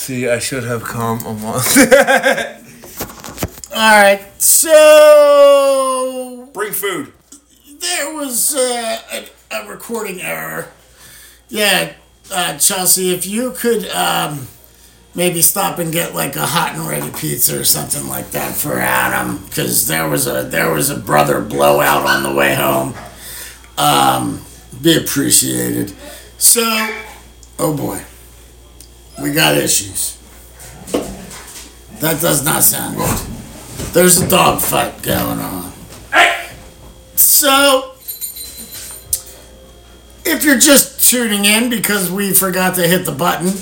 See, 0.00 0.26
I 0.30 0.38
should 0.38 0.64
have 0.64 0.82
come 0.82 1.18
a 1.26 1.34
month. 1.34 1.76
All 3.70 4.02
right, 4.02 4.22
so 4.40 6.48
Bring 6.54 6.72
food. 6.72 7.12
there 7.80 8.14
was 8.14 8.56
uh, 8.56 8.98
a, 9.12 9.28
a 9.54 9.68
recording 9.68 10.22
error. 10.22 10.68
Yeah, 11.50 11.92
uh, 12.32 12.56
Chelsea, 12.56 13.12
if 13.12 13.26
you 13.26 13.50
could 13.52 13.90
um, 13.90 14.48
maybe 15.14 15.42
stop 15.42 15.78
and 15.78 15.92
get 15.92 16.14
like 16.14 16.34
a 16.34 16.46
hot 16.46 16.76
and 16.76 16.88
ready 16.88 17.10
pizza 17.10 17.60
or 17.60 17.64
something 17.64 18.08
like 18.08 18.30
that 18.30 18.54
for 18.54 18.78
Adam, 18.78 19.44
because 19.44 19.86
there 19.86 20.08
was 20.08 20.26
a 20.26 20.44
there 20.44 20.72
was 20.72 20.88
a 20.88 20.96
brother 20.96 21.42
blowout 21.42 22.06
on 22.06 22.22
the 22.22 22.32
way 22.34 22.54
home. 22.54 22.94
Um, 23.76 24.40
be 24.80 24.96
appreciated. 24.96 25.92
So, 26.38 26.62
oh 27.58 27.76
boy, 27.76 28.02
we 29.20 29.32
got 29.32 29.56
issues. 29.56 30.16
That 32.00 32.20
does 32.20 32.44
not 32.44 32.62
sound 32.62 32.96
good. 32.96 33.18
There's 33.92 34.20
a 34.20 34.28
dog 34.28 34.60
fight 34.60 35.02
going 35.02 35.38
on. 35.38 35.72
So, 37.16 37.92
if 40.24 40.42
you're 40.44 40.58
just 40.58 41.10
tuning 41.10 41.44
in 41.44 41.68
because 41.68 42.10
we 42.10 42.32
forgot 42.32 42.76
to 42.76 42.86
hit 42.86 43.04
the 43.04 43.12
button, 43.12 43.52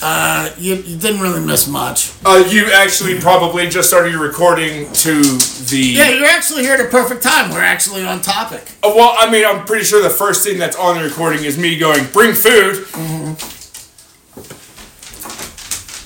uh, 0.00 0.50
you, 0.58 0.76
you 0.76 0.96
didn't 0.98 1.20
really 1.20 1.44
miss 1.44 1.66
much. 1.66 2.12
Uh, 2.24 2.44
you 2.48 2.70
actually 2.72 3.18
probably 3.18 3.68
just 3.68 3.88
started 3.88 4.12
your 4.12 4.22
recording 4.22 4.92
to 4.92 5.22
the. 5.22 5.94
Yeah, 5.96 6.10
you're 6.10 6.26
actually 6.26 6.62
here 6.62 6.74
at 6.74 6.80
a 6.80 6.88
perfect 6.88 7.22
time. 7.22 7.50
We're 7.50 7.60
actually 7.60 8.04
on 8.04 8.20
topic. 8.20 8.70
Uh, 8.82 8.92
well, 8.94 9.16
I 9.18 9.30
mean, 9.30 9.44
I'm 9.44 9.64
pretty 9.64 9.84
sure 9.84 10.02
the 10.02 10.10
first 10.10 10.44
thing 10.46 10.58
that's 10.58 10.76
on 10.76 10.98
the 10.98 11.04
recording 11.04 11.44
is 11.44 11.58
me 11.58 11.78
going, 11.78 12.04
"Bring 12.12 12.34
food." 12.34 12.86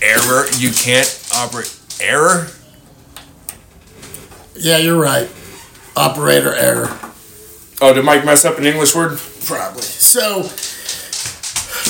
Error. 0.03 0.47
You 0.57 0.71
can't 0.71 1.31
operate. 1.35 1.75
Error? 2.01 2.49
Yeah, 4.57 4.79
you're 4.79 5.01
right. 5.01 5.31
Operator 5.97 6.55
error. 6.55 6.97
Oh, 7.81 7.95
did 7.95 8.05
Mike 8.05 8.25
mess 8.25 8.45
up 8.45 8.59
an 8.59 8.67
English 8.67 8.95
word? 8.95 9.19
Probably. 9.45 9.83
So, 9.83 10.43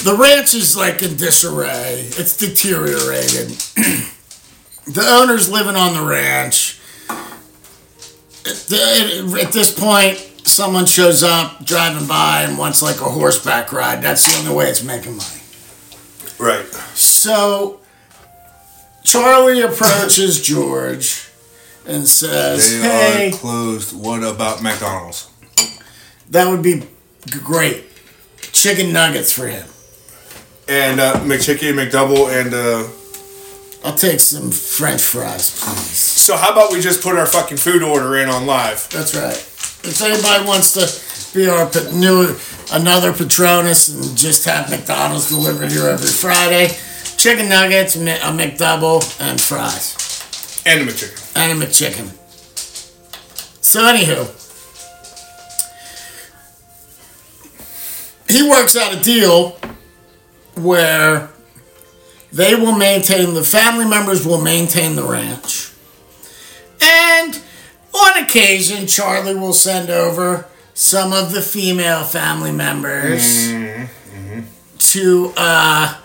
the 0.03 0.17
ranch 0.17 0.55
is 0.55 0.77
like 0.77 1.03
in 1.03 1.17
disarray. 1.17 2.01
It's 2.01 2.37
deteriorated. 2.37 3.49
the 4.87 5.05
owner's 5.07 5.51
living 5.51 5.77
on 5.77 5.95
the 5.95 6.03
ranch. 6.03 6.79
At, 8.47 8.73
at 9.45 9.53
this 9.53 9.79
point, 9.79 10.19
someone 10.45 10.87
shows 10.87 11.23
up 11.23 11.65
driving 11.65 12.07
by 12.07 12.43
and 12.43 12.59
wants 12.59 12.83
like 12.83 13.01
a 13.01 13.05
horseback 13.05 13.73
ride. 13.73 14.03
That's 14.03 14.27
the 14.27 14.41
only 14.41 14.55
way 14.55 14.69
it's 14.69 14.83
making 14.83 15.17
money. 15.17 15.41
Right. 16.39 16.67
So, 16.95 17.81
Charlie 19.13 19.63
approaches 19.63 20.43
George 20.43 21.29
and 21.87 22.07
says, 22.07 22.71
They 22.71 22.79
Hey, 22.89 23.31
are 23.33 23.37
closed. 23.37 23.97
What 23.97 24.23
about 24.23 24.63
McDonald's? 24.63 25.29
that 26.31 26.49
would 26.49 26.63
be 26.63 26.83
great. 27.43 27.85
Chicken 28.53 28.93
nuggets 28.93 29.33
for 29.33 29.47
him. 29.47 29.67
And 30.69 31.01
uh, 31.01 31.15
McChicken, 31.21 31.73
McDouble, 31.75 32.29
and 32.29 32.53
uh, 32.53 32.87
I'll 33.89 33.95
take 33.97 34.21
some 34.21 34.51
French 34.51 35.01
fries, 35.01 35.51
please. 35.63 35.97
so 35.97 36.37
how 36.37 36.53
about 36.53 36.73
we 36.73 36.81
just 36.81 37.03
put 37.03 37.17
our 37.17 37.25
fucking 37.25 37.57
food 37.57 37.83
order 37.83 38.19
in 38.19 38.29
on 38.29 38.45
live? 38.45 38.87
That's 38.91 39.15
right. 39.15 39.37
If 39.37 40.03
anybody 40.03 40.45
wants 40.47 40.73
to 40.75 41.35
be 41.39 41.49
our 41.49 41.71
new 41.95 42.37
another 42.73 43.13
Patronus 43.15 43.89
and 43.89 44.19
just 44.19 44.45
have 44.45 44.69
McDonald's 44.69 45.31
delivered 45.31 45.71
here 45.73 45.89
every 45.89 46.09
Friday, 46.09 46.77
chicken 47.19 47.49
nuggets, 47.51 47.97
a 47.97 47.99
McDouble, 47.99 49.03
and 49.21 49.39
fries, 49.41 50.63
And 50.65 50.81
a 50.81 50.85
McChicken. 50.91 51.37
and 51.37 51.63
a 51.63 51.67
McChicken. 51.67 52.15
So 53.63 53.81
anywho, 53.83 54.35
he 58.31 58.49
works 58.49 58.77
out 58.77 58.95
a 58.95 59.01
deal 59.01 59.59
where 60.55 61.31
they 62.33 62.55
will 62.55 62.73
maintain 62.75 63.35
the 63.35 63.45
family 63.45 63.85
members 63.85 64.25
will 64.27 64.41
maintain 64.41 64.97
the 64.97 65.03
ranch 65.03 65.73
and 66.81 67.41
on 67.95 68.23
occasion 68.23 68.87
charlie 68.87 69.35
will 69.35 69.53
send 69.55 69.89
over 69.89 70.47
some 70.75 71.13
of 71.13 71.33
the 71.33 71.41
female 71.41 72.05
family 72.05 72.53
members 72.53 73.49
to 74.79 75.33
uh 75.37 75.97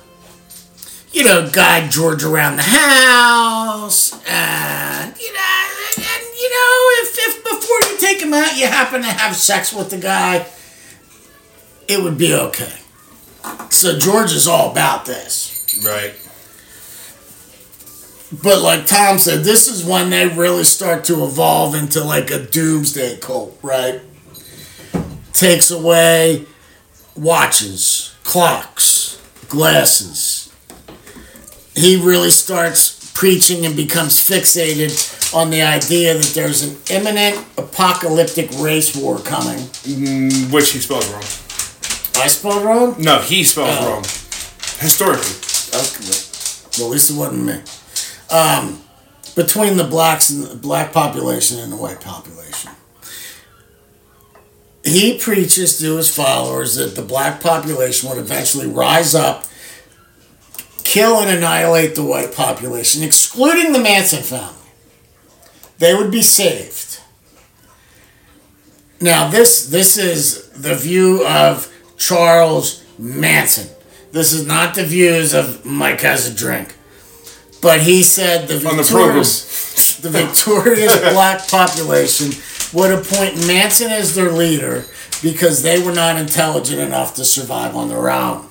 you 1.14 1.24
know 1.24 1.50
guide 1.50 1.90
george 1.92 2.24
around 2.24 2.58
the 2.58 2.64
house 2.64 4.12
and 4.28 5.16
you 5.20 5.32
know 5.34 5.70
and 5.98 6.24
you 6.36 6.50
know 6.50 6.90
if, 7.02 7.16
if 7.18 7.44
before 7.44 7.92
you 7.92 7.98
take 8.00 8.22
him 8.22 8.34
out 8.34 8.58
you 8.58 8.68
happen 8.68 9.02
to 9.02 9.08
have 9.08 9.36
sex 9.36 9.72
with 9.74 9.90
the 9.90 9.98
guy 9.98 10.46
it 11.88 12.02
would 12.04 12.18
be 12.18 12.34
okay 12.34 12.74
so 13.70 13.98
george 13.98 14.32
is 14.34 14.48
all 14.48 14.72
about 14.72 15.06
this 15.06 15.52
Right. 15.84 16.14
but 18.44 18.62
like 18.62 18.86
Tom 18.86 19.18
said, 19.18 19.44
this 19.44 19.68
is 19.68 19.84
when 19.84 20.12
they 20.12 20.28
really 20.28 20.64
start 20.64 21.04
to 21.06 21.24
evolve 21.24 21.74
into 21.74 22.04
like 22.04 22.30
a 22.30 22.46
doomsday 22.46 23.18
cult, 23.18 23.58
right? 23.64 24.02
Takes 25.34 25.72
away 25.72 26.46
watches, 27.16 28.16
clocks, 28.24 29.20
glasses. 29.50 30.33
He 31.76 31.96
really 32.02 32.30
starts 32.30 33.12
preaching 33.14 33.66
and 33.66 33.76
becomes 33.76 34.20
fixated 34.20 35.34
on 35.36 35.50
the 35.50 35.62
idea 35.62 36.14
that 36.14 36.32
there's 36.36 36.62
an 36.64 36.78
imminent 36.90 37.44
apocalyptic 37.58 38.50
race 38.60 38.96
war 38.96 39.20
coming. 39.20 39.60
Which 40.52 40.72
he 40.72 40.80
spelled 40.80 41.06
wrong. 41.06 41.24
I 42.16 42.28
spelled 42.28 42.64
wrong? 42.64 42.96
No, 43.00 43.20
he 43.20 43.44
spelled 43.44 43.70
Oh. 43.80 43.90
wrong. 43.94 44.04
Historically. 44.80 45.36
Okay. 45.74 46.20
Well, 46.78 46.88
at 46.88 46.92
least 46.92 47.10
it 47.12 47.16
wasn't 47.16 47.44
me. 47.46 47.60
Um, 48.30 48.82
between 49.36 49.78
the 49.78 49.84
blacks 49.84 50.30
and 50.30 50.44
the 50.44 50.56
black 50.56 50.92
population 50.94 51.60
and 51.60 51.72
the 51.72 51.76
white 51.78 52.02
population. 52.02 52.72
He 54.84 55.18
preaches 55.18 55.80
to 55.80 55.96
his 55.98 56.14
followers 56.14 56.76
that 56.76 56.96
the 56.96 57.02
black 57.02 57.42
population 57.42 58.10
would 58.10 58.18
eventually 58.18 58.68
rise 58.68 59.16
up, 59.16 59.46
kill 60.94 61.20
and 61.20 61.30
annihilate 61.30 61.96
the 61.96 62.04
white 62.04 62.36
population, 62.36 63.02
excluding 63.02 63.74
the 63.74 63.80
Manson 63.80 64.22
family. 64.22 64.54
They 65.80 65.96
would 65.96 66.12
be 66.12 66.22
saved. 66.22 67.02
Now, 69.02 69.28
this 69.28 69.66
this 69.66 69.98
is 69.98 70.50
the 70.50 70.76
view 70.76 71.26
of 71.26 71.74
Charles 71.98 72.84
Manson. 73.00 73.70
This 74.12 74.32
is 74.32 74.46
not 74.46 74.76
the 74.76 74.86
views 74.86 75.34
of 75.34 75.66
Mike 75.66 76.02
has 76.02 76.30
a 76.30 76.34
drink. 76.34 76.76
But 77.60 77.82
he 77.82 78.04
said 78.04 78.48
the 78.48 78.56
On 78.68 78.78
the 78.78 78.84
victorious, 78.84 79.98
the 80.02 80.12
victorious 80.12 80.96
black 81.12 81.48
population 81.48 82.32
would 82.72 82.92
appoint 82.92 83.48
Manson 83.48 83.90
as 83.92 84.14
their 84.14 84.32
leader 84.32 84.86
because 85.24 85.64
they 85.64 85.82
were 85.82 85.92
not 85.92 86.18
intelligent 86.18 86.80
enough 86.80 87.16
to 87.16 87.26
survive 87.26 87.76
on 87.76 87.90
their 87.90 88.12
own. 88.12 88.48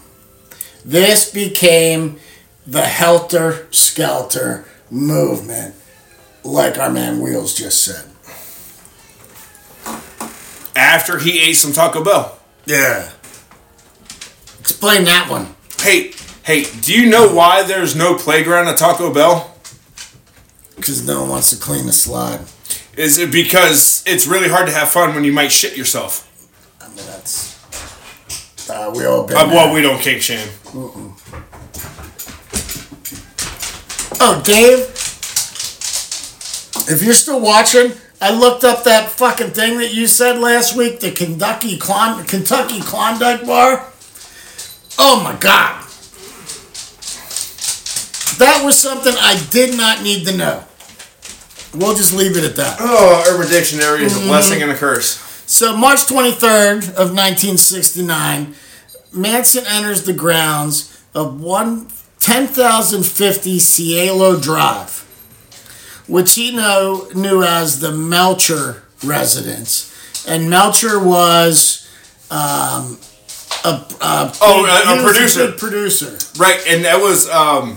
This 0.85 1.31
became 1.31 2.19
the 2.67 2.83
helter 2.83 3.67
skelter 3.71 4.65
movement, 4.91 5.75
like 6.45 6.79
our 6.79 6.91
man 6.91 7.21
Wheels 7.21 7.55
just 7.55 7.83
said. 7.83 8.05
After 10.77 11.19
he 11.19 11.41
ate 11.41 11.55
some 11.55 11.73
Taco 11.73 12.03
Bell. 12.03 12.39
Yeah. 12.65 13.11
Explain 14.61 15.05
that 15.05 15.29
one. 15.29 15.55
Hey, 15.81 16.13
hey, 16.45 16.65
do 16.81 16.93
you 16.99 17.11
know 17.11 17.33
why 17.35 17.63
there's 17.63 17.97
no 17.97 18.17
playground 18.17 18.69
at 18.69 18.77
Taco 18.77 19.13
Bell? 19.13 19.55
Because 20.77 21.07
no 21.07 21.21
one 21.21 21.31
wants 21.31 21.51
to 21.51 21.57
clean 21.57 21.87
the 21.87 21.93
slide. 21.93 22.41
Is 22.97 23.19
it 23.19 23.33
because 23.33 24.03
it's 24.07 24.27
really 24.27 24.49
hard 24.49 24.67
to 24.67 24.73
have 24.73 24.89
fun 24.89 25.15
when 25.15 25.25
you 25.25 25.33
might 25.33 25.51
shit 25.51 25.77
yourself? 25.77 26.29
I 26.81 26.89
mean, 26.89 27.07
that's. 27.07 27.53
Uh, 28.69 28.93
we 28.95 29.05
all 29.05 29.27
been 29.27 29.37
Uh, 29.37 29.47
well, 29.49 29.75
we 29.75 29.81
don't 29.81 30.01
kink 30.01 30.23
shame. 30.23 30.49
Oh, 34.25 34.41
Dave, 34.45 34.83
if 36.89 37.03
you're 37.03 37.13
still 37.13 37.41
watching, 37.41 37.91
I 38.21 38.33
looked 38.33 38.63
up 38.63 38.85
that 38.85 39.11
fucking 39.11 39.51
thing 39.51 39.79
that 39.79 39.93
you 39.93 40.07
said 40.07 40.39
last 40.39 40.77
week, 40.77 41.01
the 41.01 41.11
Kentucky 41.11 41.77
Klond- 41.77 42.29
Kentucky 42.29 42.81
Klondike 42.81 43.45
bar. 43.45 43.85
Oh 44.97 45.25
my 45.25 45.35
god. 45.41 45.83
That 48.39 48.63
was 48.65 48.81
something 48.81 49.13
I 49.19 49.45
did 49.51 49.77
not 49.77 50.05
need 50.05 50.25
to 50.29 50.37
know. 50.37 50.63
We'll 51.75 51.97
just 51.97 52.15
leave 52.15 52.37
it 52.37 52.45
at 52.45 52.55
that. 52.55 52.77
Oh, 52.79 53.25
Urban 53.29 53.51
Dictionary 53.51 54.05
is 54.05 54.15
a 54.15 54.21
mm-hmm. 54.21 54.29
blessing 54.29 54.63
and 54.63 54.71
a 54.71 54.77
curse. 54.77 55.19
So, 55.51 55.77
March 55.77 56.07
23rd 56.07 56.91
of 56.91 57.11
1969, 57.11 58.55
Manson 59.13 59.65
enters 59.67 60.05
the 60.05 60.13
grounds 60.13 60.97
of 61.13 61.41
10,050 62.23 63.59
Cielo 63.59 64.39
Drive, 64.39 65.01
which 66.07 66.35
he 66.35 66.55
know, 66.55 67.09
knew 67.17 67.43
as 67.43 67.81
the 67.81 67.91
Melcher 67.93 68.85
residence. 69.05 69.89
And 70.29 70.49
Melcher 70.49 71.03
was 71.03 71.89
um, 72.31 72.97
a, 73.65 73.69
a, 74.01 74.33
Oh, 74.41 74.65
a- 74.65 75.01
a 75.01 75.03
producer. 75.05 75.49
big 75.49 75.59
producer. 75.59 76.17
Right, 76.41 76.61
and 76.69 76.85
that 76.85 77.01
was 77.01 77.29
um, 77.29 77.77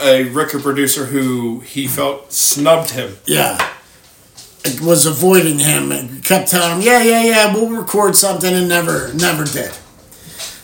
a 0.00 0.24
record 0.30 0.62
producer 0.62 1.04
who 1.04 1.60
he 1.60 1.86
felt 1.86 2.32
snubbed 2.32 2.90
him. 2.92 3.16
Yeah. 3.26 3.58
It 4.64 4.80
was 4.80 5.04
avoiding 5.04 5.58
him 5.58 5.92
and 5.92 6.24
kept 6.24 6.48
telling 6.50 6.76
him, 6.78 6.80
yeah, 6.86 7.02
yeah, 7.02 7.22
yeah, 7.22 7.54
we'll 7.54 7.68
record 7.68 8.16
something 8.16 8.52
and 8.52 8.66
never, 8.68 9.12
never 9.12 9.44
did. 9.44 9.72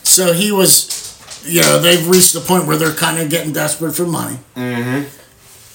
So 0.03 0.33
he 0.33 0.51
was, 0.51 1.02
you 1.43 1.61
know, 1.61 1.79
they've 1.79 2.07
reached 2.07 2.33
the 2.33 2.39
point 2.39 2.65
where 2.67 2.77
they're 2.77 2.93
kind 2.93 3.19
of 3.19 3.29
getting 3.29 3.53
desperate 3.53 3.93
for 3.93 4.05
money. 4.05 4.37
Mm-hmm. 4.55 5.07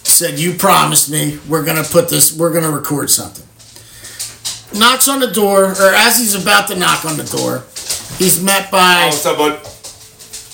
Said, 0.03 0.39
you 0.39 0.55
promised 0.55 1.11
me 1.11 1.39
we're 1.49 1.65
going 1.65 1.83
to 1.83 1.89
put 1.89 2.09
this, 2.09 2.37
we're 2.37 2.53
going 2.53 2.65
to 2.65 2.71
record 2.71 3.11
something. 3.11 3.45
Knocks 4.79 5.09
on 5.09 5.21
the 5.21 5.31
door, 5.31 5.65
or 5.73 5.95
as 5.95 6.19
he's 6.19 6.35
about 6.35 6.69
to 6.69 6.77
knock 6.77 7.05
on 7.05 7.17
the 7.17 7.25
door, 7.25 7.65
he's 8.19 8.43
met 8.43 8.71
by 8.71 9.05
Oh, 9.05 9.07
what's 9.09 9.27
up, 9.27 9.39
bud? 9.39 9.59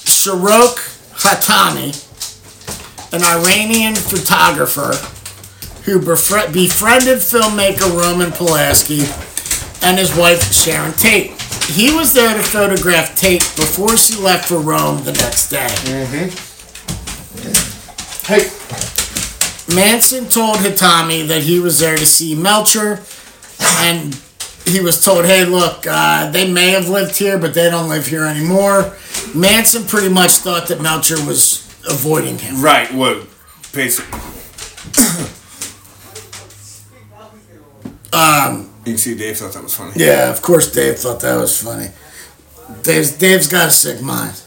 Shahrokh 0.05 0.79
Hatami, 1.15 1.93
an 3.13 3.23
Iranian 3.23 3.95
photographer 3.95 4.93
who 5.85 6.01
befri- 6.01 6.53
befriended 6.53 7.19
filmmaker 7.19 7.91
Roman 7.95 8.31
Polanski 8.31 9.03
and 9.85 9.99
his 9.99 10.17
wife 10.17 10.53
Sharon 10.53 10.93
Tate. 10.95 11.33
He 11.67 11.95
was 11.95 12.13
there 12.13 12.37
to 12.37 12.43
photograph 12.43 13.17
Tate 13.17 13.41
before 13.57 13.97
she 13.97 14.17
left 14.21 14.49
for 14.49 14.59
Rome 14.59 15.03
the 15.05 15.13
next 15.13 15.49
day. 15.49 15.69
Hey, 18.27 18.51
Manson 19.75 20.29
told 20.29 20.59
Hatami 20.59 21.27
that 21.29 21.43
he 21.43 21.59
was 21.61 21.79
there 21.79 21.97
to 21.97 22.07
see 22.07 22.35
Melcher, 22.35 23.01
and 23.61 24.19
he 24.67 24.81
was 24.81 25.03
told, 25.03 25.25
"Hey, 25.25 25.45
look, 25.45 25.87
uh, 25.87 26.31
they 26.31 26.51
may 26.51 26.71
have 26.71 26.89
lived 26.89 27.17
here, 27.17 27.39
but 27.39 27.55
they 27.55 27.71
don't 27.71 27.89
live 27.89 28.07
here 28.07 28.25
anymore." 28.25 28.95
Manson 29.35 29.85
pretty 29.85 30.09
much 30.11 30.33
thought 30.33 30.69
that 30.69 30.81
Melcher 30.81 31.23
was 31.25 31.67
avoiding 31.89 32.39
him. 32.39 32.63
right, 32.63 32.93
what? 32.95 33.27
Basically. 33.73 34.21
Um, 38.13 38.71
You 38.85 38.93
can 38.93 38.99
see 38.99 39.15
Dave 39.15 39.39
thought 39.39 39.53
that 39.55 39.63
was 39.63 39.75
funny. 39.75 39.93
Yeah, 39.97 40.31
of 40.31 40.43
course 40.43 40.71
Dave 40.71 40.99
thought 40.99 41.21
that 41.21 41.37
was 41.37 41.61
funny. 41.63 41.89
Dave's, 42.83 43.13
Dave's 43.13 43.49
got 43.49 43.69
a 43.69 43.71
sick 43.71 44.03
mind. 44.03 44.41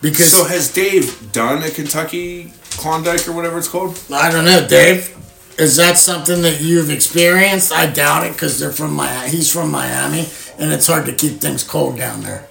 Because, 0.00 0.30
So 0.30 0.44
has 0.44 0.72
Dave 0.72 1.32
done 1.32 1.62
a 1.62 1.70
Kentucky 1.70 2.52
Klondike 2.72 3.26
or 3.26 3.32
whatever 3.32 3.58
it's 3.58 3.68
called? 3.68 3.98
I 4.12 4.30
don't 4.30 4.44
know, 4.44 4.66
Dave, 4.66 5.16
is 5.58 5.76
that 5.76 5.96
something 5.98 6.42
that 6.42 6.60
you've 6.60 6.90
experienced? 6.90 7.72
I 7.72 7.86
doubt 7.86 8.26
it 8.26 8.32
because 8.32 8.58
they're 8.58 8.72
from 8.72 8.92
Miami. 8.92 9.30
He's 9.30 9.52
from 9.52 9.70
Miami, 9.70 10.28
and 10.58 10.72
it's 10.72 10.86
hard 10.86 11.06
to 11.06 11.12
keep 11.12 11.40
things 11.40 11.64
cold 11.64 11.96
down 11.96 12.22
there. 12.22 12.48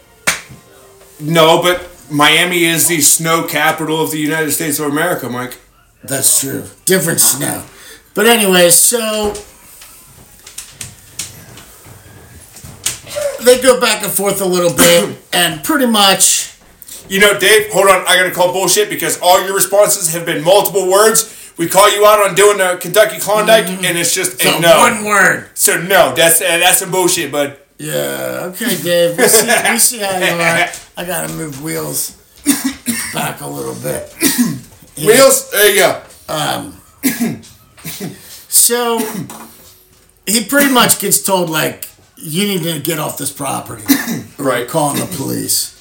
No, 1.19 1.61
but 1.61 1.89
Miami 2.09 2.65
is 2.65 2.87
the 2.87 3.01
snow 3.01 3.43
capital 3.43 4.01
of 4.01 4.11
the 4.11 4.19
United 4.19 4.51
States 4.51 4.79
of 4.79 4.87
America, 4.87 5.29
Mike. 5.29 5.57
That's 6.03 6.41
true. 6.41 6.65
Different 6.85 7.19
snow. 7.19 7.63
But 8.13 8.25
anyway, 8.25 8.69
so 8.69 9.33
they 13.43 13.61
go 13.61 13.79
back 13.79 14.03
and 14.03 14.11
forth 14.11 14.41
a 14.41 14.45
little 14.45 14.73
bit, 14.75 15.17
and 15.33 15.63
pretty 15.63 15.85
much 15.85 16.51
You 17.09 17.19
know, 17.19 17.37
Dave, 17.37 17.71
hold 17.71 17.87
on. 17.89 18.03
I 18.07 18.15
gotta 18.15 18.31
call 18.31 18.53
bullshit 18.53 18.89
because 18.89 19.19
all 19.21 19.43
your 19.43 19.53
responses 19.53 20.13
have 20.13 20.25
been 20.25 20.43
multiple 20.43 20.89
words. 20.89 21.29
We 21.57 21.67
call 21.67 21.91
you 21.93 22.05
out 22.05 22.27
on 22.27 22.33
doing 22.35 22.57
the 22.57 22.77
Kentucky 22.81 23.19
Klondike, 23.19 23.67
and 23.67 23.97
it's 23.97 24.13
just 24.15 24.41
a 24.41 24.45
so 24.45 24.59
no. 24.59 24.77
one 24.79 25.05
word. 25.05 25.49
So 25.53 25.79
no, 25.79 26.13
that's 26.15 26.41
uh, 26.41 26.57
that's 26.57 26.79
some 26.79 26.91
bullshit, 26.91 27.31
bud. 27.31 27.57
Yeah, 27.77 28.51
okay, 28.51 28.81
Dave. 28.81 29.17
We 29.17 29.27
see, 29.27 29.71
we 29.71 29.79
see 29.79 29.99
how 29.99 30.17
you 30.17 30.33
are. 30.33 30.69
I 30.97 31.05
gotta 31.05 31.31
move 31.33 31.61
wheels 31.61 32.11
back 33.13 33.41
a 33.41 33.47
little 33.47 33.75
bit. 33.75 34.13
Wheels, 34.97 35.49
there 35.51 35.71
you 35.71 35.79
go. 35.79 36.01
Um. 36.29 36.77
So 38.53 38.99
he 40.27 40.45
pretty 40.45 40.71
much 40.71 40.99
gets 40.99 41.23
told 41.23 41.49
like, 41.49 41.87
you 42.23 42.47
need 42.47 42.63
to 42.63 42.79
get 42.79 42.99
off 42.99 43.17
this 43.17 43.31
property. 43.31 43.83
Right. 44.37 44.67
Calling 44.67 44.99
the 44.99 45.05
police. 45.15 45.73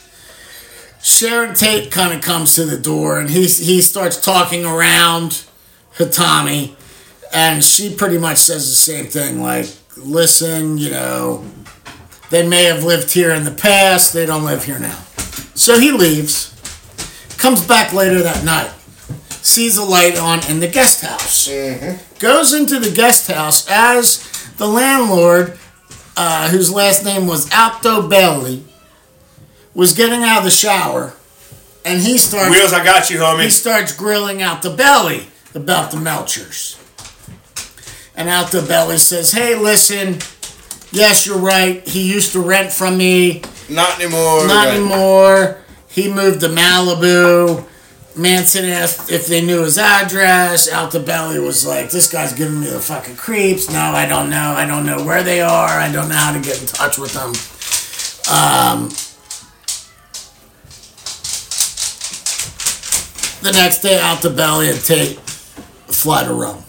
Sharon 1.02 1.54
Tate 1.54 1.90
kind 1.90 2.12
of 2.12 2.22
comes 2.22 2.54
to 2.54 2.64
the 2.64 2.78
door 2.78 3.18
and 3.18 3.28
he 3.28 3.46
he 3.46 3.82
starts 3.82 4.20
talking 4.20 4.64
around 4.64 5.44
Hatami, 5.96 6.76
and 7.34 7.64
she 7.64 7.94
pretty 7.94 8.18
much 8.18 8.38
says 8.38 8.68
the 8.68 8.74
same 8.74 9.06
thing 9.06 9.42
like, 9.42 9.66
listen, 9.96 10.78
you 10.78 10.90
know, 10.90 11.44
they 12.30 12.46
may 12.46 12.64
have 12.64 12.84
lived 12.84 13.12
here 13.12 13.32
in 13.32 13.44
the 13.44 13.50
past, 13.50 14.12
they 14.12 14.24
don't 14.24 14.44
live 14.44 14.64
here 14.64 14.78
now. 14.78 14.98
So 15.54 15.78
he 15.78 15.90
leaves, 15.90 16.50
comes 17.36 17.66
back 17.66 17.92
later 17.92 18.22
that 18.22 18.44
night, 18.44 18.70
sees 19.42 19.76
a 19.76 19.84
light 19.84 20.18
on 20.18 20.40
in 20.48 20.60
the 20.60 20.68
guest 20.68 21.02
house, 21.02 21.48
mm-hmm. 21.48 22.18
goes 22.18 22.54
into 22.54 22.78
the 22.78 22.90
guest 22.90 23.30
house 23.30 23.68
as 23.68 24.26
the 24.56 24.68
landlord, 24.68 25.58
uh, 26.16 26.48
whose 26.50 26.70
last 26.72 27.04
name 27.04 27.26
was 27.26 27.48
Altobelli, 27.50 28.62
was 29.74 29.94
getting 29.94 30.22
out 30.22 30.38
of 30.38 30.44
the 30.44 30.50
shower, 30.50 31.14
and 31.84 32.00
he 32.02 32.18
starts 32.18 32.50
Wheels, 32.50 32.72
I 32.72 32.84
got 32.84 33.10
you, 33.10 33.18
homie. 33.18 33.44
he 33.44 33.50
starts 33.50 33.94
grilling 33.96 34.38
Altobelli 34.38 35.26
about 35.54 35.90
the 35.90 35.96
Melchers. 35.98 36.78
And 38.14 38.28
Altobelli 38.28 38.98
says, 38.98 39.32
Hey, 39.32 39.54
listen, 39.56 40.18
yes, 40.92 41.26
you're 41.26 41.38
right. 41.38 41.86
He 41.88 42.12
used 42.12 42.32
to 42.32 42.40
rent 42.40 42.70
from 42.70 42.98
me. 42.98 43.42
Not 43.70 43.98
anymore. 44.00 44.46
Not 44.46 44.66
Right. 44.66 44.74
anymore. 44.76 45.58
He 45.88 46.12
moved 46.12 46.40
to 46.40 46.48
Malibu. 46.48 47.64
Manson 48.16 48.66
asked 48.66 49.10
if 49.10 49.26
they 49.26 49.40
knew 49.44 49.62
his 49.62 49.78
address. 49.78 50.70
Altobelli 50.70 51.44
was 51.44 51.66
like, 51.66 51.90
This 51.90 52.10
guy's 52.10 52.32
giving 52.32 52.60
me 52.60 52.66
the 52.66 52.80
fucking 52.80 53.16
creeps. 53.16 53.70
No, 53.70 53.80
I 53.80 54.06
don't 54.06 54.28
know. 54.28 54.54
I 54.56 54.66
don't 54.66 54.84
know 54.84 55.04
where 55.04 55.22
they 55.22 55.40
are. 55.40 55.68
I 55.68 55.90
don't 55.90 56.08
know 56.08 56.14
how 56.14 56.32
to 56.32 56.40
get 56.40 56.60
in 56.60 56.66
touch 56.66 56.98
with 56.98 57.12
them. 57.12 57.32
Um, 58.30 58.88
the 63.42 63.52
next 63.52 63.80
day, 63.80 63.98
Altobelli 63.98 64.70
and 64.70 64.80
Tate 64.80 65.18
fly 65.18 66.24
to 66.24 66.34
Rome. 66.34 66.62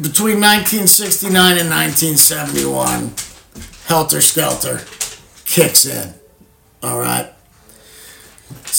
Between 0.00 0.40
1969 0.40 1.58
and 1.58 1.70
1971, 1.70 3.14
Helter 3.86 4.20
Skelter 4.20 4.80
kicks 5.44 5.86
in. 5.86 6.14
All 6.82 6.98
right. 6.98 7.31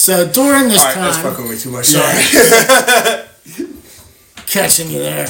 So 0.03 0.27
during 0.29 0.67
this 0.67 0.83
right, 0.83 0.95
that's 0.95 1.15
time, 1.15 1.31
fucking 1.31 1.47
with 1.47 1.53
me 1.53 1.61
too 1.61 1.71
much. 1.71 1.85
Sorry. 1.85 3.23
catching 4.47 4.89
you 4.91 4.99
there. 4.99 5.27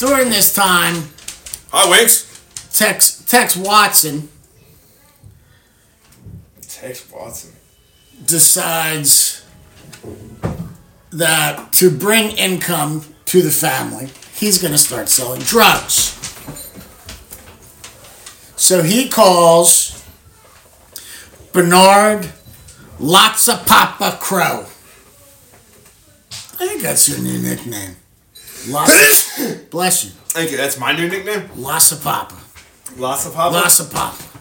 During 0.00 0.30
this 0.30 0.52
time, 0.52 1.04
Hi, 1.70 1.88
Winks. 1.88 2.42
Tex 2.76 3.22
Tex 3.24 3.56
Watson 3.56 4.28
Tex 6.60 7.08
Watson. 7.12 7.52
decides 8.24 9.44
that 11.12 11.72
to 11.74 11.88
bring 11.96 12.36
income 12.36 13.04
to 13.26 13.42
the 13.42 13.52
family, 13.52 14.08
he's 14.34 14.58
going 14.58 14.72
to 14.72 14.78
start 14.78 15.08
selling 15.08 15.42
drugs. 15.42 16.14
So 18.56 18.82
he 18.82 19.08
calls 19.08 20.04
Bernard 21.52 22.32
Lotsapapa 22.98 24.18
Crowe. 24.20 24.66
I 26.58 26.66
think 26.66 26.82
that's 26.82 27.08
your 27.08 27.18
new 27.18 27.38
nickname. 27.38 27.96
Lots, 28.68 29.42
bless 29.70 30.04
you. 30.04 30.10
Thank 30.28 30.50
you. 30.50 30.56
That's 30.56 30.78
my 30.78 30.92
new 30.92 31.08
nickname. 31.08 31.48
Lotsapapa. 31.50 32.34
Lots 32.98 33.26
of 33.26 33.34
pop. 33.34 33.52
Lotsapapa. 33.52 34.32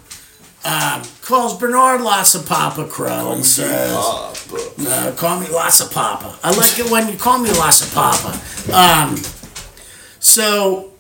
Um, 0.66 1.04
calls 1.22 1.60
Bernard 1.60 2.02
Lots 2.02 2.34
of 2.34 2.48
Papa 2.48 2.88
Crowe 2.88 3.34
and 3.34 3.46
says, 3.46 3.92
uh, 3.94 5.14
call 5.16 5.40
me 5.40 5.48
Lots 5.48 5.82
of 5.82 5.92
Papa. 5.92 6.40
I 6.44 6.56
like 6.56 6.80
it 6.80 6.90
when 6.90 7.08
you 7.08 7.18
call 7.18 7.38
me 7.38 7.50
Lotsapapa. 7.50 8.74
Um, 8.74 9.18
so 10.20 10.92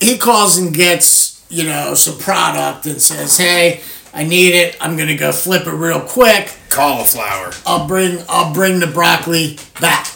he 0.00 0.16
calls 0.16 0.56
and 0.56 0.72
gets, 0.72 1.44
you 1.50 1.64
know, 1.64 1.94
some 1.94 2.16
product 2.18 2.86
and 2.86 3.02
says, 3.02 3.36
hey, 3.36 3.82
I 4.14 4.24
need 4.24 4.54
it. 4.54 4.76
I'm 4.80 4.96
going 4.96 5.08
to 5.08 5.16
go 5.16 5.32
flip 5.32 5.66
it 5.66 5.72
real 5.72 6.00
quick. 6.00 6.56
Cauliflower. 6.74 7.52
I'll 7.66 7.86
bring 7.86 8.18
I'll 8.28 8.52
bring 8.52 8.80
the 8.80 8.88
broccoli 8.88 9.58
back 9.80 10.08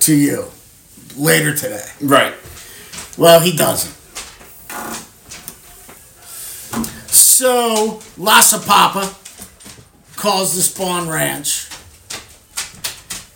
to 0.00 0.14
you 0.14 0.46
later 1.16 1.54
today. 1.54 1.84
Right. 2.00 2.34
Well, 3.18 3.40
he 3.40 3.56
doesn't. 3.56 3.92
So 7.08 8.00
Lassa 8.16 8.60
Papa 8.60 9.12
calls 10.14 10.54
the 10.54 10.62
Spahn 10.62 11.10
Ranch. 11.10 11.68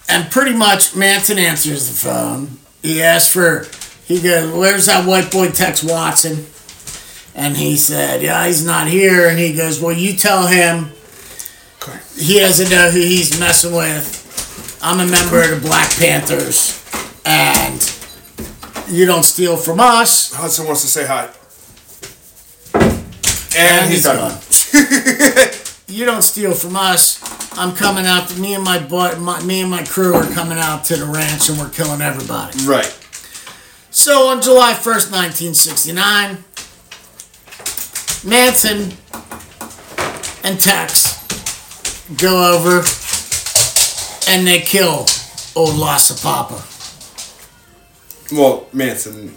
And 0.08 0.30
pretty 0.30 0.56
much 0.56 0.94
Manson 0.94 1.38
answers 1.38 1.88
the 1.88 2.08
phone. 2.08 2.58
He 2.80 3.02
asks 3.02 3.32
for, 3.32 3.66
he 4.06 4.22
goes, 4.22 4.52
Where's 4.54 4.86
that 4.86 5.04
white 5.04 5.32
boy 5.32 5.50
Tex 5.50 5.82
Watson? 5.82 6.46
And 7.34 7.56
he 7.56 7.76
said, 7.76 8.22
Yeah, 8.22 8.46
he's 8.46 8.64
not 8.64 8.86
here. 8.86 9.28
And 9.28 9.38
he 9.38 9.52
goes, 9.52 9.80
Well, 9.80 9.92
you 9.92 10.14
tell 10.14 10.46
him 10.46 10.92
he 12.16 12.40
doesn't 12.40 12.70
know 12.70 12.88
uh, 12.88 12.90
who 12.90 13.00
he's 13.00 13.38
messing 13.38 13.74
with. 13.74 14.78
I'm 14.82 15.00
a 15.00 15.10
member 15.10 15.42
of 15.42 15.50
the 15.50 15.60
Black 15.66 15.90
Panthers. 15.96 16.84
And 17.24 17.80
you 18.88 19.06
don't 19.06 19.24
steal 19.24 19.56
from 19.56 19.80
us. 19.80 20.32
Hudson 20.32 20.66
wants 20.66 20.82
to 20.82 20.86
say 20.86 21.06
hi. 21.06 21.28
And, 23.56 23.80
And 23.80 23.90
he's 23.90 24.04
he's 24.04 24.04
done. 24.04 24.38
you 25.88 26.04
don't 26.04 26.22
steal 26.22 26.54
from 26.54 26.76
us. 26.76 27.18
I'm 27.58 27.74
coming 27.74 28.06
out. 28.06 28.28
To, 28.28 28.40
me 28.40 28.54
and 28.54 28.62
my, 28.62 28.78
boy, 28.78 29.16
my 29.16 29.42
me 29.42 29.62
and 29.62 29.70
my 29.70 29.82
crew 29.84 30.14
are 30.14 30.30
coming 30.32 30.58
out 30.58 30.84
to 30.84 30.96
the 30.96 31.06
ranch, 31.06 31.48
and 31.48 31.58
we're 31.58 31.70
killing 31.70 32.00
everybody. 32.00 32.56
Right. 32.64 32.86
So 33.90 34.28
on 34.28 34.40
July 34.40 34.74
1st, 34.74 35.10
1969, 35.10 36.44
Manson 38.24 38.96
and 40.44 40.60
Tex 40.60 41.17
go 42.16 42.54
over 42.54 42.82
and 44.28 44.46
they 44.46 44.60
kill 44.60 45.06
old 45.54 45.76
Lhasa 45.76 46.14
Papa. 46.22 46.62
Well, 48.32 48.66
Manson 48.72 49.36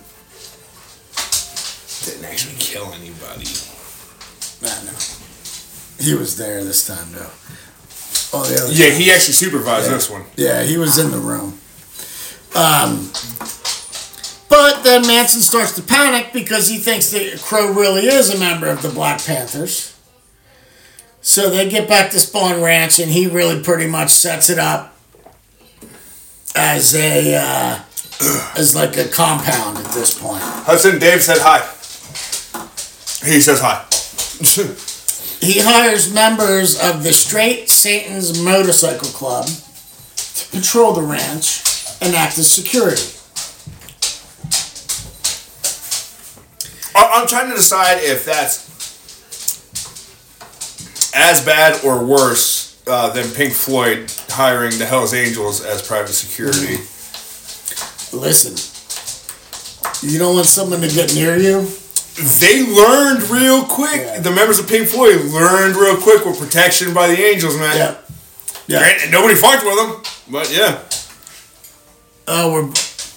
didn't 2.06 2.25
actually 2.25 2.56
kill 2.60 2.92
anybody. 2.94 3.48
I 4.63 4.84
know. 4.86 4.98
He 6.00 6.13
was 6.13 6.38
there 6.38 6.63
this 6.63 6.86
time, 6.88 7.12
though. 7.12 7.30
Oh, 8.34 8.44
the 8.44 8.63
other 8.63 8.74
Yeah, 8.74 8.90
he 8.90 9.12
actually 9.12 9.34
supervised 9.34 9.90
this 9.90 10.10
one. 10.10 10.24
Yeah, 10.36 10.63
he 10.63 10.78
was 10.78 10.98
in 10.98 11.12
the 11.12 11.18
room. 11.18 11.60
Um, 12.56 13.12
but 14.50 14.84
then 14.84 15.08
Manson 15.08 15.42
starts 15.42 15.74
to 15.75 15.82
panic 15.82 16.34
because 16.34 16.68
he 16.68 16.78
thinks 16.78 17.12
that 17.12 17.40
Crowe 17.42 17.72
really 17.74 18.06
is 18.08 18.34
a 18.34 18.40
member 18.40 18.68
of 18.68 18.82
the 18.82 18.90
Black 18.90 19.24
Panthers. 19.24 19.96
So 21.22 21.50
they 21.50 21.70
get 21.70 21.88
back 21.88 22.12
to 22.12 22.18
Spahn 22.18 22.63
Ranch, 22.63 23.00
and 23.00 23.12
he 23.12 23.28
really 23.28 23.62
pretty 23.62 23.88
much 23.88 24.10
sets 24.10 24.50
it 24.50 24.58
up 24.58 24.96
as 26.56 26.96
a 26.96 27.36
uh, 27.36 27.80
as 28.58 28.75
like 28.75 28.98
a 28.98 29.08
compound 29.08 29.78
at 29.78 29.92
this 29.92 30.20
point. 30.20 30.42
Hudson, 30.42 31.00
Dave 31.00 31.22
said 31.22 31.38
hi. 31.40 31.60
He 33.28 33.40
says 33.40 33.62
hi. 33.62 33.86
He 35.42 35.60
hires 35.60 36.13
members 36.13 36.80
of 36.80 37.01
the 37.01 37.12
Straight 37.12 37.68
Satan's 37.68 38.40
Motorcycle 38.40 39.08
Club 39.08 39.48
to 39.48 40.50
patrol 40.51 40.94
the 40.94 41.01
ranch 41.01 41.63
and 42.00 42.13
act 42.13 42.38
as 42.38 42.48
security. 42.48 43.18
I'm 46.94 47.28
trying 47.28 47.50
to 47.50 47.56
decide 47.56 48.00
if 48.01 48.24
that's 48.24 48.71
as 51.13 51.44
bad 51.46 51.84
or 51.84 52.03
worse 52.03 52.82
uh, 52.88 53.10
than 53.10 53.30
Pink 53.32 53.53
Floyd 53.53 54.12
hiring 54.30 54.77
the 54.77 54.86
Hells 54.86 55.13
Angels 55.13 55.63
as 55.63 55.82
private 55.86 56.13
security. 56.13 56.77
Listen, 58.13 58.56
you 60.08 60.20
don't 60.20 60.36
want 60.36 60.48
someone 60.48 60.82
to 60.82 60.89
get 60.89 61.13
near 61.13 61.38
you. 61.38 61.68
They 62.39 62.65
learned 62.65 63.30
real 63.30 63.63
quick. 63.63 64.01
Yeah. 64.01 64.20
The 64.20 64.32
members 64.32 64.60
of 64.60 64.68
Pink 64.68 64.88
Floyd 64.88 65.22
learned 65.32 65.75
real 65.75 65.98
quick 65.98 66.25
with 66.25 66.38
protection 66.39 66.94
by 66.94 67.08
the 67.08 67.22
Angels, 67.22 67.58
man. 67.58 67.75
Yeah, 67.77 67.98
yeah. 68.68 69.03
And 69.03 69.12
nobody 69.12 69.36
fucked 69.36 69.63
with 69.63 69.75
them, 69.77 70.03
but 70.30 70.51
yeah. 70.51 70.84
Oh, 72.27 72.51
we're 72.51 72.63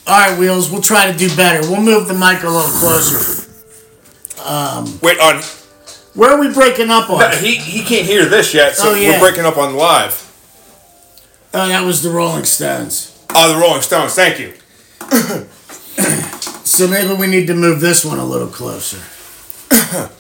all 0.07 0.31
right, 0.31 0.39
wheels. 0.39 0.71
We'll 0.71 0.83
try 0.83 1.11
to 1.11 1.17
do 1.17 1.35
better. 1.35 1.69
We'll 1.69 1.81
move 1.83 2.07
the 2.09 2.15
mic 2.15 2.43
a 2.43 2.49
little 2.49 2.71
closer. 2.71 3.51
Wait, 5.03 5.19
on 5.19 5.43
Where 6.15 6.31
are 6.31 6.39
we 6.41 6.53
breaking 6.53 6.91
up 6.91 7.11
on? 7.11 7.37
he 7.39 7.57
he 7.57 7.83
can't 7.85 8.07
hear 8.07 8.27
this 8.27 8.55
yet, 8.55 8.77
so 8.77 8.91
Oh, 8.91 8.95
yeah. 8.95 9.11
we're 9.21 9.21
breaking 9.29 9.45
up 9.45 9.57
on 9.57 9.75
live. 9.75 10.21
Oh, 11.53 11.69
that 11.69 11.85
was 11.85 12.03
the 12.03 12.11
Rolling 12.11 12.45
Stones. 12.45 13.11
Oh, 13.35 13.53
the 13.53 13.61
Rolling 13.61 13.83
Stones. 13.83 14.15
Thank 14.15 14.39
you. 14.41 14.55
So 16.67 16.89
maybe 16.89 17.13
we 17.15 17.27
need 17.29 17.47
to 17.49 17.55
move 17.55 17.81
this 17.81 18.05
one 18.05 18.19
a 18.19 18.25
little 18.25 18.49
closer. 18.49 18.97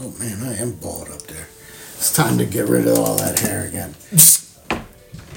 oh 0.00 0.14
man, 0.18 0.42
I 0.42 0.54
am 0.56 0.72
bald 0.76 1.10
up 1.10 1.22
there. 1.22 1.48
It's 1.96 2.12
time 2.12 2.38
to 2.38 2.46
get 2.46 2.68
rid 2.68 2.86
of 2.86 2.98
all 2.98 3.16
that 3.16 3.38
hair 3.40 3.64
again. 3.66 3.94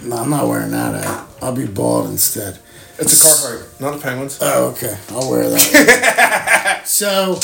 No, 0.03 0.17
I'm 0.17 0.29
not 0.29 0.47
wearing 0.47 0.69
that 0.69 1.03
out. 1.03 1.27
I'll 1.41 1.55
be 1.55 1.65
bald 1.65 2.07
instead. 2.11 2.59
It's 2.97 3.21
a 3.21 3.27
Carhartt, 3.27 3.81
not 3.81 3.95
a 3.95 3.97
Penguins. 3.97 4.39
Oh, 4.41 4.69
okay. 4.69 4.97
I'll 5.09 5.29
wear 5.29 5.49
that. 5.49 6.81
so, 6.85 7.39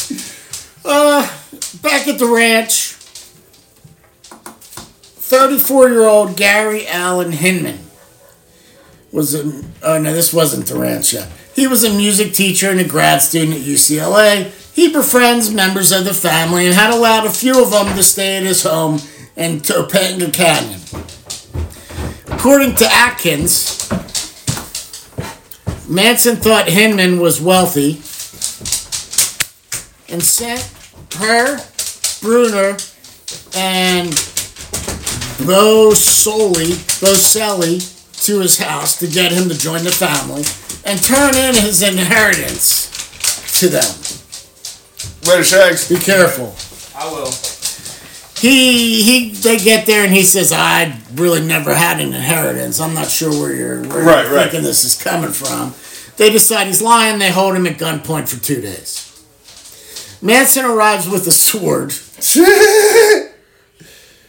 uh, 0.86 1.22
back 1.82 2.08
at 2.08 2.20
the 2.20 2.28
ranch, 2.28 2.94
34 5.32 5.90
year 5.90 6.04
old 6.04 6.38
Gary 6.38 6.88
Allen 6.88 7.32
Hinman 7.32 7.80
was 9.12 9.36
a. 9.36 9.64
Oh, 9.84 10.00
no, 10.00 10.14
this 10.14 10.34
wasn't 10.34 10.68
the 10.68 10.80
ranch 10.80 11.14
yet. 11.14 11.30
He 11.54 11.68
was 11.68 11.84
a 11.84 11.94
music 11.94 12.34
teacher 12.34 12.70
and 12.70 12.80
a 12.80 12.88
grad 12.88 13.22
student 13.22 13.58
at 13.58 13.64
UCLA. 13.64 14.52
He 14.74 14.92
befriends 14.92 15.54
members 15.54 15.92
of 15.92 16.06
the 16.06 16.14
family 16.14 16.66
and 16.66 16.74
had 16.74 16.94
allowed 16.94 17.26
a 17.26 17.30
few 17.30 17.62
of 17.62 17.72
them 17.72 17.94
to 17.96 18.04
stay 18.04 18.38
at 18.38 18.44
his 18.44 18.64
home 18.64 19.00
in 19.36 19.60
Topanga 19.60 20.34
Canyon. 20.34 20.80
According 22.28 22.76
to 22.76 22.86
Atkins, 22.86 23.90
Manson 25.92 26.38
thought 26.38 26.70
Hinman 26.70 27.20
was 27.20 27.42
wealthy 27.42 27.98
and 30.08 30.24
sent 30.24 30.62
her, 31.16 31.60
Brunner, 32.22 32.78
and 33.54 34.10
Bo 35.46 35.94
Soli, 35.94 36.72
Boselli 37.02 38.24
to 38.24 38.40
his 38.40 38.58
house 38.58 38.98
to 39.00 39.08
get 39.08 39.34
him 39.34 39.50
to 39.50 39.58
join 39.58 39.84
the 39.84 39.92
family 39.92 40.44
and 40.86 41.04
turn 41.04 41.36
in 41.36 41.56
his 41.56 41.82
inheritance 41.82 43.60
to 43.60 43.68
them. 43.68 43.84
Later, 45.28 45.44
Shags. 45.44 45.90
Be 45.90 45.98
careful. 45.98 46.56
I 46.98 47.12
will. 47.12 47.61
He 48.42 49.04
he 49.04 49.30
they 49.30 49.58
get 49.60 49.86
there 49.86 50.04
and 50.04 50.12
he 50.12 50.24
says, 50.24 50.52
I 50.52 50.98
really 51.14 51.42
never 51.46 51.76
had 51.76 52.00
an 52.00 52.08
inheritance. 52.14 52.80
I'm 52.80 52.96
not 52.96 53.08
sure 53.10 53.30
where 53.32 53.54
you're, 53.54 53.82
where 53.88 54.04
Right, 54.04 54.26
you're 54.26 54.36
right. 54.36 54.44
thinking 54.50 54.64
this 54.64 54.84
is 54.84 55.02
coming 55.02 55.32
from. 55.32 55.76
They 56.18 56.32
decide 56.32 56.66
he's 56.68 56.82
lying, 56.82 57.20
they 57.20 57.30
hold 57.30 57.56
him 57.56 57.68
at 57.68 57.78
gunpoint 57.78 58.28
for 58.28 58.44
two 58.44 58.60
days. 58.62 59.08
Manson 60.24 60.66
arrives 60.66 61.08
with 61.08 61.28
a 61.28 61.32
sword 61.32 61.94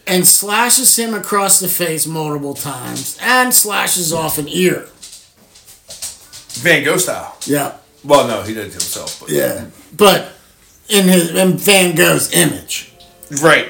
and 0.06 0.26
slashes 0.26 0.98
him 0.98 1.14
across 1.14 1.60
the 1.60 1.68
face 1.68 2.06
multiple 2.06 2.54
times 2.54 3.18
and 3.20 3.52
slashes 3.54 4.12
off 4.12 4.36
an 4.38 4.46
ear. 4.48 4.88
Van 6.60 6.84
Gogh 6.84 6.98
style. 6.98 7.36
Yeah. 7.46 7.76
Well, 8.04 8.26
no, 8.28 8.42
he 8.42 8.52
did 8.52 8.66
it 8.66 8.72
himself. 8.72 9.20
But 9.20 9.30
Yeah. 9.30 9.66
But 9.96 10.32
in 10.88 11.08
his 11.08 11.30
in 11.34 11.56
Van 11.56 11.94
Gogh's 11.94 12.32
image. 12.32 12.92
Right. 13.42 13.68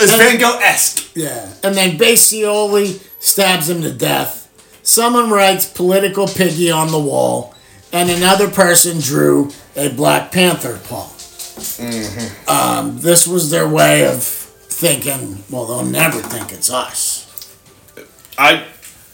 It's 0.00 0.14
Van 0.16 0.38
Gogh 0.38 0.58
esque. 0.62 1.10
Yeah. 1.14 1.52
And 1.62 1.74
then 1.74 1.96
Basioli 1.96 3.02
stabs 3.20 3.68
him 3.68 3.82
to 3.82 3.92
death. 3.92 4.42
Someone 4.82 5.30
writes 5.30 5.66
political 5.66 6.26
piggy 6.26 6.70
on 6.70 6.90
the 6.90 6.98
wall, 6.98 7.54
and 7.92 8.10
another 8.10 8.50
person 8.50 9.00
drew 9.00 9.50
a 9.76 9.88
Black 9.88 10.30
Panther 10.30 10.78
paw. 10.84 11.10
Um, 12.48 12.98
this 12.98 13.26
was 13.26 13.50
their 13.50 13.68
way 13.68 14.06
of 14.06 14.22
thinking, 14.22 15.42
well, 15.50 15.66
they'll 15.66 15.84
never 15.84 16.20
think 16.20 16.52
it's 16.52 16.70
us. 16.70 17.24
I 18.36 18.66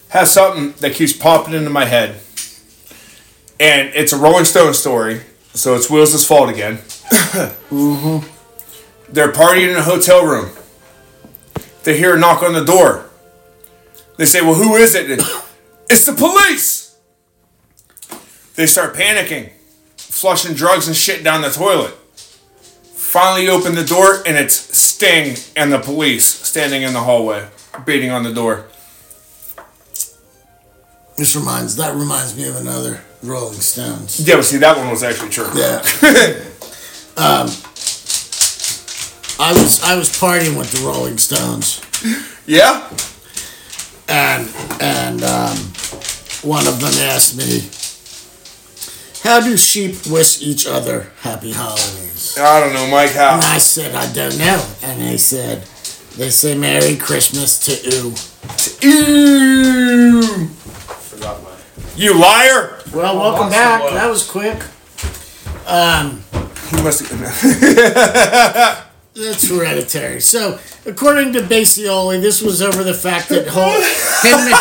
have 0.08 0.26
something 0.26 0.72
that 0.80 0.94
keeps 0.94 1.12
popping 1.12 1.54
into 1.54 1.70
my 1.70 1.84
head, 1.84 2.16
and 3.60 3.90
it's 3.94 4.12
a 4.12 4.16
Rolling 4.16 4.46
Stone 4.46 4.74
story, 4.74 5.20
so 5.52 5.74
it's 5.76 5.90
Will's 5.90 6.26
fault 6.26 6.50
again. 6.50 6.76
mm-hmm. 7.70 8.26
They're 9.12 9.32
partying 9.32 9.70
in 9.70 9.76
a 9.76 9.82
hotel 9.82 10.24
room. 10.24 10.50
They 11.84 11.96
hear 11.96 12.16
a 12.16 12.18
knock 12.18 12.42
on 12.42 12.52
the 12.52 12.64
door. 12.64 13.06
They 14.16 14.26
say, 14.26 14.42
"Well, 14.42 14.54
who 14.54 14.76
is 14.76 14.94
it?" 14.94 15.10
And, 15.10 15.22
it's 15.90 16.06
the 16.06 16.12
police. 16.12 16.96
They 18.56 18.66
start 18.66 18.94
panicking, 18.94 19.52
flushing 19.96 20.54
drugs 20.54 20.86
and 20.86 20.96
shit 20.96 21.24
down 21.24 21.42
the 21.42 21.50
toilet. 21.50 21.94
Finally, 22.94 23.48
open 23.48 23.74
the 23.74 23.84
door, 23.84 24.22
and 24.26 24.36
it's 24.36 24.54
Sting 24.54 25.36
and 25.56 25.72
the 25.72 25.78
police 25.78 26.26
standing 26.26 26.82
in 26.82 26.92
the 26.92 27.00
hallway, 27.00 27.48
beating 27.86 28.10
on 28.10 28.22
the 28.22 28.32
door. 28.32 28.66
This 31.16 31.34
reminds 31.34 31.76
that 31.76 31.94
reminds 31.94 32.36
me 32.36 32.48
of 32.48 32.56
another 32.56 33.00
Rolling 33.22 33.60
Stones. 33.60 34.26
Yeah, 34.26 34.36
but 34.36 34.44
see, 34.44 34.58
that 34.58 34.76
one 34.76 34.90
was 34.90 35.02
actually 35.02 35.30
true. 35.30 35.48
Yeah. 35.54 35.82
um, 37.16 37.48
I 39.42 39.52
was 39.54 39.82
I 39.82 39.96
was 39.96 40.10
partying 40.10 40.56
with 40.58 40.70
the 40.70 40.86
Rolling 40.86 41.16
Stones, 41.18 41.80
Yeah. 42.46 42.86
and 44.06 44.46
and 44.80 45.22
um, 45.24 45.56
one 46.42 46.66
of 46.66 46.78
them 46.80 46.92
asked 47.08 47.36
me, 47.38 47.64
"How 49.24 49.40
do 49.40 49.56
sheep 49.56 50.06
wish 50.06 50.42
each 50.42 50.66
other 50.66 51.10
happy 51.22 51.52
holidays?" 51.52 52.36
I 52.38 52.60
don't 52.60 52.74
know, 52.74 52.86
Mike. 52.88 53.12
How? 53.12 53.34
And 53.36 53.42
How? 53.44 53.54
I 53.54 53.58
said, 53.58 53.94
"I 53.94 54.12
don't 54.12 54.36
know," 54.38 54.62
and 54.82 55.00
they 55.00 55.16
said, 55.16 55.62
"They 56.18 56.28
say 56.30 56.54
Merry 56.54 56.96
Christmas 56.96 57.58
to 57.64 57.72
you." 57.72 58.14
Ew. 58.82 60.22
Forgot 61.08 61.42
mine. 61.42 61.52
You 61.96 62.12
liar! 62.14 62.78
Well, 62.92 63.16
welcome 63.16 63.48
lots 63.48 63.54
back. 63.54 63.90
That 63.94 64.10
was 64.10 64.22
quick. 64.28 64.62
Um, 65.66 66.22
You 66.76 66.82
must. 66.82 67.02
That's 69.20 69.48
hereditary. 69.48 70.20
So, 70.20 70.58
according 70.86 71.34
to 71.34 71.40
Basioli, 71.40 72.20
this 72.20 72.40
was 72.40 72.62
over 72.62 72.82
the 72.82 72.94
fact 72.94 73.28
that 73.28 73.48
Hinman, 73.52 74.56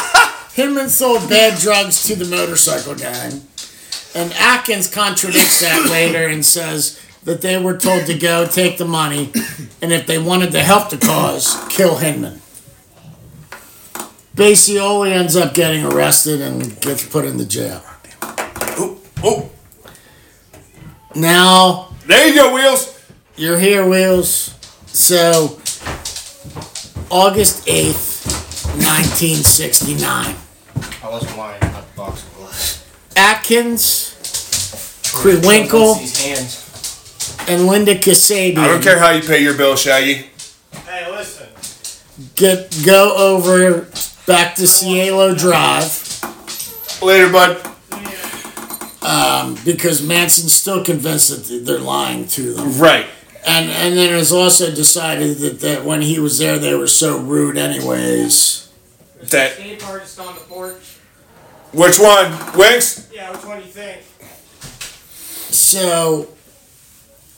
Hinman 0.54 0.90
sold 0.90 1.30
bad 1.30 1.60
drugs 1.60 2.04
to 2.04 2.16
the 2.16 2.26
motorcycle 2.26 2.96
gang. 2.96 3.42
And 4.14 4.34
Atkins 4.34 4.94
contradicts 4.94 5.62
that 5.62 5.88
later 5.90 6.28
and 6.28 6.46
says 6.46 7.00
that 7.24 7.42
they 7.42 7.62
were 7.62 7.78
told 7.78 8.06
to 8.08 8.18
go 8.18 8.46
take 8.46 8.78
the 8.78 8.86
money, 8.86 9.32
and 9.82 9.94
if 9.94 10.08
they 10.08 10.18
wanted 10.18 10.52
to 10.52 10.62
help 10.62 10.90
the 10.90 10.98
cause, 10.98 11.56
kill 11.70 11.98
Hinman. 11.98 12.42
Basioli 14.36 15.12
ends 15.12 15.36
up 15.36 15.54
getting 15.54 15.86
arrested 15.86 16.42
and 16.42 16.80
gets 16.82 17.08
put 17.08 17.26
into 17.26 17.46
jail. 17.46 17.82
oh, 18.22 19.00
oh, 19.24 19.50
Now, 21.16 21.94
there 22.06 22.28
you 22.28 22.36
go, 22.36 22.54
Wheels. 22.54 22.99
You're 23.40 23.58
here, 23.58 23.88
Wheels. 23.88 24.54
So, 24.88 25.58
August 27.10 27.66
8th, 27.68 28.26
1969. 28.76 30.36
I 31.02 31.08
lost 31.08 31.38
mine. 31.38 31.58
Not 31.62 31.90
the 31.90 31.96
box 31.96 32.22
of 32.26 32.36
gloves. 32.36 32.86
Atkins, 33.16 34.14
Krenwinkel, 35.16 36.00
These 36.00 36.26
hands. 36.26 37.46
and 37.48 37.66
Linda 37.66 37.96
Kasabian 37.96 38.58
I 38.58 38.68
don't 38.68 38.84
care 38.84 39.00
how 39.00 39.12
you 39.12 39.22
pay 39.22 39.42
your 39.42 39.56
bill, 39.56 39.78
Shaggy. 39.78 40.26
Hey, 40.86 41.10
listen. 41.10 41.48
get 42.36 42.78
go 42.86 43.16
over 43.16 43.88
back 44.28 44.56
to 44.56 44.68
Cielo 44.68 45.34
Drive 45.34 46.08
Later, 47.02 47.32
bud. 47.32 47.66
Um, 49.02 49.58
because 49.64 50.06
Manson's 50.06 50.52
still 50.52 50.84
convinced 50.84 51.30
that 51.30 51.66
they're 51.66 51.80
lying 51.80 52.28
to 52.28 52.54
them. 52.54 52.78
Right. 52.78 53.06
And 53.46 53.70
and 53.70 53.98
then 53.98 54.14
it 54.14 54.18
was 54.18 54.32
also 54.32 54.74
decided 54.74 55.38
that, 55.38 55.60
that 55.62 55.86
when 55.86 56.02
he 56.02 56.20
was 56.20 56.40
there, 56.40 56.60
they 56.60 56.76
were 56.76 56.88
so 56.88 57.18
rude, 57.20 57.58
anyways. 57.58 58.70
That. 59.24 59.54
Skate 59.54 59.86
artist 59.86 60.20
on 60.20 60.36
the 60.36 60.42
porch. 60.42 60.98
Which 61.72 62.00
one? 62.00 62.32
Winks? 62.58 63.10
Yeah, 63.14 63.32
which 63.32 63.46
one 63.46 63.60
do 63.60 63.66
you 63.66 63.72
think? 63.72 64.02
So, 65.52 66.30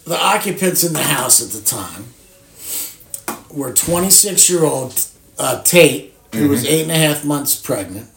the 0.06 0.18
occupants 0.18 0.84
in 0.84 0.94
the 0.94 1.04
house 1.04 1.42
at 1.44 1.52
the 1.52 1.66
time 1.66 2.06
were 3.50 3.74
26 3.74 4.50
year 4.50 4.64
old 4.64 5.06
uh, 5.38 5.62
Tate, 5.64 6.14
who 6.34 6.50
was 6.50 6.66
eight 6.66 6.84
and 6.84 6.92
a 6.92 6.96
half 6.96 7.26
months 7.26 7.56
pregnant, 7.56 8.10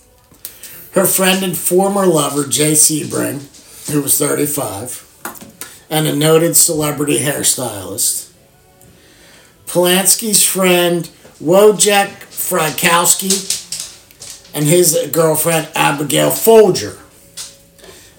her 0.93 1.05
friend 1.05 1.45
and 1.45 1.57
former 1.57 2.07
lover, 2.07 2.47
Jay 2.47 2.73
Sebring, 2.73 3.91
who 3.91 4.03
was 4.03 4.19
35, 4.19 5.04
and 5.91 6.07
a 6.07 6.15
noted 6.15 6.57
celebrity 6.57 7.19
hairstylist. 7.19 8.31
Polanski's 9.67 10.45
friend, 10.45 11.05
Wojciech 11.43 12.09
Frykowski, 12.31 13.61
and 14.55 14.65
his 14.65 15.09
girlfriend, 15.13 15.69
Abigail 15.75 16.31
Folger. 16.31 16.97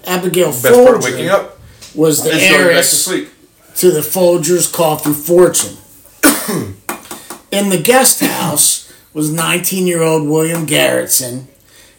Abigail 0.04 0.50
Best 0.50 0.68
Folger 0.68 0.98
waking 0.98 1.28
up 1.28 1.58
was 1.94 2.22
the 2.22 2.30
back 2.30 2.76
to 2.76 2.82
sleep. 2.82 3.28
to 3.76 3.90
the 3.90 4.00
Folgers 4.00 4.72
Coffee 4.72 5.12
Fortune. 5.12 5.76
In 7.50 7.70
the 7.70 7.80
guest 7.82 8.20
house 8.20 8.92
was 9.14 9.32
19 9.32 9.86
year 9.86 10.02
old 10.02 10.28
William 10.28 10.66
Garretson 10.66 11.46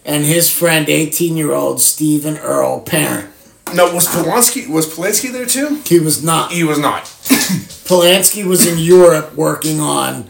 and 0.06 0.24
his 0.24 0.50
friend 0.56 0.88
18 0.88 1.36
year 1.36 1.52
old 1.52 1.82
Stephen 1.82 2.38
Earl 2.38 2.82
Parent. 2.82 3.30
No, 3.74 3.94
was 3.94 4.08
Polanski 4.08 4.68
was 4.70 4.88
Polanski 4.88 5.32
there 5.32 5.46
too? 5.46 5.82
He 5.86 6.00
was 6.00 6.24
not. 6.24 6.52
He 6.52 6.64
was 6.64 6.80
not. 6.80 7.04
Polanski 7.88 8.46
was 8.46 8.66
in 8.66 8.78
Europe 8.80 9.34
working 9.36 9.80
on 9.80 10.30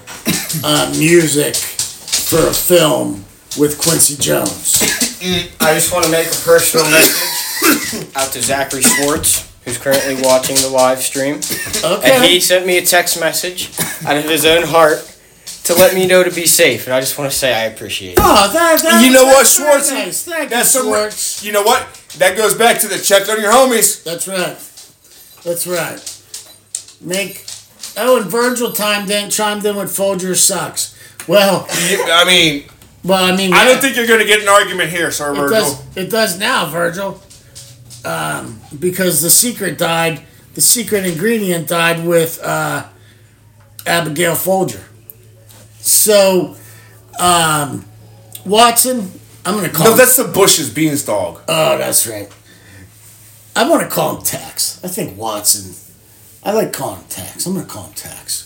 uh, 0.63 0.93
music 0.97 1.55
for 1.55 2.47
a 2.47 2.53
film 2.53 3.25
with 3.57 3.79
Quincy 3.81 4.15
Jones. 4.15 4.81
I 5.61 5.73
just 5.73 5.91
want 5.93 6.05
to 6.05 6.11
make 6.11 6.27
a 6.27 6.39
personal 6.45 6.85
message 6.91 8.07
out 8.15 8.31
to 8.33 8.41
Zachary 8.41 8.81
Schwartz, 8.81 9.51
who's 9.65 9.77
currently 9.77 10.21
watching 10.21 10.55
the 10.57 10.69
live 10.69 10.99
stream. 10.99 11.39
And 11.83 12.23
he 12.23 12.39
sent 12.39 12.65
me 12.65 12.77
a 12.77 12.85
text 12.85 13.19
message 13.19 13.71
out 14.05 14.17
of 14.17 14.25
his 14.25 14.45
own 14.45 14.63
heart 14.63 14.99
to 15.63 15.73
let 15.73 15.93
me 15.93 16.07
know 16.07 16.23
to 16.23 16.31
be 16.31 16.45
safe. 16.45 16.85
And 16.85 16.93
I 16.93 16.99
just 16.99 17.17
want 17.17 17.31
to 17.31 17.37
say 17.37 17.53
I 17.53 17.65
appreciate 17.65 18.13
it. 18.13 18.19
Oh, 18.21 18.49
that, 18.53 18.81
that, 18.83 19.05
You 19.05 19.11
know 19.11 19.25
what, 19.25 19.45
Schwartz? 19.47 19.91
Nice. 19.91 20.23
Thank 20.23 20.49
That's 20.49 20.73
you, 20.73 20.81
some. 20.81 20.87
Schwartz. 20.87 21.43
You 21.43 21.51
know 21.51 21.63
what? 21.63 21.96
That 22.17 22.35
goes 22.35 22.55
back 22.55 22.79
to 22.81 22.87
the 22.87 22.97
check 22.97 23.29
on 23.29 23.39
your 23.41 23.51
homies. 23.51 24.03
That's 24.03 24.27
right. 24.27 24.57
That's 25.43 25.67
right. 25.67 26.13
Make 27.01 27.45
oh, 27.97 28.21
and 28.21 28.29
Virgil 28.29 28.71
timed 28.71 29.09
in, 29.09 29.29
chimed 29.29 29.65
in 29.65 29.75
with 29.75 29.95
Folger 29.95 30.35
sucks. 30.35 30.95
Well, 31.27 31.67
I 31.69 32.23
mean, 32.25 32.63
well, 33.03 33.23
I 33.23 33.35
mean, 33.35 33.53
I 33.53 33.65
don't 33.65 33.79
think 33.81 33.95
you're 33.95 34.07
going 34.07 34.19
to 34.19 34.25
get 34.25 34.41
an 34.41 34.47
argument 34.47 34.89
here, 34.89 35.11
Sir 35.11 35.33
it 35.33 35.35
Virgil. 35.35 35.49
does. 35.49 35.97
It 35.97 36.09
does 36.09 36.39
now, 36.39 36.65
Virgil, 36.67 37.21
um, 38.05 38.59
because 38.79 39.21
the 39.21 39.29
secret 39.29 39.77
died. 39.77 40.23
The 40.55 40.61
secret 40.61 41.05
ingredient 41.05 41.67
died 41.67 42.05
with 42.05 42.41
uh, 42.41 42.87
Abigail 43.85 44.33
Folger. 44.35 44.83
So, 45.79 46.55
um, 47.19 47.85
Watson, 48.45 49.11
I'm 49.47 49.55
going 49.55 49.69
to 49.69 49.73
call. 49.75 49.85
No, 49.85 49.91
him- 49.93 49.97
that's 49.97 50.17
the 50.17 50.25
Bush's 50.25 50.69
beanstalk. 50.69 51.43
Oh, 51.47 51.77
that's 51.77 52.05
right. 52.05 52.29
I 53.55 53.67
want 53.69 53.81
to 53.81 53.87
call 53.89 54.17
him 54.17 54.23
Tex. 54.23 54.83
I 54.83 54.87
think 54.87 55.17
Watson. 55.17 55.73
I 56.43 56.51
like 56.51 56.73
calling 56.73 56.99
him 57.01 57.07
Tex. 57.09 57.45
I'm 57.45 57.53
going 57.53 57.65
to 57.65 57.71
call 57.71 57.85
him 57.85 57.93
Tex. 57.93 58.43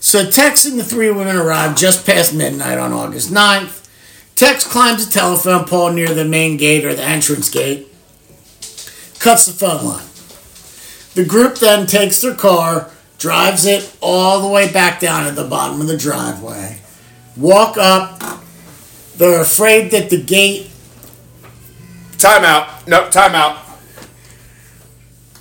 So 0.00 0.30
Tex 0.30 0.64
and 0.64 0.78
the 0.78 0.84
three 0.84 1.10
women 1.10 1.36
arrive 1.36 1.76
just 1.76 2.06
past 2.06 2.32
midnight 2.34 2.78
on 2.78 2.92
August 2.92 3.30
9th. 3.30 3.88
Tex 4.36 4.66
climbs 4.66 5.06
a 5.06 5.10
telephone 5.10 5.64
pole 5.66 5.92
near 5.92 6.14
the 6.14 6.24
main 6.24 6.56
gate 6.56 6.84
or 6.86 6.94
the 6.94 7.02
entrance 7.02 7.50
gate, 7.50 7.88
cuts 9.18 9.44
the 9.44 9.52
phone 9.52 9.84
line. 9.84 10.06
The 11.14 11.26
group 11.28 11.56
then 11.58 11.86
takes 11.86 12.22
their 12.22 12.34
car, 12.34 12.90
drives 13.18 13.66
it 13.66 13.94
all 14.00 14.40
the 14.40 14.48
way 14.48 14.72
back 14.72 15.00
down 15.00 15.26
to 15.26 15.32
the 15.32 15.46
bottom 15.46 15.82
of 15.82 15.88
the 15.88 15.98
driveway, 15.98 16.78
walk 17.36 17.76
up. 17.76 18.22
They're 19.20 19.42
afraid 19.42 19.90
that 19.90 20.08
the 20.08 20.16
gate 20.22 20.70
Time 22.16 22.44
out. 22.44 22.86
No, 22.88 23.08
time 23.08 23.34
out. 23.34 23.58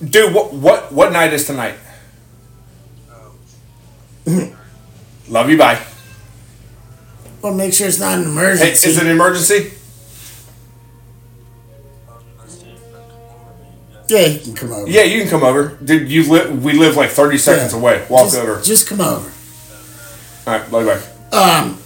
Dude, 0.04 0.34
what 0.34 0.54
what 0.54 0.92
what 0.94 1.12
night 1.12 1.34
is 1.34 1.46
tonight? 1.46 1.76
Love 5.30 5.50
you, 5.50 5.58
bye. 5.58 5.82
Well, 7.42 7.54
make 7.54 7.74
sure 7.74 7.88
it's 7.88 8.00
not 8.00 8.18
an 8.18 8.24
Hey, 8.26 8.30
emergency. 8.32 8.88
is 8.90 8.98
it 8.98 9.04
an 9.04 9.10
emergency? 9.12 9.72
yeah, 14.10 14.26
you 14.26 14.40
can 14.40 14.56
come 14.56 14.72
over. 14.72 14.90
Yeah, 14.90 15.04
you 15.04 15.22
can 15.22 15.30
come 15.30 15.44
over. 15.44 15.78
Dude, 15.84 16.10
you 16.10 16.30
live. 16.32 16.64
We 16.64 16.74
live 16.74 16.96
like 16.96 17.10
thirty 17.12 17.38
seconds 17.38 17.74
Yeah. 17.74 17.80
away. 17.80 18.06
Walk 18.10 18.26
just, 18.28 18.38
over. 18.38 18.62
Just 18.62 18.88
come 18.88 19.02
over. 19.02 19.32
All 20.48 20.54
right, 20.60 20.72
bye 20.72 20.84
bye. 20.86 21.02
Um, 21.38 21.78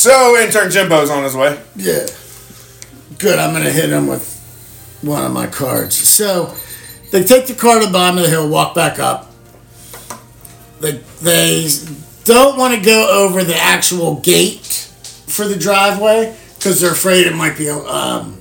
So 0.00 0.34
intern 0.38 0.70
Jimbo's 0.70 1.10
on 1.10 1.24
his 1.24 1.36
way. 1.36 1.60
yeah. 1.76 2.06
Good. 3.18 3.38
I'm 3.38 3.52
gonna 3.52 3.70
hit 3.70 3.90
him 3.90 4.06
with 4.06 4.98
one 5.02 5.22
of 5.26 5.30
my 5.30 5.46
cards. 5.46 5.94
So 5.94 6.56
they 7.10 7.22
take 7.22 7.46
the 7.48 7.54
car 7.54 7.78
to 7.78 7.84
the 7.84 7.92
bottom 7.92 8.16
of 8.16 8.24
the 8.24 8.30
hill, 8.30 8.48
walk 8.48 8.74
back 8.74 8.98
up. 8.98 9.30
They 10.80 10.92
they 11.20 11.68
don't 12.24 12.56
want 12.56 12.74
to 12.76 12.80
go 12.80 13.26
over 13.26 13.44
the 13.44 13.56
actual 13.56 14.20
gate 14.20 14.64
for 15.26 15.46
the 15.46 15.56
driveway 15.56 16.34
because 16.56 16.80
they're 16.80 16.92
afraid 16.92 17.26
it 17.26 17.34
might 17.34 17.58
be 17.58 17.66
a 17.68 17.76
um, 17.76 18.40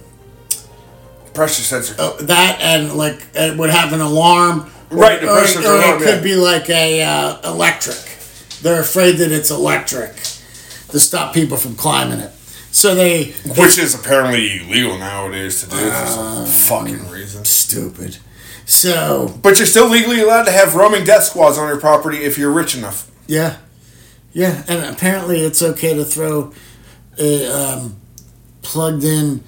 Pressure 1.34 1.62
sensor. 1.62 1.96
uh, 2.00 2.14
that 2.22 2.60
and 2.62 2.94
like 2.94 3.22
it 3.36 3.58
would 3.58 3.70
have 3.70 3.92
an 3.92 4.00
alarm. 4.00 4.72
Or, 4.92 4.98
Right, 4.98 5.20
the 5.20 5.30
or, 5.30 5.40
pressure 5.40 5.60
or 5.60 5.76
alarm, 5.76 6.02
it 6.02 6.06
could 6.06 6.16
yeah. 6.20 6.22
be 6.24 6.36
like 6.36 6.70
a 6.70 7.04
uh, 7.04 7.52
electric. 7.52 7.98
They're 8.62 8.80
afraid 8.80 9.18
that 9.18 9.34
it's 9.34 9.52
electric 9.52 10.16
to 10.92 11.00
stop 11.00 11.34
people 11.34 11.58
from 11.58 11.76
climbing 11.76 12.20
it. 12.20 12.32
So 12.72 12.94
they 12.96 13.32
Which 13.58 13.78
is 13.80 13.96
apparently 13.96 14.62
illegal 14.62 14.98
nowadays 14.98 15.62
to 15.64 15.70
do 15.70 15.76
for 15.76 16.06
some 16.08 16.44
Uh, 16.44 16.46
fucking 16.46 17.10
reason. 17.10 17.44
stupid. 17.46 18.18
So 18.66 19.40
But 19.42 19.58
you're 19.58 19.66
still 19.66 19.90
legally 19.90 20.22
allowed 20.22 20.44
to 20.44 20.52
have 20.52 20.76
roaming 20.76 21.04
death 21.04 21.24
squads 21.24 21.58
on 21.58 21.68
your 21.68 21.78
property 21.80 22.24
if 22.24 22.38
you're 22.38 22.52
rich 22.52 22.76
enough. 22.76 23.08
yeah, 23.28 23.56
yeah, 24.34 24.64
and 24.68 24.84
apparently 24.86 25.42
it's 25.42 25.62
okay 25.64 25.96
to 25.96 26.06
throw 26.06 26.54
a 27.18 27.48
um, 27.48 27.96
plugged-in 28.62 29.44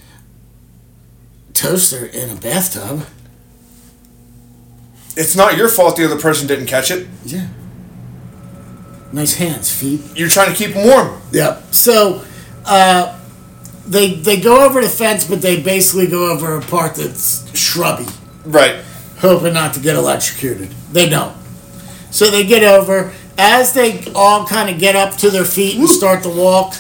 toaster 1.54 2.06
in 2.08 2.30
a 2.32 2.36
bathtub. 2.36 3.06
It's 5.16 5.36
not 5.36 5.56
your 5.58 5.68
fault 5.70 5.98
the 5.98 6.06
other 6.06 6.18
person 6.20 6.48
didn't 6.48 6.66
catch 6.68 6.90
it. 6.90 7.08
Yeah. 7.26 7.48
Nice 9.14 9.34
hands, 9.36 9.74
feet. 9.74 10.02
You're 10.16 10.30
trying 10.30 10.52
to 10.52 10.56
keep 10.56 10.74
them 10.74 10.88
warm. 10.88 11.22
Yep. 11.32 11.64
So, 11.72 12.24
uh, 12.66 13.18
they 13.88 14.14
they 14.16 14.40
go 14.40 14.66
over 14.66 14.82
the 14.82 14.88
fence, 14.90 15.26
but 15.26 15.42
they 15.42 15.62
basically 15.62 16.08
go 16.08 16.32
over 16.32 16.56
a 16.56 16.62
part 16.62 16.96
that's 16.96 17.44
shrubby, 17.58 18.06
Right. 18.46 18.76
hoping 19.20 19.54
not 19.54 19.74
to 19.74 19.80
get 19.80 19.96
electrocuted. 19.96 20.70
They 20.94 21.10
don't. 21.10 21.36
So 22.12 22.30
they 22.30 22.46
get 22.46 22.64
over. 22.64 23.12
As 23.38 23.74
they 23.74 24.06
all 24.14 24.46
kind 24.46 24.70
of 24.70 24.78
get 24.80 24.96
up 24.96 25.18
to 25.18 25.30
their 25.32 25.46
feet 25.46 25.78
and 25.78 25.90
start 25.90 26.22
to 26.24 26.30
walk, 26.30 26.76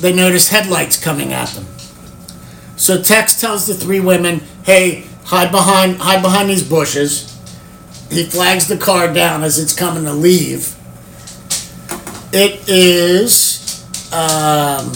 they 0.00 0.12
notice 0.12 0.48
headlights 0.50 0.98
coming 1.02 1.32
at 1.32 1.48
them. 1.50 1.66
So 2.76 3.00
Tex 3.02 3.40
tells 3.40 3.66
the 3.66 3.74
three 3.74 4.00
women, 4.00 4.42
"Hey, 4.64 5.04
hide 5.24 5.50
behind 5.50 5.98
hide 5.98 6.22
behind 6.22 6.50
these 6.50 6.62
bushes." 6.64 7.32
He 8.10 8.24
flags 8.24 8.66
the 8.66 8.76
car 8.76 9.08
down 9.12 9.42
as 9.42 9.58
it's 9.58 9.72
coming 9.72 10.04
to 10.04 10.12
leave. 10.12 10.74
It 12.32 12.66
is 12.66 13.84
um 14.12 14.92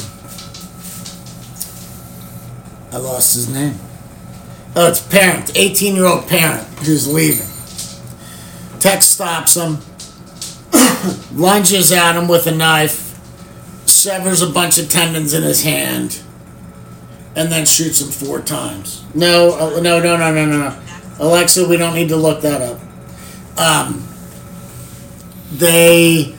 I 2.93 2.99
lost 2.99 3.35
his 3.35 3.53
name. 3.53 3.79
Oh, 4.75 4.89
it's 4.89 5.01
parent, 5.01 5.53
18 5.55 5.95
year 5.95 6.07
old 6.07 6.27
parent 6.29 6.67
who's 6.79 7.13
leaving. 7.13 7.47
Tex 8.81 9.07
stops 9.07 9.55
him, 9.55 9.79
lunges 11.39 11.93
at 11.93 12.17
him 12.17 12.27
with 12.27 12.47
a 12.47 12.55
knife, 12.55 13.19
severs 13.87 14.41
a 14.41 14.49
bunch 14.49 14.79
of 14.79 14.89
tendons 14.89 15.35
in 15.35 15.43
his 15.43 15.63
hand, 15.63 16.23
and 17.35 17.53
then 17.53 17.67
shoots 17.67 18.01
him 18.01 18.09
four 18.09 18.41
times. 18.41 19.05
No, 19.15 19.53
uh, 19.59 19.81
no, 19.81 19.99
no, 19.99 20.17
no, 20.17 20.33
no, 20.33 20.47
no, 20.47 20.71
no. 20.71 20.83
Alexa, 21.19 21.69
we 21.69 21.77
don't 21.77 21.95
need 21.95 22.09
to 22.09 22.17
look 22.17 22.41
that 22.43 22.63
up. 22.63 22.81
Um, 23.59 24.07
they 25.53 26.35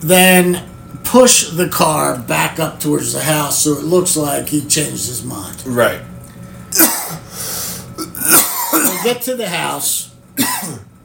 then 0.00 0.68
push 1.04 1.50
the 1.50 1.68
car 1.68 2.18
back 2.18 2.58
up 2.58 2.80
towards 2.80 3.12
the 3.12 3.20
house 3.20 3.64
so 3.64 3.72
it 3.72 3.84
looks 3.84 4.16
like 4.16 4.48
he 4.48 4.60
changed 4.60 5.06
his 5.06 5.24
mind. 5.24 5.64
Right. 5.66 6.00
They 8.72 9.02
get 9.04 9.22
to 9.22 9.34
the 9.36 9.48
house. 9.48 10.14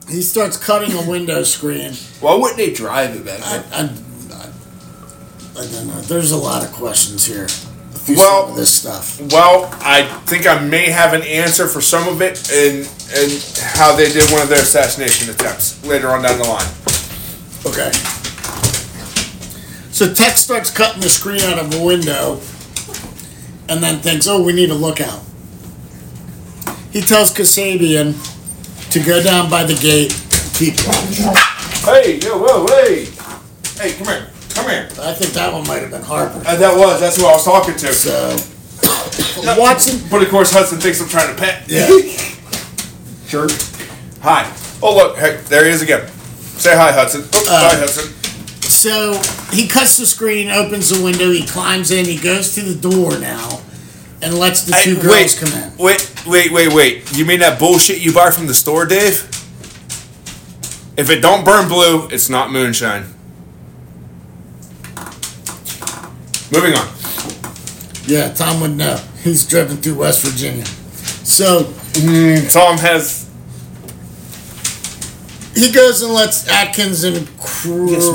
He 0.10 0.22
starts 0.22 0.58
cutting 0.58 0.94
a 0.94 1.10
window 1.10 1.44
screen. 1.44 1.94
Why 2.20 2.36
wouldn't 2.36 2.58
they 2.58 2.72
drive 2.72 3.16
it 3.16 3.26
back 3.26 3.40
I? 3.44 3.58
I, 3.72 3.82
I, 4.34 4.50
I 5.60 5.72
don't 5.72 5.88
know. 5.88 6.02
There's 6.02 6.32
a 6.32 6.38
lot 6.38 6.64
of 6.64 6.72
questions 6.74 7.26
here. 7.26 7.48
Well- 8.16 8.54
this 8.54 8.72
stuff. 8.72 9.20
Well, 9.32 9.68
I 9.82 10.04
think 10.26 10.46
I 10.46 10.60
may 10.64 10.90
have 10.92 11.14
an 11.14 11.24
answer 11.24 11.68
for 11.68 11.82
some 11.82 12.08
of 12.08 12.22
it 12.22 12.52
and 12.52 12.88
and 13.16 13.60
how 13.76 13.96
they 13.96 14.12
did 14.12 14.30
one 14.32 14.42
of 14.42 14.50
their 14.50 14.62
assassination 14.62 15.30
attempts 15.34 15.84
later 15.86 16.10
on 16.10 16.22
down 16.22 16.38
the 16.38 16.48
line. 16.48 16.68
Okay. 17.66 17.92
So 19.96 20.14
Tech 20.14 20.36
starts 20.36 20.70
cutting 20.72 21.00
the 21.00 21.08
screen 21.08 21.40
out 21.40 21.58
of 21.58 21.74
a 21.74 21.82
window 21.82 22.42
and 23.70 23.82
then 23.82 24.00
thinks, 24.00 24.28
oh, 24.28 24.44
we 24.44 24.52
need 24.52 24.70
a 24.70 24.74
lookout. 24.74 25.22
He 26.92 27.00
tells 27.00 27.34
Kasabian 27.34 28.12
to 28.92 29.00
go 29.00 29.24
down 29.24 29.50
by 29.50 29.64
the 29.64 29.74
gate, 29.74 30.12
keep 30.54 30.76
watch. 30.86 31.16
Hey, 31.86 32.20
yo, 32.20 32.38
whoa, 32.38 32.68
hey, 32.68 33.06
hey, 33.80 33.98
come 33.98 34.08
here, 34.08 34.28
come 34.50 34.70
here. 34.70 34.90
I 35.00 35.14
think 35.14 35.32
that 35.32 35.54
one 35.54 35.66
might 35.66 35.82
have 35.82 35.92
been 35.92 36.02
Harper. 36.02 36.44
Uh, 36.46 36.58
that 36.58 36.76
was 36.78 37.00
that's 37.00 37.16
who 37.16 37.26
I 37.26 37.32
was 37.32 37.46
talking 37.46 37.76
to. 37.78 37.94
So, 37.94 38.36
Watson, 39.58 40.06
But 40.12 40.24
of 40.24 40.30
course, 40.30 40.52
Hudson 40.52 40.78
thinks 40.80 41.00
I'm 41.00 41.08
trying 41.08 41.34
to 41.34 41.42
pet. 41.42 41.64
yeah. 41.70 41.88
Jerk. 43.28 43.52
Hi. 44.22 44.52
Oh 44.84 44.94
look, 44.94 45.18
hey, 45.18 45.38
there 45.48 45.64
he 45.64 45.72
is 45.72 45.82
again. 45.82 46.06
Say 46.58 46.76
hi, 46.76 46.92
Hudson. 46.92 47.24
Oh, 47.34 47.46
hi, 47.48 47.76
Hudson. 47.78 48.15
So 48.86 49.20
he 49.50 49.68
cuts 49.68 49.98
the 49.98 50.06
screen, 50.06 50.52
opens 50.52 50.90
the 50.90 51.04
window, 51.04 51.32
he 51.32 51.44
climbs 51.44 51.90
in, 51.90 52.06
he 52.06 52.20
goes 52.20 52.54
to 52.54 52.62
the 52.62 52.80
door 52.80 53.18
now, 53.18 53.60
and 54.22 54.38
lets 54.38 54.62
the 54.62 54.74
two 54.84 54.94
Hey, 54.94 55.02
girls 55.02 55.08
wait, 55.08 55.38
come 55.40 55.60
in. 55.60 55.78
Wait, 55.80 56.24
wait, 56.28 56.52
wait, 56.52 56.72
wait. 56.72 57.18
You 57.18 57.26
mean 57.26 57.40
that 57.40 57.58
bullshit 57.58 58.00
you 58.00 58.14
buy 58.14 58.30
from 58.30 58.46
the 58.46 58.54
store, 58.54 58.86
Dave? 58.86 59.24
If 60.98 61.10
it 61.10 61.22
don't 61.24 61.44
burn 61.44 61.68
blue, 61.68 62.08
it's 62.10 62.30
not 62.30 62.52
moonshine. 62.52 63.06
Moving 66.54 66.76
on. 66.76 66.88
Yeah, 68.06 68.32
Tom 68.36 68.62
would 68.62 68.78
know. 68.78 69.04
He's 69.24 69.48
driven 69.48 69.78
through 69.78 69.96
West 69.96 70.24
Virginia. 70.24 70.66
So 71.26 71.64
mm, 71.64 72.54
Tom 72.54 72.78
has. 72.78 73.25
He 75.56 75.72
goes 75.72 76.02
and 76.02 76.14
lets 76.14 76.48
Atkins 76.50 77.04
and 77.04 77.28
Cro- 77.40 77.88
Yes, 77.88 78.06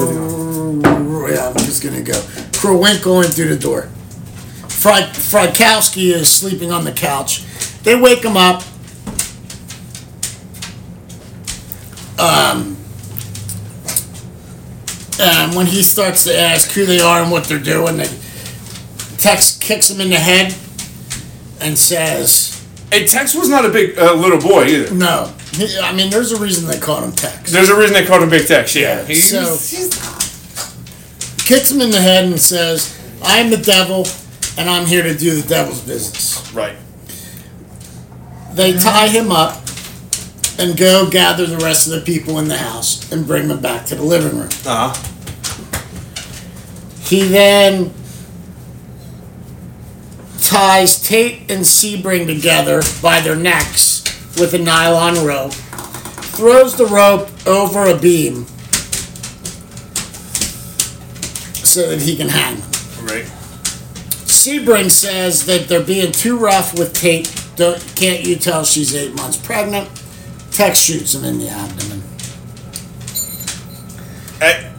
yeah, 1.35 1.49
I'm 1.49 1.57
just 1.57 1.83
gonna 1.83 2.03
go. 2.03 2.13
Krenwinkel 2.53 3.25
in 3.25 3.31
through 3.31 3.49
the 3.49 3.59
door. 3.59 3.89
Fry 4.69 5.03
Frykowski 5.03 6.13
is 6.13 6.31
sleeping 6.31 6.71
on 6.71 6.85
the 6.85 6.93
couch. 6.93 7.45
They 7.83 7.99
wake 7.99 8.23
him 8.25 8.37
up. 8.37 8.63
Um, 12.19 12.77
and 15.19 15.57
when 15.57 15.67
he 15.67 15.83
starts 15.83 16.25
to 16.25 16.39
ask 16.39 16.71
who 16.73 16.85
they 16.85 17.01
are 17.01 17.23
and 17.23 17.31
what 17.31 17.45
they're 17.45 17.59
doing, 17.59 17.97
they, 17.97 18.09
Tex 19.17 19.57
kicks 19.59 19.91
him 19.91 20.01
in 20.01 20.11
the 20.11 20.17
head 20.17 20.55
and 21.61 21.79
says, 21.79 22.50
Hey, 22.93 23.07
Tex 23.07 23.35
was 23.35 23.49
not 23.49 23.65
a 23.65 23.69
big 23.69 23.97
uh, 23.99 24.15
little 24.15 24.39
boy 24.41 24.67
either. 24.67 24.95
"No." 24.95 25.33
He- 25.53 25.79
I 25.79 25.93
mean, 25.93 26.11
there's 26.11 26.33
a 26.33 26.39
reason 26.41 26.67
they 26.69 26.79
called 26.79 27.05
him 27.05 27.13
Tex. 27.13 27.51
There's 27.53 27.69
a 27.71 27.77
reason 27.77 27.95
they 27.95 28.05
called 28.07 28.23
him 28.23 28.31
Big 28.31 28.47
Tex. 28.47 28.75
Yeah. 28.75 29.05
He- 29.05 29.15
So- 29.17 29.41
he's- 29.57 29.91
kicks 31.45 31.71
him 31.71 31.81
in 31.81 31.91
the 31.91 32.01
head 32.01 32.25
and 32.25 32.41
says, 32.41 32.95
I'm 33.23 33.51
the 33.51 33.57
devil 33.57 34.07
and 34.57 34.71
I'm 34.71 34.87
here 34.87 35.03
to 35.03 35.15
do 35.17 35.41
the 35.41 35.49
devil's 35.49 35.81
business. 35.81 36.41
right. 36.55 36.77
They 38.55 38.73
tie 38.79 39.09
him 39.09 39.31
up 39.33 39.63
and 40.59 40.77
go 40.77 41.09
gather 41.09 41.47
the 41.47 41.57
rest 41.59 41.87
of 41.87 41.93
the 41.95 42.01
people 42.01 42.39
in 42.39 42.49
the 42.49 42.57
house 42.59 43.11
and 43.13 43.27
bring 43.27 43.49
them 43.49 43.61
back 43.61 43.87
to 43.87 43.95
the 43.95 44.03
living 44.03 44.37
room. 44.39 44.49
Uh 44.67 44.93
huh. 44.93 45.03
He 47.05 47.23
then 47.25 47.93
ties 50.51 51.01
Tate 51.01 51.43
and 51.49 51.63
Sebring 51.63 52.27
together 52.27 52.83
by 53.01 53.21
their 53.21 53.37
necks 53.37 54.03
with 54.37 54.53
a 54.53 54.59
nylon 54.59 55.25
rope, 55.25 55.53
throws 55.53 56.77
the 56.77 56.87
rope 56.87 57.29
over 57.47 57.85
a 57.89 57.97
beam 57.97 58.47
so 61.65 61.89
that 61.89 62.01
he 62.03 62.17
can 62.17 62.29
hang 62.29 62.57
them. 62.57 62.71
Right. 63.07 63.25
Sebring 64.27 64.91
says 64.91 65.47
that 65.47 65.69
they're 65.69 65.85
being 65.85 66.11
too 66.11 66.37
rough 66.37 66.77
with 66.77 66.95
Tate. 66.95 67.33
Don't, 67.55 67.79
can't 67.95 68.27
you 68.27 68.35
tell 68.35 68.65
she's 68.65 68.93
eight 68.97 69.15
months 69.15 69.37
pregnant? 69.37 69.89
Tex 70.51 70.81
shoots 70.81 71.15
him 71.15 71.25
in 71.25 71.39
the 71.39 71.49
abdomen. 71.49 72.03
Hey, 74.41 74.73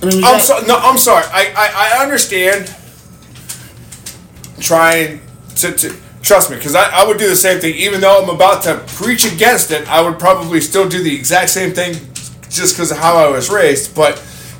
I 0.00 0.06
mean, 0.06 0.16
I'm, 0.22 0.38
got- 0.38 0.40
so, 0.42 0.60
no, 0.60 0.76
I'm 0.78 0.98
sorry. 0.98 1.24
I, 1.32 1.52
I, 1.56 1.98
I 1.98 2.02
understand 2.04 2.72
trying 4.64 5.20
to, 5.56 5.72
to 5.72 5.94
trust 6.22 6.50
me 6.50 6.56
because 6.56 6.74
I, 6.74 6.88
I 7.02 7.04
would 7.06 7.18
do 7.18 7.28
the 7.28 7.36
same 7.36 7.60
thing. 7.60 7.74
Even 7.74 8.00
though 8.00 8.22
I'm 8.22 8.30
about 8.34 8.62
to 8.64 8.78
preach 8.94 9.24
against 9.30 9.70
it, 9.70 9.86
I 9.88 10.00
would 10.00 10.18
probably 10.18 10.60
still 10.60 10.88
do 10.88 11.02
the 11.02 11.14
exact 11.14 11.50
same 11.50 11.72
thing 11.72 11.94
just 12.48 12.74
because 12.74 12.90
of 12.90 12.98
how 12.98 13.16
I 13.16 13.28
was 13.28 13.50
raised. 13.50 13.94
But 13.94 14.16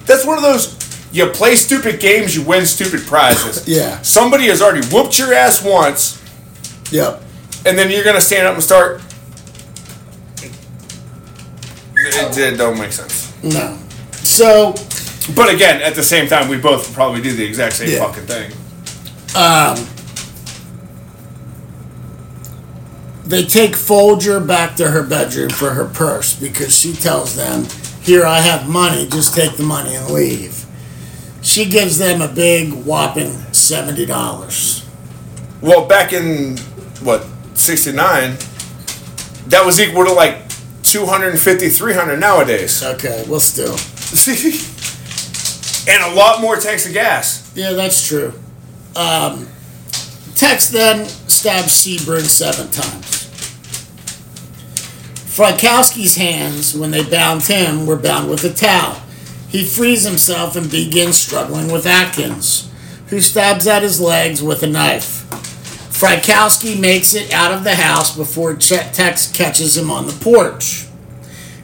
that's 0.07 0.25
one 0.27 0.37
of 0.37 0.43
those 0.43 0.75
you 1.13 1.27
play 1.29 1.55
stupid 1.55 2.01
games, 2.01 2.35
you 2.37 2.43
win 2.43 2.67
stupid 2.67 3.01
prizes. 3.07 3.67
Yeah. 3.69 4.01
Somebody 4.03 4.47
has 4.49 4.61
already 4.61 4.87
whooped 4.89 5.19
your 5.19 5.33
ass 5.33 5.63
once, 5.65 6.21
Yep. 6.93 7.23
and 7.67 7.79
then 7.79 7.91
you're 7.91 8.05
gonna 8.05 8.21
stand 8.21 8.47
up 8.47 8.55
and 8.55 8.63
start. 8.63 9.01
It, 11.97 12.37
it 12.39 12.57
don't 12.59 12.79
make 12.79 12.93
sense. 12.93 13.33
No. 13.43 13.79
So, 14.13 14.75
But 15.35 15.55
again, 15.55 15.81
at 15.83 15.95
the 15.95 16.03
same 16.03 16.27
time, 16.29 16.49
we 16.49 16.59
both 16.59 16.93
probably 16.93 17.23
do 17.23 17.33
the 17.33 17.45
exact 17.45 17.77
same 17.77 17.91
Yeah. 17.91 18.01
fucking 18.07 18.27
thing. 18.27 18.53
um, 19.37 19.77
they 23.25 23.45
take 23.45 23.75
Folger 23.75 24.41
back 24.41 24.77
to 24.77 24.91
her 24.91 25.03
bedroom 25.03 25.51
for 25.51 25.71
her 25.71 25.87
purse 25.87 26.39
because 26.39 26.77
she 26.77 26.93
tells 26.93 27.37
them, 27.37 27.67
Here, 28.03 28.25
I 28.25 28.41
have 28.41 28.69
money, 28.69 29.07
just 29.09 29.35
take 29.35 29.57
the 29.57 29.63
money 29.63 29.95
and 29.95 30.11
leave. 30.11 30.65
She 31.43 31.67
gives 31.67 31.99
them 31.99 32.23
a 32.23 32.29
big 32.29 32.73
whopping 32.73 33.33
$70. 33.53 34.85
Well, 35.61 35.87
back 35.87 36.13
in 36.13 36.59
what 37.03 37.27
'69, 37.55 38.37
that 39.47 39.65
was 39.65 39.81
equal 39.81 40.05
to 40.05 40.13
like 40.13 40.43
250, 40.83 41.69
300 41.69 42.21
nowadays. 42.21 42.83
Okay, 42.83 43.25
well, 43.29 43.41
still. 43.41 43.75
and 45.89 46.03
a 46.03 46.15
lot 46.15 46.41
more 46.41 46.57
tanks 46.57 46.87
of 46.87 46.93
gas. 46.93 47.51
Yeah, 47.55 47.73
that's 47.73 48.07
true. 48.07 48.33
Um, 48.97 49.49
Tex 50.35 50.69
then 50.69 51.07
stabs 51.07 51.73
Sebring 51.73 52.25
seven 52.25 52.71
times. 52.71 53.25
Frykowski's 55.35 56.17
hands, 56.17 56.77
when 56.77 56.93
they 56.93 57.03
bound 57.03 57.43
him, 57.43 57.87
were 57.87 57.97
bound 57.97 58.31
with 58.31 58.45
a 58.45 58.53
towel. 58.53 59.03
He 59.49 59.65
frees 59.65 60.05
himself 60.05 60.57
and 60.57 60.71
begins 60.71 61.17
struggling 61.19 61.73
with 61.73 61.87
Atkins, 61.87 62.71
who 63.09 63.21
stabs 63.21 63.67
at 63.67 63.83
his 63.83 64.01
legs 64.01 64.43
with 64.43 64.63
a 64.63 64.69
knife. 64.69 65.25
Frykowski 65.91 66.79
makes 66.79 67.15
it 67.15 67.33
out 67.33 67.53
of 67.53 67.65
the 67.65 67.77
house 67.77 68.17
before 68.17 68.55
Tex 68.55 69.31
catches 69.33 69.77
him 69.77 69.91
on 69.91 70.07
the 70.07 70.13
porch. 70.13 70.87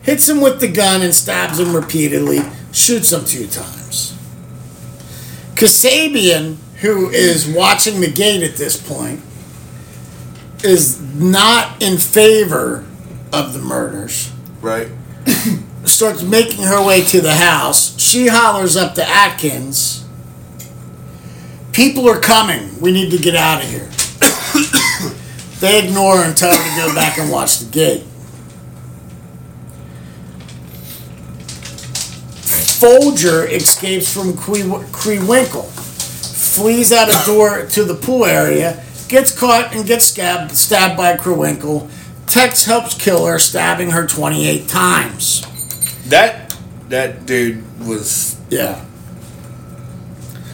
Hits 0.03 0.29
him 0.29 0.41
with 0.41 0.61
the 0.61 0.69
gun 0.69 1.03
and 1.03 1.15
stabs 1.15 1.59
him 1.59 1.75
repeatedly, 1.75 2.41
shoots 2.73 3.13
him 3.13 3.25
two 3.25 3.47
times. 3.47 4.17
Kasabian, 5.55 6.57
who 6.81 7.11
is 7.11 7.49
watching 7.49 8.01
the 8.01 8.11
gate 8.11 8.43
at 8.43 8.57
this 8.57 8.77
point, 8.77 9.21
is 10.65 11.01
not 11.15 11.83
in 11.83 11.99
favor 11.99 12.87
of 13.33 13.53
the 13.53 13.59
murders. 13.59 14.33
Right. 14.61 14.89
Starts 15.85 16.23
making 16.23 16.65
her 16.65 16.85
way 16.85 17.03
to 17.05 17.21
the 17.21 17.35
house. 17.35 17.99
She 18.01 18.27
hollers 18.29 18.77
up 18.77 18.95
to 18.95 19.07
Atkins. 19.07 20.05
People 21.73 22.09
are 22.09 22.21
coming. 22.21 22.81
We 22.81 22.93
need 22.93 23.11
to 23.13 23.19
get 23.19 23.35
out 23.37 23.63
of 23.63 23.71
here. 23.71 23.89
they 25.61 25.87
ignore 25.87 26.19
her 26.19 26.25
and 26.25 26.37
tell 26.37 26.53
her 26.53 26.59
to 26.59 26.89
go 26.89 26.95
back 26.95 27.19
and 27.19 27.31
watch 27.31 27.59
the 27.59 27.71
gate. 27.71 28.05
Folger 32.81 33.47
escapes 33.47 34.13
from 34.13 34.33
Krenwinkel, 34.33 35.69
flees 36.61 36.93
out 36.93 37.09
a 37.09 37.27
door 37.27 37.65
to 37.65 37.85
the 37.85 37.95
pool 37.95 38.27
area, 38.27 38.85
gets 39.09 39.37
caught 39.37 39.75
and 39.75 39.87
gets 39.87 40.05
stabbed, 40.05 40.55
stabbed 40.55 40.95
by 40.95 41.17
Krenwinkel. 41.17 41.91
Tex 42.27 42.67
helps 42.67 42.95
kill 42.95 43.25
her, 43.25 43.39
stabbing 43.39 43.91
her 43.93 44.07
28 44.07 44.69
times. 44.69 45.47
That 46.09 46.55
that 46.91 47.25
dude 47.25 47.65
was 47.87 48.39
Yeah. 48.51 48.85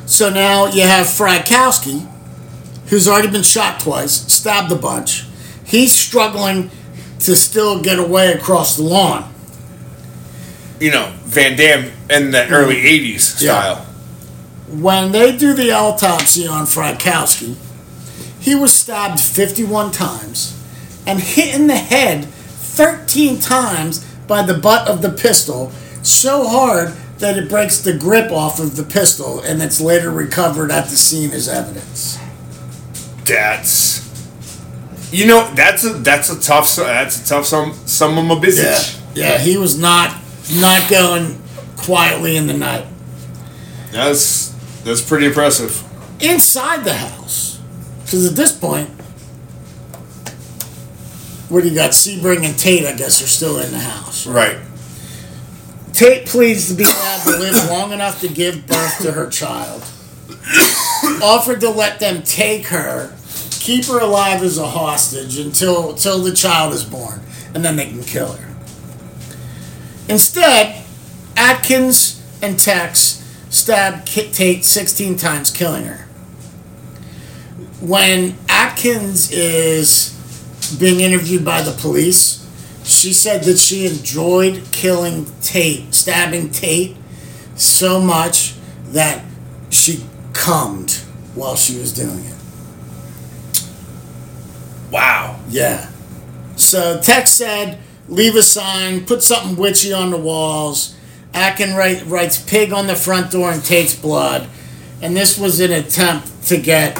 So 0.06 0.30
now 0.30 0.66
you 0.66 0.82
have 0.82 1.06
Frykowski, 1.06 2.08
who's 2.86 3.08
already 3.08 3.28
been 3.28 3.42
shot 3.42 3.80
twice, 3.80 4.32
stabbed 4.32 4.70
a 4.70 4.76
bunch. 4.76 5.24
He's 5.64 5.92
struggling 5.92 6.70
to 7.20 7.34
still 7.34 7.82
get 7.82 7.98
away 7.98 8.32
across 8.32 8.76
the 8.76 8.84
lawn. 8.84 9.34
you 10.78 10.92
know 10.92 11.12
Van 11.24 11.56
Damme 11.56 11.90
in 12.10 12.30
the 12.30 12.38
mm-hmm. 12.38 12.54
early 12.54 12.76
'80s 12.76 13.42
Yeah. 13.42 13.84
When 14.68 15.12
they 15.12 15.36
do 15.36 15.54
the 15.54 15.72
autopsy 15.72 16.46
on 16.46 16.66
Frykowski, 16.66 17.56
he 18.40 18.54
was 18.54 18.74
stabbed 18.74 19.20
51 19.20 19.92
times 19.92 20.60
and 21.06 21.20
hit 21.20 21.54
in 21.54 21.66
the 21.66 21.76
head 21.76 22.24
13 22.24 23.38
times 23.38 24.04
by 24.26 24.42
the 24.42 24.54
butt 24.54 24.88
of 24.88 25.02
the 25.02 25.10
pistol 25.10 25.70
so 26.02 26.46
hard 26.48 26.94
that 27.18 27.38
it 27.38 27.48
breaks 27.48 27.80
the 27.80 27.96
grip 27.96 28.30
off 28.30 28.60
of 28.60 28.76
the 28.76 28.82
pistol 28.82 29.40
and 29.40 29.62
it's 29.62 29.80
later 29.80 30.10
recovered 30.10 30.70
at 30.70 30.84
the 30.84 30.96
scene 30.96 31.30
as 31.30 31.48
evidence. 31.48 32.18
That's 33.24 34.04
you 35.12 35.26
know 35.26 35.50
that's 35.54 35.84
a 35.84 35.90
that's 35.94 36.30
a 36.30 36.40
tough 36.40 36.74
that's 36.76 37.24
a 37.24 37.28
tough 37.28 37.46
some 37.46 37.72
some 37.86 38.18
of 38.18 38.24
my 38.24 38.38
business. 38.38 39.00
Yeah, 39.14 39.38
he 39.38 39.56
was 39.56 39.78
not 39.78 40.14
not 40.54 40.88
going 40.90 41.40
quietly 41.76 42.36
in 42.36 42.46
the 42.46 42.54
night. 42.54 42.86
That's 43.92 44.45
that's 44.86 45.02
pretty 45.02 45.26
impressive. 45.26 45.82
Inside 46.22 46.84
the 46.84 46.94
house, 46.94 47.60
because 48.04 48.24
at 48.24 48.36
this 48.36 48.52
point, 48.52 48.88
what 51.48 51.62
do 51.62 51.68
you 51.68 51.74
got? 51.74 51.90
Sebring 51.90 52.44
and 52.44 52.56
Tate, 52.56 52.86
I 52.86 52.94
guess, 52.94 53.20
are 53.22 53.26
still 53.26 53.58
in 53.58 53.72
the 53.72 53.80
house. 53.80 54.26
Right. 54.26 54.58
Tate 55.92 56.26
pleads 56.26 56.68
to 56.68 56.74
be 56.74 56.84
allowed 56.84 57.22
to 57.24 57.38
live 57.38 57.68
long 57.68 57.92
enough 57.92 58.20
to 58.20 58.28
give 58.28 58.66
birth 58.66 59.02
to 59.02 59.12
her 59.12 59.28
child. 59.28 59.82
Offered 61.22 61.60
to 61.60 61.70
let 61.70 61.98
them 61.98 62.22
take 62.22 62.66
her, 62.66 63.14
keep 63.50 63.86
her 63.86 63.98
alive 63.98 64.42
as 64.42 64.58
a 64.58 64.66
hostage 64.66 65.38
until 65.38 65.90
until 65.90 66.20
the 66.20 66.32
child 66.32 66.72
is 66.72 66.84
born, 66.84 67.20
and 67.54 67.64
then 67.64 67.76
they 67.76 67.86
can 67.86 68.02
kill 68.02 68.32
her. 68.32 68.54
Instead, 70.08 70.84
Atkins 71.36 72.22
and 72.40 72.58
Tex 72.58 73.22
stab 73.50 74.04
Ki- 74.06 74.30
Tate 74.30 74.64
16 74.64 75.16
times, 75.16 75.50
killing 75.50 75.84
her. 75.84 76.04
When 77.80 78.36
Atkins 78.48 79.30
is 79.30 80.12
being 80.78 81.00
interviewed 81.00 81.44
by 81.44 81.62
the 81.62 81.72
police, 81.72 82.42
she 82.84 83.12
said 83.12 83.44
that 83.44 83.58
she 83.58 83.86
enjoyed 83.86 84.62
killing 84.72 85.26
Tate, 85.40 85.92
stabbing 85.94 86.50
Tate 86.50 86.96
so 87.56 88.00
much 88.00 88.54
that 88.88 89.24
she 89.70 90.04
cummed 90.32 90.92
while 91.34 91.56
she 91.56 91.78
was 91.78 91.92
doing 91.92 92.24
it. 92.24 92.34
Wow. 94.90 95.40
Yeah. 95.48 95.90
So 96.56 97.00
Tex 97.00 97.30
said, 97.30 97.78
leave 98.08 98.34
a 98.36 98.42
sign, 98.42 99.04
put 99.04 99.22
something 99.22 99.56
witchy 99.56 99.92
on 99.92 100.10
the 100.10 100.16
walls. 100.16 100.95
Akin 101.36 101.74
write, 101.76 102.06
writes 102.06 102.42
pig 102.42 102.72
on 102.72 102.86
the 102.86 102.96
front 102.96 103.30
door 103.30 103.50
and 103.50 103.62
Tate's 103.62 103.94
blood. 103.94 104.48
And 105.02 105.14
this 105.14 105.38
was 105.38 105.60
an 105.60 105.70
attempt 105.72 106.44
to 106.48 106.56
get 106.56 106.98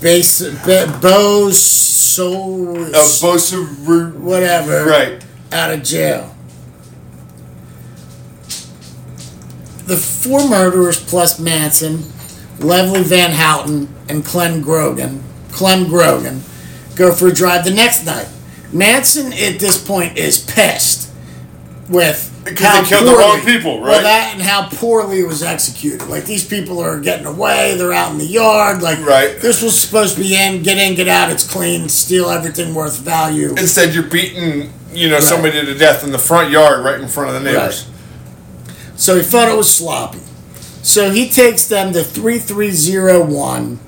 base, 0.00 0.42
Be, 0.42 0.84
Bo 1.00 1.50
so 1.50 2.74
A 2.76 2.90
Bosa 2.92 3.86
root. 3.86 4.16
whatever 4.20 4.84
Right. 4.84 5.24
out 5.50 5.72
of 5.72 5.82
jail. 5.82 6.34
The 9.86 9.96
four 9.96 10.46
murderers 10.48 11.00
plus 11.00 11.38
Manson, 11.38 12.04
Leslie 12.58 13.02
Van 13.02 13.32
Houten, 13.32 13.88
and 14.08 14.24
Clem 14.24 14.62
Grogan, 14.62 15.22
Clem 15.50 15.88
Grogan, 15.88 16.42
go 16.94 17.12
for 17.12 17.28
a 17.28 17.32
drive 17.32 17.64
the 17.64 17.70
next 17.72 18.04
night. 18.04 18.28
Manson 18.72 19.32
at 19.32 19.58
this 19.58 19.82
point 19.82 20.16
is 20.16 20.38
pissed 20.38 21.10
with 21.92 22.42
Because 22.44 22.88
they 22.88 22.96
killed 22.96 23.06
the 23.08 23.16
wrong 23.16 23.40
people, 23.44 23.78
right? 23.80 23.88
Well, 23.88 24.02
that 24.02 24.32
and 24.32 24.42
how 24.42 24.68
poorly 24.68 25.20
it 25.20 25.26
was 25.26 25.42
executed. 25.42 26.08
Like 26.08 26.24
these 26.24 26.46
people 26.46 26.80
are 26.80 26.98
getting 27.00 27.26
away, 27.26 27.76
they're 27.76 27.92
out 27.92 28.10
in 28.10 28.18
the 28.18 28.26
yard. 28.26 28.82
Like 28.82 28.98
Right. 29.00 29.40
this 29.40 29.62
was 29.62 29.78
supposed 29.78 30.16
to 30.16 30.20
be 30.22 30.34
in, 30.34 30.62
get 30.62 30.78
in, 30.78 30.94
get 30.94 31.08
out. 31.08 31.30
It's 31.30 31.48
clean, 31.48 31.88
steal 31.88 32.28
everything 32.30 32.74
worth 32.74 32.98
value. 32.98 33.50
Instead, 33.50 33.94
you're 33.94 34.04
beating 34.04 34.72
you 34.92 35.08
know 35.08 35.20
somebody 35.20 35.64
to 35.64 35.74
death 35.74 36.04
in 36.04 36.10
the 36.12 36.18
front 36.18 36.50
yard, 36.50 36.84
right 36.84 37.00
in 37.00 37.08
front 37.08 37.28
of 37.28 37.34
the 37.34 37.40
neighbors. 37.50 37.86
So 38.96 39.16
he 39.16 39.22
thought 39.22 39.48
it 39.48 39.56
was 39.56 39.74
sloppy. 39.74 40.20
So 40.82 41.10
he 41.10 41.28
takes 41.28 41.66
them 41.66 41.92
to 41.92 42.02
3301 42.02 43.78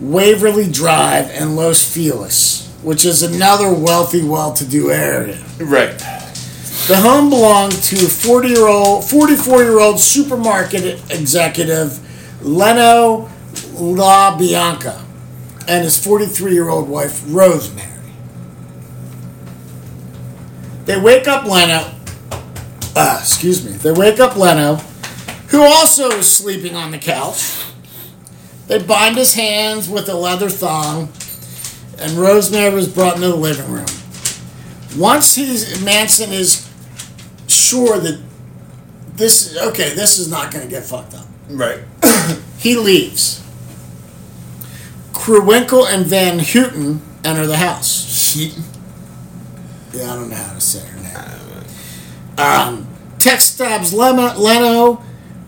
Waverly 0.00 0.70
Drive 0.70 1.30
in 1.30 1.56
Los 1.56 1.82
Feliz, 1.92 2.72
which 2.82 3.04
is 3.04 3.22
another 3.22 3.72
wealthy, 3.72 4.22
well 4.24 4.52
to 4.54 4.64
do 4.64 4.90
area. 4.90 5.38
Right. 5.58 6.00
The 6.90 6.96
home 6.96 7.30
belonged 7.30 7.84
to 7.84 8.08
40 8.08 8.48
year 8.48 8.66
old, 8.66 9.08
44 9.08 9.62
year 9.62 9.78
old 9.78 10.00
supermarket 10.00 11.00
executive 11.08 12.00
Leno 12.42 13.30
La 13.74 14.36
Bianca 14.36 15.00
and 15.68 15.84
his 15.84 16.04
43 16.04 16.52
year 16.52 16.68
old 16.68 16.88
wife 16.88 17.22
Rosemary. 17.28 17.86
They 20.86 21.00
wake 21.00 21.28
up 21.28 21.44
Leno, 21.44 21.94
uh, 22.96 23.18
excuse 23.20 23.64
me, 23.64 23.70
they 23.70 23.92
wake 23.92 24.18
up 24.18 24.34
Leno, 24.34 24.74
who 25.50 25.62
also 25.62 26.10
is 26.10 26.32
sleeping 26.32 26.74
on 26.74 26.90
the 26.90 26.98
couch. 26.98 27.66
They 28.66 28.82
bind 28.82 29.16
his 29.16 29.34
hands 29.34 29.88
with 29.88 30.08
a 30.08 30.14
leather 30.14 30.50
thong, 30.50 31.12
and 32.00 32.14
Rosemary 32.14 32.74
was 32.74 32.88
brought 32.88 33.14
into 33.14 33.28
the 33.28 33.36
living 33.36 33.70
room. 33.70 33.86
Once 34.96 35.36
he's 35.36 35.80
Manson 35.84 36.32
is 36.32 36.68
sure 37.50 37.98
that 37.98 38.20
this 39.14 39.56
okay, 39.56 39.94
this 39.94 40.18
is 40.18 40.28
not 40.30 40.52
going 40.52 40.64
to 40.64 40.70
get 40.70 40.84
fucked 40.84 41.14
up. 41.14 41.26
Right. 41.48 41.80
He 42.60 42.76
leaves. 42.76 43.42
Krenwinkel 45.12 45.86
and 45.90 46.04
Van 46.04 46.38
Houten 46.38 47.00
enter 47.24 47.46
the 47.46 47.56
house. 47.56 48.36
Yeah, 48.36 50.12
I 50.12 50.16
don't 50.16 50.28
know 50.28 50.36
how 50.36 50.52
to 50.52 50.60
say 50.60 50.86
her 50.86 50.96
name. 50.96 51.10
Um, 52.36 52.88
Tex 53.18 53.44
stabs 53.44 53.94
Lema, 53.94 54.36
Leno 54.36 55.02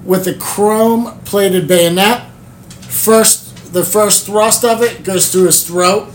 with 0.04 0.26
a 0.26 0.34
chrome 0.34 1.20
plated 1.24 1.68
bayonet. 1.68 2.30
First, 2.80 3.74
the 3.74 3.84
first 3.84 4.24
thrust 4.24 4.64
of 4.64 4.82
it 4.82 5.04
goes 5.04 5.30
through 5.30 5.44
his 5.44 5.66
throat. 5.66 6.08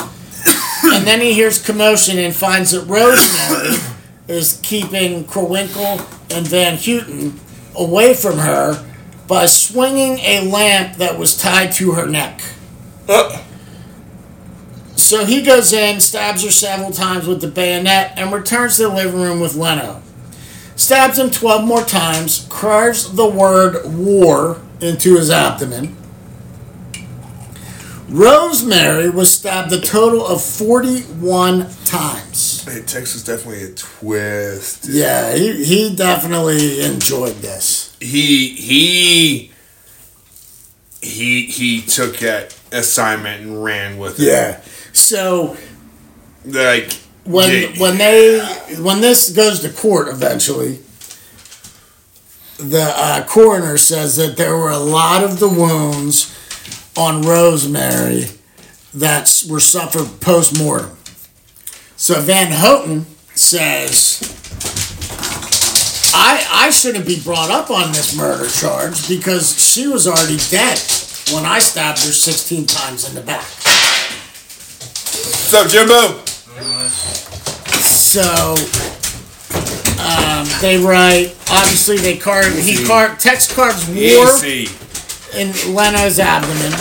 and 0.00 0.94
and 0.94 1.06
then 1.06 1.20
he 1.20 1.32
hears 1.32 1.64
commotion 1.64 2.18
and 2.18 2.34
finds 2.34 2.72
that 2.72 2.86
Rosemary 2.86 3.93
is 4.28 4.60
keeping 4.62 5.24
Krenwinkel 5.24 6.00
and 6.34 6.46
Van 6.46 6.76
Houten 6.76 7.38
away 7.74 8.14
from 8.14 8.38
her 8.38 8.84
by 9.26 9.46
swinging 9.46 10.18
a 10.20 10.48
lamp 10.50 10.96
that 10.98 11.18
was 11.18 11.36
tied 11.36 11.72
to 11.72 11.92
her 11.92 12.06
neck. 12.06 12.40
Uh, 13.08 13.42
So 14.96 15.24
he 15.26 15.42
goes 15.42 15.72
in, 15.72 16.00
stabs 16.00 16.44
her 16.44 16.50
several 16.50 16.90
times 16.90 17.26
with 17.26 17.40
the 17.40 17.48
bayonet, 17.48 18.12
and 18.16 18.32
returns 18.32 18.76
to 18.76 18.84
the 18.84 18.88
living 18.88 19.20
room 19.20 19.40
with 19.40 19.54
Leno. 19.54 20.00
Stabs 20.76 21.18
him 21.18 21.30
12 21.30 21.64
more 21.64 21.82
times, 21.84 22.46
carves 22.48 23.14
the 23.14 23.26
word 23.26 23.84
war 23.86 24.62
into 24.80 25.16
his 25.16 25.30
abdomen. 25.30 25.96
Rosemary 28.08 29.10
was 29.10 29.30
stabbed 29.32 29.72
a 29.72 29.80
total 29.80 30.24
of 30.26 30.42
41 30.42 31.68
times. 31.84 32.53
Hey, 32.64 32.82
Texas 32.82 33.22
definitely 33.24 33.64
a 33.64 33.74
twist. 33.74 34.86
Yeah, 34.88 35.34
he, 35.34 35.64
he 35.64 35.94
definitely 35.94 36.82
enjoyed 36.82 37.36
this. 37.36 37.94
he 38.00 38.48
he 38.54 39.52
he 41.02 41.46
he 41.46 41.82
took 41.82 42.16
that 42.18 42.58
assignment 42.72 43.42
and 43.42 43.62
ran 43.62 43.98
with 43.98 44.18
it. 44.18 44.26
Yeah. 44.26 44.60
So 44.92 45.56
Like 46.44 46.92
when 47.24 47.50
yeah, 47.50 47.80
when 47.80 47.98
they 47.98 48.40
when 48.80 49.00
this 49.00 49.30
goes 49.30 49.60
to 49.60 49.70
court 49.70 50.08
eventually 50.08 50.80
the 52.58 52.92
uh, 52.96 53.26
coroner 53.26 53.76
says 53.76 54.16
that 54.16 54.36
there 54.36 54.56
were 54.56 54.70
a 54.70 54.78
lot 54.78 55.24
of 55.24 55.40
the 55.40 55.48
wounds 55.48 56.30
on 56.96 57.22
rosemary 57.22 58.26
that 58.94 59.42
were 59.50 59.58
suffered 59.60 60.20
post-mortem 60.20 60.96
so 62.04 62.20
van 62.20 62.52
houten 62.52 63.06
says 63.34 64.20
I, 66.14 66.66
I 66.66 66.68
shouldn't 66.68 67.06
be 67.06 67.18
brought 67.18 67.50
up 67.50 67.70
on 67.70 67.92
this 67.92 68.14
murder 68.14 68.46
charge 68.46 69.08
because 69.08 69.58
she 69.58 69.88
was 69.88 70.06
already 70.06 70.36
dead 70.50 70.78
when 71.32 71.46
I 71.46 71.60
stabbed 71.60 72.04
her 72.04 72.12
16 72.12 72.66
times 72.66 73.08
in 73.08 73.14
the 73.14 73.22
back. 73.22 73.46
What's 75.16 75.54
up, 75.54 75.68
Jimbo? 75.70 76.20
So 77.80 78.54
um, 80.04 80.46
they 80.60 80.76
write. 80.76 81.34
Obviously, 81.50 81.96
they 81.96 82.18
carve. 82.18 82.54
He 82.54 82.84
carved. 82.84 83.18
Text 83.18 83.56
carves 83.56 83.88
war 83.88 83.96
Easy. 83.96 84.68
in 85.34 85.74
Leno's 85.74 86.18
abdomen. 86.18 86.78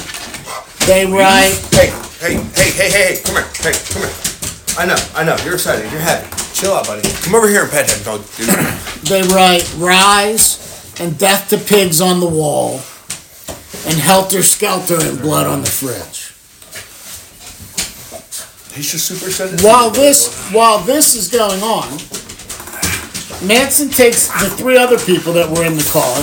They 0.86 1.06
write. 1.06 1.56
Hey, 1.72 1.92
hey, 2.20 2.36
hey, 2.36 2.72
hey, 2.72 2.72
hey, 2.72 2.90
hey, 2.92 3.22
come 3.24 3.36
here, 3.36 3.48
hey, 3.62 3.94
come 3.94 4.02
here. 4.02 4.33
I 4.78 4.86
know, 4.86 4.96
I 5.16 5.24
know, 5.24 5.36
you're 5.44 5.54
excited, 5.56 5.92
you're 5.92 6.02
happy. 6.02 6.28
Chill 6.54 6.74
out, 6.74 6.88
buddy. 6.88 7.08
Come 7.24 7.36
over 7.36 7.48
here 7.48 7.64
and 7.64 7.72
pet 7.72 7.88
that 7.88 8.04
dog, 8.04 8.24
dude. 8.36 8.50
They 9.04 9.22
write 9.36 9.70
rise 9.78 10.96
and 11.00 11.18
death 11.20 11.50
to 11.50 11.58
pigs 11.58 12.00
on 12.00 12.22
the 12.22 12.28
wall, 12.28 12.82
and 13.86 14.00
helter 14.00 14.42
skelter 14.42 14.98
and 15.00 15.20
blood 15.20 15.46
on 15.46 15.62
the 15.62 15.70
fridge. 15.70 16.32
He's 18.74 18.92
just 18.92 19.06
super 19.06 19.28
excited. 19.28 19.62
While 19.62 19.90
this 19.90 20.34
while 20.52 20.80
this 20.80 21.16
is 21.16 21.28
going 21.30 21.62
on, 21.62 21.90
Manson 23.46 23.90
takes 23.90 24.28
the 24.42 24.50
three 24.50 24.78
other 24.78 24.98
people 24.98 25.34
that 25.34 25.50
were 25.50 25.66
in 25.66 25.76
the 25.76 25.90
car 25.92 26.16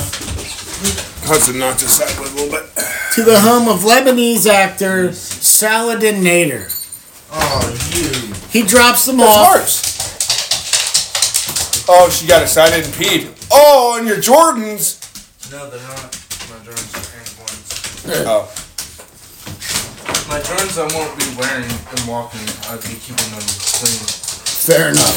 Hudson 1.29 1.59
knocked 1.59 1.83
his 1.83 1.93
sideways 1.93 2.33
a 2.33 2.35
little 2.35 2.51
bit. 2.51 2.67
to 3.13 3.23
the 3.23 3.39
home 3.41 3.69
of 3.69 3.81
Lebanese 3.81 4.47
actor 4.47 5.13
Saladin 5.13 6.23
Nader. 6.25 6.80
Oh, 7.33 7.91
you. 7.95 8.35
He 8.51 8.67
drops 8.67 9.05
them 9.07 9.19
That's 9.19 9.37
off. 9.37 9.55
hers. 9.55 9.87
Oh, 11.89 12.09
she 12.11 12.27
got 12.27 12.43
excited 12.43 12.85
and 12.85 12.95
peed. 12.95 13.29
Oh, 13.51 13.97
and 13.99 14.07
your 14.07 14.17
Jordans. 14.19 14.99
No, 15.51 15.69
they're 15.71 15.81
not. 15.81 16.15
My 16.51 16.59
Jordans 16.65 16.95
are 16.95 17.07
Air 17.17 17.27
Ones. 17.41 18.27
Oh, 18.27 18.49
My 20.29 20.39
Jordans 20.41 20.79
I 20.79 20.87
won't 20.97 21.19
be 21.19 21.27
wearing 21.41 21.65
and 21.65 22.01
walking. 22.09 22.41
I'll 22.71 22.79
be 22.79 22.95
keeping 23.01 23.31
them 23.31 23.43
clean. 23.43 23.99
Fair 24.67 24.91
enough. 24.91 25.17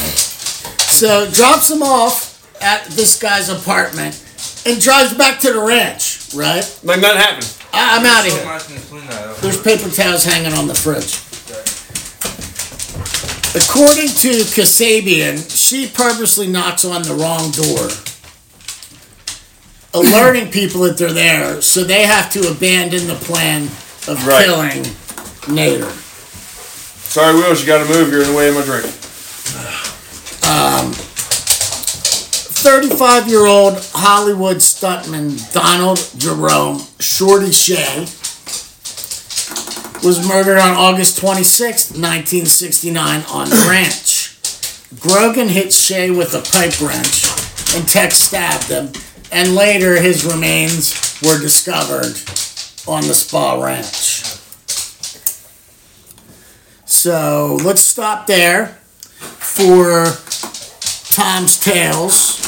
So 0.93 1.29
drops 1.31 1.67
them 1.69 1.83
off 1.83 2.61
at 2.61 2.85
this 2.91 3.19
guy's 3.19 3.49
apartment 3.49 4.23
and 4.65 4.79
drives 4.81 5.13
back 5.13 5.39
to 5.41 5.51
the 5.53 5.59
ranch. 5.59 6.19
Right? 6.33 6.65
like 6.83 6.99
nothing 7.01 7.17
happened. 7.17 7.53
I- 7.73 7.97
I'm 7.97 8.05
out 8.05 8.25
of 8.25 8.31
So 8.31 8.37
here. 8.73 8.79
clean 8.89 9.05
that 9.07 9.27
up. 9.27 9.37
There's 9.37 9.61
paper 9.61 9.89
towels 9.89 10.23
hanging 10.23 10.53
on 10.53 10.67
the 10.67 10.73
fridge. 10.73 11.19
According 13.55 14.07
to 14.07 14.29
Kasabian, 14.55 15.37
she 15.55 15.87
purposely 15.87 16.47
knocks 16.47 16.83
on 16.85 17.03
the 17.03 17.13
wrong 17.13 17.51
door, 17.51 17.87
alerting 19.93 20.49
people 20.59 20.81
that 20.81 20.97
they're 20.97 21.13
there, 21.13 21.61
so 21.61 21.83
they 21.83 22.03
have 22.03 22.31
to 22.31 22.49
abandon 22.49 23.05
the 23.07 23.13
plan 23.15 23.63
of 24.07 24.25
Right. 24.25 24.45
killing 24.45 24.81
Nader. 25.53 25.91
Sorry, 27.11 27.35
Wills, 27.35 27.61
you 27.61 27.67
got 27.67 27.85
to 27.85 27.93
move. 27.93 28.11
You're 28.11 28.23
in 28.23 28.31
the 28.31 28.35
way 28.35 28.49
of 28.49 28.55
my 28.55 28.63
drink. 28.63 28.85
Um, 30.49 30.91
35 32.63 33.27
year 33.27 33.45
old 33.45 33.77
Hollywood 33.93 34.57
stuntman 34.57 35.37
Donald 35.53 35.99
Jerome 36.17 36.81
Shorty 36.99 37.51
Shea 37.51 38.07
was 40.03 40.27
murdered 40.27 40.57
on 40.57 40.71
August 40.71 41.17
26, 41.17 41.91
1969, 41.91 43.23
on 43.29 43.49
the 43.49 43.65
ranch. 43.69 44.37
Grogan 44.99 45.47
hit 45.47 45.73
Shea 45.73 46.11
with 46.11 46.33
a 46.35 46.41
pipe 46.41 46.79
wrench 46.81 47.25
and 47.75 47.87
Tex 47.87 48.17
stabbed 48.17 48.67
him, 48.67 48.91
and 49.31 49.55
later 49.55 49.99
his 49.99 50.25
remains 50.25 51.19
were 51.23 51.39
discovered 51.39 52.13
on 52.87 53.01
the 53.07 53.13
Spahn 53.13 53.63
Ranch. 53.63 54.23
So 56.85 57.57
let's 57.63 57.81
stop 57.81 58.27
there 58.27 58.67
for 59.17 60.05
Tom's 61.13 61.59
Tales. 61.59 62.39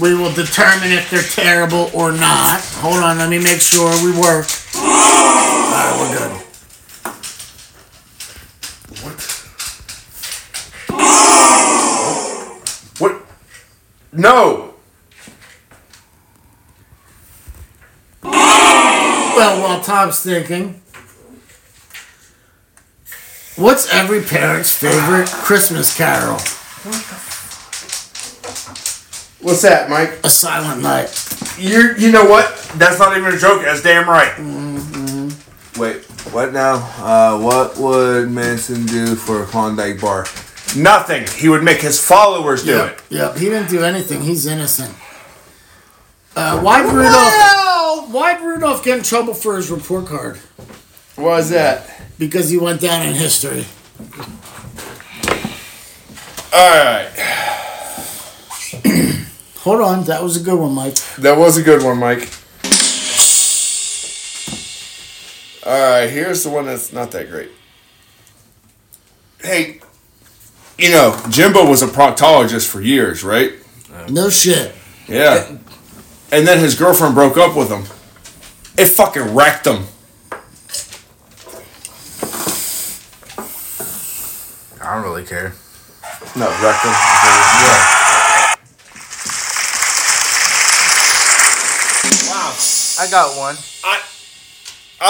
We 0.00 0.14
will 0.14 0.32
determine 0.32 0.92
if 0.92 1.08
they're 1.10 1.22
terrible 1.22 1.90
or 1.94 2.12
not. 2.12 2.60
Hold 2.80 3.02
on, 3.02 3.18
let 3.18 3.30
me 3.30 3.38
make 3.38 3.60
sure 3.60 3.90
we 4.04 4.12
work. 4.18 4.46
Alright, 5.74 5.98
we're 5.98 6.16
good. 6.16 6.30
What? 13.00 13.26
No. 14.12 14.74
Well, 18.22 19.62
while 19.62 19.80
Tom's 19.82 20.20
thinking, 20.20 20.80
what's 23.56 23.92
every 23.92 24.22
parent's 24.22 24.70
favorite 24.76 25.28
Christmas 25.28 25.96
carol? 25.96 26.38
What's 29.40 29.62
that, 29.62 29.90
Mike? 29.90 30.20
A 30.22 30.30
Silent 30.30 30.82
Night. 30.82 31.10
You 31.58 31.94
you 31.98 32.12
know 32.12 32.26
what? 32.26 32.56
That's 32.76 33.00
not 33.00 33.16
even 33.16 33.34
a 33.34 33.38
joke. 33.38 33.62
That's 33.62 33.82
damn 33.82 34.08
right. 34.08 34.30
Mm-hmm. 34.36 35.03
Wait, 35.76 36.04
what 36.32 36.52
now? 36.52 36.74
Uh, 36.98 37.38
what 37.40 37.76
would 37.78 38.30
Manson 38.30 38.86
do 38.86 39.16
for 39.16 39.42
a 39.42 39.46
Klondike 39.46 40.00
bar? 40.00 40.26
Nothing. 40.76 41.26
He 41.36 41.48
would 41.48 41.62
make 41.64 41.80
his 41.80 42.00
followers 42.04 42.64
do 42.64 42.70
Yep, 42.76 42.98
it. 42.98 43.02
yep. 43.10 43.36
He 43.36 43.46
didn't 43.46 43.68
do 43.70 43.82
anything. 43.82 44.22
He's 44.22 44.46
innocent. 44.46 44.94
Uh, 46.36 46.60
why'd 46.60 46.86
Rudolph? 46.92 48.10
Why'd 48.10 48.40
Rudolph 48.40 48.84
get 48.84 48.98
in 48.98 49.04
trouble 49.04 49.34
for 49.34 49.56
his 49.56 49.70
report 49.70 50.06
card? 50.06 50.36
Why 51.16 51.38
is 51.38 51.50
that? 51.50 51.90
Because 52.18 52.50
he 52.50 52.58
went 52.58 52.80
down 52.80 53.02
in 53.06 53.14
history. 53.14 53.64
All 56.52 56.70
right. 56.84 57.10
Hold 59.58 59.80
on, 59.80 60.04
that 60.04 60.22
was 60.22 60.36
a 60.36 60.40
good 60.44 60.58
one, 60.58 60.72
Mike. 60.72 60.94
That 61.18 61.36
was 61.38 61.56
a 61.56 61.62
good 61.62 61.82
one, 61.82 61.98
Mike. 61.98 62.28
All 65.66 65.72
right, 65.72 66.10
here's 66.10 66.42
the 66.42 66.50
one 66.50 66.66
that's 66.66 66.92
not 66.92 67.10
that 67.12 67.30
great. 67.30 67.50
Hey, 69.40 69.80
you 70.78 70.90
know, 70.90 71.18
Jimbo 71.30 71.66
was 71.68 71.82
a 71.82 71.86
proctologist 71.86 72.68
for 72.68 72.82
years, 72.82 73.24
right? 73.24 73.52
No 74.10 74.28
shit. 74.28 74.74
Yeah. 75.08 75.56
And 76.30 76.46
then 76.46 76.58
his 76.58 76.74
girlfriend 76.74 77.14
broke 77.14 77.38
up 77.38 77.56
with 77.56 77.70
him. 77.70 77.84
It 78.76 78.88
fucking 78.88 79.34
wrecked 79.34 79.66
him. 79.66 79.84
I 84.82 84.94
don't 84.94 85.04
really 85.04 85.24
care. 85.24 85.54
No, 86.36 86.46
wrecked 86.60 86.84
him. 86.84 86.92
Yeah. 87.62 88.54
Wow. 92.28 92.54
I 92.98 93.06
got 93.10 93.38
one. 93.38 93.56
I 93.84 94.00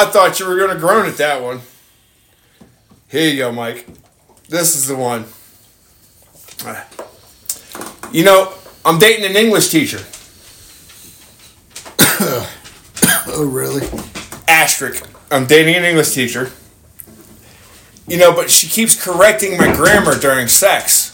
thought 0.06 0.40
you 0.40 0.46
were 0.46 0.56
gonna 0.56 0.78
groan 0.78 1.06
at 1.06 1.16
that 1.18 1.42
one. 1.42 1.60
Here 3.08 3.28
you 3.28 3.38
go, 3.38 3.52
Mike. 3.52 3.86
This 4.48 4.74
is 4.74 4.86
the 4.88 4.96
one. 4.96 5.24
You 8.12 8.24
know, 8.24 8.52
I'm 8.84 8.98
dating 8.98 9.24
an 9.24 9.36
English 9.36 9.68
teacher. 9.68 10.00
Oh, 13.26 13.44
really? 13.44 13.88
Asterisk. 14.46 15.08
I'm 15.30 15.46
dating 15.46 15.74
an 15.76 15.84
English 15.84 16.12
teacher. 16.12 16.52
You 18.06 18.18
know, 18.18 18.34
but 18.34 18.50
she 18.50 18.68
keeps 18.68 19.02
correcting 19.02 19.56
my 19.56 19.74
grammar 19.74 20.18
during 20.18 20.46
sex. 20.46 21.10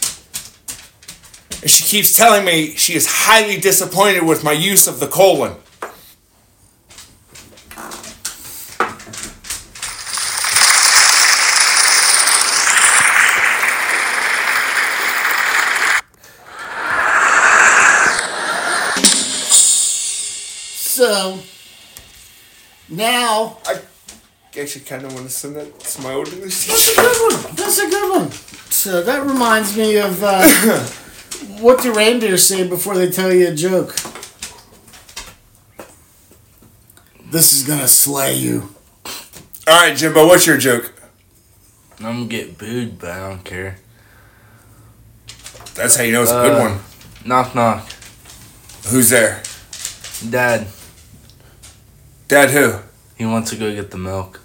And 1.61 1.71
she 1.71 1.83
keeps 1.83 2.13
telling 2.13 2.43
me 2.43 2.75
she 2.75 2.95
is 2.95 3.07
highly 3.07 3.59
disappointed 3.59 4.23
with 4.23 4.43
my 4.43 4.51
use 4.51 4.87
of 4.87 4.99
the 4.99 5.07
colon. 5.07 5.55
So 21.01 21.39
now 22.87 23.57
I 23.65 23.81
actually 24.55 24.85
kind 24.85 25.03
of 25.03 25.11
want 25.15 25.25
to 25.25 25.31
send 25.31 25.55
that 25.55 25.79
to 25.79 26.01
my 26.03 26.13
old 26.13 26.27
English 26.31 26.67
that's 26.67 26.91
a 26.91 26.95
good 26.95 27.33
one. 27.33 27.55
That's 27.55 27.79
a 27.79 27.89
good 27.89 28.19
one. 28.19 28.31
So 28.69 29.01
that 29.01 29.25
reminds 29.25 29.75
me 29.75 29.97
of 29.97 30.21
uh, 30.23 30.43
what 31.59 31.81
do 31.81 31.91
reindeer 31.91 32.37
say 32.37 32.67
before 32.67 32.93
they 32.93 33.09
tell 33.09 33.33
you 33.33 33.47
a 33.47 33.55
joke? 33.55 33.95
This 37.31 37.51
is 37.51 37.63
gonna 37.65 37.87
slay 37.87 38.35
you. 38.35 38.75
All 39.67 39.81
right, 39.81 39.97
Jimbo, 39.97 40.27
what's 40.27 40.45
your 40.45 40.57
joke? 40.57 40.93
I'm 41.97 42.03
gonna 42.03 42.25
get 42.27 42.59
booed, 42.59 42.99
but 42.99 43.09
I 43.09 43.27
don't 43.27 43.43
care. 43.43 43.77
That's 45.73 45.95
how 45.95 46.03
you 46.03 46.11
know 46.11 46.21
it's 46.21 46.31
a 46.31 46.43
good 46.43 46.61
Uh, 46.61 46.69
one. 46.69 46.79
Knock 47.25 47.55
knock. 47.55 47.89
Who's 48.89 49.09
there? 49.09 49.41
Dad, 50.29 50.67
Dad, 52.31 52.51
who? 52.51 52.79
he 53.17 53.25
wants 53.25 53.49
to 53.49 53.57
go 53.57 53.75
get 53.75 53.91
the 53.91 53.97
milk. 53.97 54.39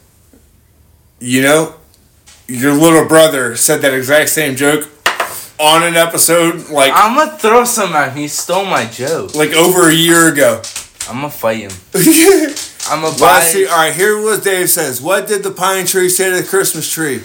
You 1.20 1.41
know, 1.41 1.74
your 2.49 2.72
little 2.74 3.07
brother 3.07 3.55
said 3.55 3.80
that 3.82 3.95
exact 3.95 4.30
same 4.30 4.57
joke 4.57 4.89
on 5.61 5.84
an 5.84 5.95
episode 5.95 6.68
like 6.68 6.91
I'm 6.93 7.16
gonna 7.16 7.39
throw 7.39 7.62
some 7.62 7.93
at 7.93 8.09
him. 8.09 8.16
He 8.16 8.26
stole 8.26 8.64
my 8.64 8.87
joke. 8.87 9.37
like 9.37 9.53
over 9.53 9.89
a 9.89 9.95
year 9.95 10.32
ago. 10.32 10.62
I'm 11.09 11.18
gonna 11.18 11.30
fight 11.30 11.59
him. 11.59 11.70
I'm 12.91 13.03
gonna 13.03 13.16
buy. 13.20 13.39
see, 13.43 13.68
all 13.68 13.76
right. 13.76 13.95
Here 13.95 14.20
was 14.20 14.43
Dave 14.43 14.68
says. 14.68 15.01
What 15.01 15.28
did 15.28 15.45
the 15.45 15.53
pine 15.53 15.87
tree 15.87 16.09
say 16.09 16.30
to 16.30 16.43
the 16.43 16.49
Christmas 16.49 16.91
tree? 16.91 17.22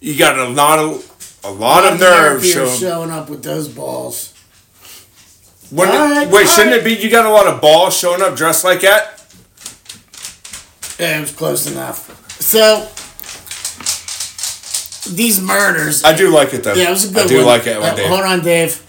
You 0.00 0.16
got 0.16 0.38
a 0.38 0.48
lot 0.48 0.78
of 0.78 1.40
a 1.42 1.50
lot 1.50 1.84
of 1.84 1.98
nerve 1.98 2.44
You're 2.44 2.52
showing. 2.68 2.78
showing 2.78 3.10
up 3.10 3.28
with 3.28 3.42
those 3.42 3.66
balls. 3.66 4.34
When, 5.70 5.88
All 5.88 5.96
right, 5.96 6.28
wait, 6.30 6.46
all 6.46 6.54
shouldn't 6.54 6.76
it 6.76 6.84
be 6.84 6.94
you 6.94 7.10
got 7.10 7.26
a 7.26 7.30
lot 7.30 7.48
of 7.48 7.60
balls 7.60 7.96
showing 7.98 8.22
up 8.22 8.36
dressed 8.36 8.62
like 8.62 8.82
that? 8.82 9.17
Yeah, 10.98 11.18
it 11.18 11.20
was 11.20 11.32
close 11.32 11.70
enough. 11.70 12.08
So 12.40 12.88
these 15.14 15.40
murders. 15.40 16.04
I 16.04 16.14
do 16.16 16.30
like 16.30 16.52
it 16.54 16.64
though. 16.64 16.74
yeah, 16.74 16.88
it 16.88 16.90
was 16.90 17.10
a 17.10 17.14
good 17.14 17.16
one. 17.16 17.24
I 17.24 17.28
do 17.28 17.36
one. 17.38 17.46
like 17.46 17.66
it 17.66 17.80
when 17.80 17.92
Uh, 17.92 17.96
Dave. 17.96 18.08
Hold 18.08 18.20
on, 18.24 18.40
Dave. 18.42 18.84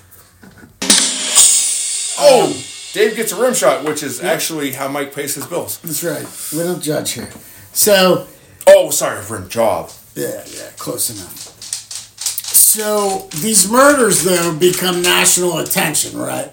Oh, 2.22 2.66
Dave 2.94 3.16
gets 3.16 3.32
a 3.32 3.42
rim 3.42 3.54
shot, 3.54 3.86
which 3.86 4.04
is 4.04 4.22
actually 4.22 4.72
how 4.74 4.88
Mike 4.90 5.14
pays 5.14 5.36
his 5.36 5.46
bills. 5.46 5.80
That's 5.80 6.04
right. 6.04 6.28
We 6.52 6.60
don't 6.64 6.82
judge 6.82 7.14
here. 7.14 7.30
So 7.72 8.28
Oh, 8.68 8.90
sorry, 8.90 9.24
rim 9.30 9.48
job. 9.50 9.92
Yeah, 10.16 10.44
yeah, 10.48 10.70
close 10.78 11.10
enough. 11.10 11.38
So 11.62 13.30
these 13.40 13.70
murders 13.72 14.24
though 14.24 14.56
become 14.56 15.02
national 15.02 15.60
attention, 15.60 16.18
right? 16.20 16.50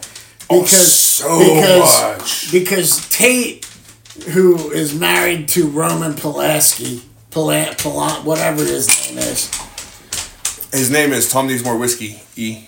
Oh, 0.48 0.64
so 0.64 1.38
because 1.38 2.02
much. 2.18 2.52
because 2.52 3.08
Tate, 3.08 3.65
who 4.30 4.70
is 4.70 4.94
married 4.98 5.48
to 5.48 5.68
Roman 5.68 6.14
Pulaski, 6.14 7.02
Pula, 7.30 7.74
Pula, 7.76 8.24
whatever 8.24 8.64
his 8.64 8.88
name 9.10 9.18
is, 9.18 9.50
His 10.72 10.90
name 10.90 11.12
is 11.12 11.30
Tom 11.30 11.46
Needs 11.46 11.64
More 11.64 11.76
Whiskey. 11.76 12.20
E. 12.36 12.64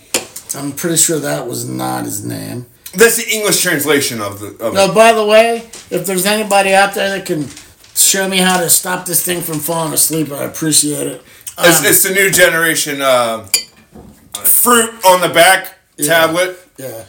I'm 0.54 0.72
pretty 0.72 0.96
sure 0.96 1.18
that 1.18 1.46
was 1.46 1.68
not 1.68 2.04
his 2.04 2.24
name. 2.24 2.66
That's 2.94 3.16
the 3.22 3.30
English 3.30 3.60
translation 3.62 4.20
of 4.20 4.40
the. 4.40 4.46
Of 4.64 4.72
No, 4.74 4.90
it. 4.90 4.94
by 4.94 5.12
the 5.12 5.24
way, 5.26 5.58
if 5.90 6.06
there's 6.06 6.24
anybody 6.24 6.72
out 6.74 6.94
there 6.94 7.10
that 7.10 7.26
can 7.26 7.48
show 7.94 8.26
me 8.28 8.38
how 8.38 8.58
to 8.60 8.70
stop 8.70 9.04
this 9.04 9.22
thing 9.24 9.42
from 9.42 9.58
falling 9.58 9.92
asleep, 9.92 10.32
I 10.32 10.44
appreciate 10.44 11.06
it. 11.06 11.22
It's, 11.58 11.80
Um, 11.80 11.84
it's 11.86 12.02
the 12.02 12.10
new 12.14 12.30
generation 12.30 13.02
uh, 13.02 13.44
fruit 14.34 14.90
on 15.04 15.20
the 15.20 15.28
back 15.28 15.76
tablet. 16.02 16.56
Yeah. 16.78 17.04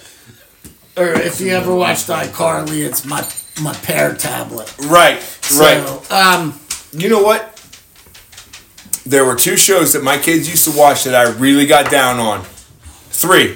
Or 0.97 1.13
if 1.13 1.39
you 1.39 1.51
ever 1.51 1.73
watched 1.73 2.07
iCarly, 2.07 2.83
it's 2.85 3.05
my 3.05 3.21
my 3.61 3.73
pear 3.73 4.15
tablet. 4.15 4.73
Right, 4.85 5.19
right. 5.57 6.11
Um, 6.11 6.59
You 6.91 7.09
know 7.09 7.21
what? 7.21 7.55
There 9.05 9.25
were 9.25 9.35
two 9.35 9.57
shows 9.57 9.93
that 9.93 10.03
my 10.03 10.17
kids 10.17 10.49
used 10.49 10.65
to 10.65 10.77
watch 10.77 11.03
that 11.05 11.15
I 11.15 11.31
really 11.37 11.65
got 11.65 11.89
down 11.91 12.19
on. 12.19 12.43
Three. 13.11 13.55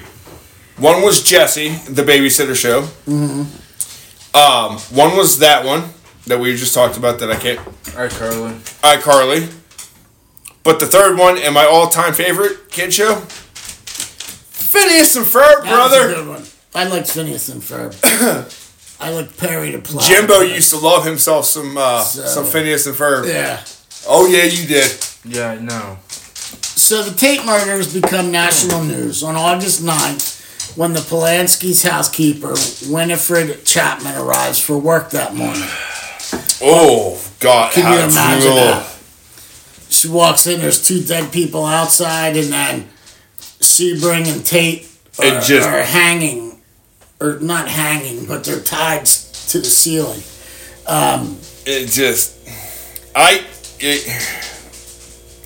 One 0.76 1.02
was 1.02 1.22
Jesse, 1.22 1.70
the 1.88 2.02
babysitter 2.02 2.56
show. 2.56 2.82
Mm-hmm. 3.06 3.42
Um, 4.36 4.78
one 4.96 5.16
was 5.16 5.38
that 5.38 5.64
one 5.64 5.90
that 6.26 6.38
we 6.40 6.56
just 6.56 6.74
talked 6.74 6.96
about 6.96 7.18
that 7.20 7.30
I 7.30 7.36
can't. 7.36 7.60
Alright, 7.94 8.10
Carly. 8.10 8.54
iCarly. 8.82 9.54
But 10.64 10.80
the 10.80 10.86
third 10.86 11.16
one 11.18 11.38
and 11.38 11.54
my 11.54 11.64
all-time 11.66 12.14
favorite 12.14 12.70
kid 12.70 12.92
show, 12.92 13.16
Phineas 13.16 15.14
and 15.14 15.26
Ferb, 15.26 15.62
that 15.62 15.70
was 15.70 15.92
a 15.92 15.96
brother. 15.96 16.14
good 16.14 16.28
one. 16.28 16.42
I 16.74 16.84
liked 16.88 17.10
Phineas 17.10 17.48
and 17.48 17.62
Ferb. 17.62 17.92
I 19.04 19.10
liked 19.10 19.36
Perry 19.38 19.70
the 19.72 19.78
play. 19.80 20.02
Jimbo 20.06 20.40
used 20.40 20.70
to 20.70 20.78
love 20.78 21.04
himself 21.04 21.44
some 21.46 21.76
uh, 21.76 22.02
So- 22.02 22.26
some 22.26 22.44
Phineas 22.46 22.86
and 22.86 22.96
Ferb. 22.96 23.26
Yeah. 23.28 23.60
Oh 24.08 24.26
yeah, 24.26 24.44
you 24.44 24.66
did. 24.66 24.90
Yeah, 25.24 25.58
no. 25.60 25.98
So 26.76 27.02
the 27.02 27.14
Tate 27.16 27.44
murders 27.46 27.92
become 27.94 28.30
national 28.30 28.82
news 28.84 29.22
on 29.22 29.36
August 29.36 29.82
9th 29.82 30.76
when 30.76 30.92
the 30.92 31.00
Polanski's 31.00 31.82
housekeeper, 31.82 32.54
Winifred 32.90 33.64
Chapman, 33.64 34.16
arrives 34.16 34.58
for 34.60 34.76
work 34.78 35.10
that 35.10 35.34
morning. 35.34 35.62
Oh 36.62 37.22
God, 37.40 37.72
Can 37.72 37.82
how 37.84 37.92
you 37.94 38.00
imagine 38.10 38.48
cool. 38.48 38.56
that? 38.56 38.96
She 39.90 40.08
walks 40.08 40.46
in, 40.46 40.60
there's 40.60 40.82
two 40.86 41.02
dead 41.02 41.30
people 41.32 41.64
outside, 41.64 42.36
and 42.36 42.52
then 42.52 42.88
Sebring 43.60 44.26
and 44.32 44.44
Tate 44.44 44.88
are, 45.18 45.24
It 45.26 45.42
just- 45.44 45.68
are 45.68 45.82
hanging, 45.82 46.53
or 47.24 47.40
not 47.40 47.68
hanging, 47.68 48.26
but 48.26 48.44
they're 48.44 48.60
tied 48.60 49.06
to 49.06 49.58
the 49.58 49.64
ceiling. 49.64 50.22
Um, 50.86 51.38
it 51.64 51.88
just, 51.88 52.36
I, 53.16 53.44
it, 53.80 54.06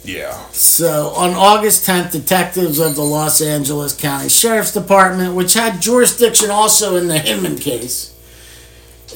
yeah. 0.05 0.47
So 0.51 1.11
on 1.11 1.35
August 1.35 1.87
10th, 1.87 2.11
detectives 2.11 2.79
of 2.79 2.97
the 2.97 3.03
Los 3.03 3.41
Angeles 3.41 3.95
County 3.95 4.29
Sheriff's 4.29 4.72
Department, 4.72 5.35
which 5.35 5.55
had 5.55 5.81
jurisdiction 5.81 6.51
also 6.51 6.97
in 6.97 7.09
the 7.09 7.18
Hinman 7.18 7.59
case, 7.59 8.14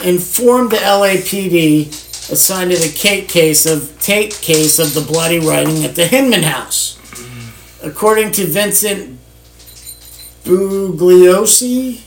informed 0.04 0.70
the 0.70 0.76
LAPD 0.76 1.88
assigned 2.30 2.70
to 2.70 2.76
the 2.76 2.94
Kate 2.94 3.28
case 3.28 3.66
of 3.66 4.00
Tate 4.00 4.34
case 4.34 4.78
of 4.78 4.94
the 4.94 5.00
bloody 5.00 5.38
writing 5.38 5.84
at 5.84 5.96
the 5.96 6.06
Hinman 6.06 6.44
house. 6.44 6.96
Mm-hmm. 6.98 7.88
According 7.88 8.32
to 8.32 8.46
Vincent 8.46 9.18
Bugliosi, 10.44 12.02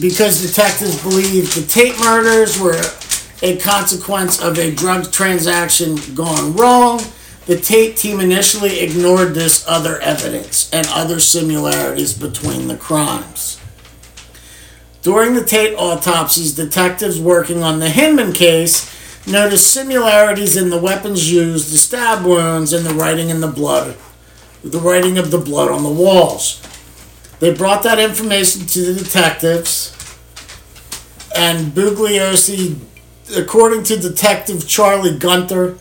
because 0.00 0.46
detectives 0.46 1.02
believe 1.02 1.54
the 1.54 1.62
Tate 1.62 1.98
murders 2.00 2.60
were 2.60 2.82
a 3.42 3.56
consequence 3.58 4.40
of 4.40 4.58
a 4.58 4.74
drug 4.74 5.10
transaction 5.12 5.96
gone 6.14 6.54
wrong, 6.54 7.00
the 7.46 7.58
Tate 7.58 7.96
team 7.96 8.20
initially 8.20 8.80
ignored 8.80 9.34
this 9.34 9.64
other 9.68 9.98
evidence 10.00 10.70
and 10.72 10.86
other 10.90 11.20
similarities 11.20 12.12
between 12.12 12.68
the 12.68 12.76
crimes. 12.76 13.60
During 15.02 15.34
the 15.34 15.44
Tate 15.44 15.76
autopsies, 15.78 16.54
detectives 16.54 17.20
working 17.20 17.62
on 17.62 17.78
the 17.78 17.88
Hinman 17.88 18.32
case 18.32 18.92
noticed 19.26 19.72
similarities 19.72 20.56
in 20.56 20.70
the 20.70 20.78
weapons 20.78 21.32
used, 21.32 21.72
the 21.72 21.78
stab 21.78 22.24
wounds, 22.24 22.72
and 22.72 22.84
the 22.84 22.94
writing 22.94 23.28
in 23.28 23.40
the 23.40 23.46
blood, 23.46 23.96
the 24.64 24.80
writing 24.80 25.16
of 25.16 25.30
the 25.30 25.38
blood 25.38 25.70
on 25.70 25.82
the 25.84 25.88
walls. 25.88 26.60
They 27.38 27.52
brought 27.52 27.82
that 27.82 27.98
information 27.98 28.66
to 28.66 28.92
the 28.92 29.02
detectives, 29.02 29.92
and 31.36 31.72
Bugliosi, 31.72 32.78
according 33.36 33.84
to 33.84 33.98
Detective 33.98 34.66
Charlie 34.66 35.18
Gunther, 35.18 35.76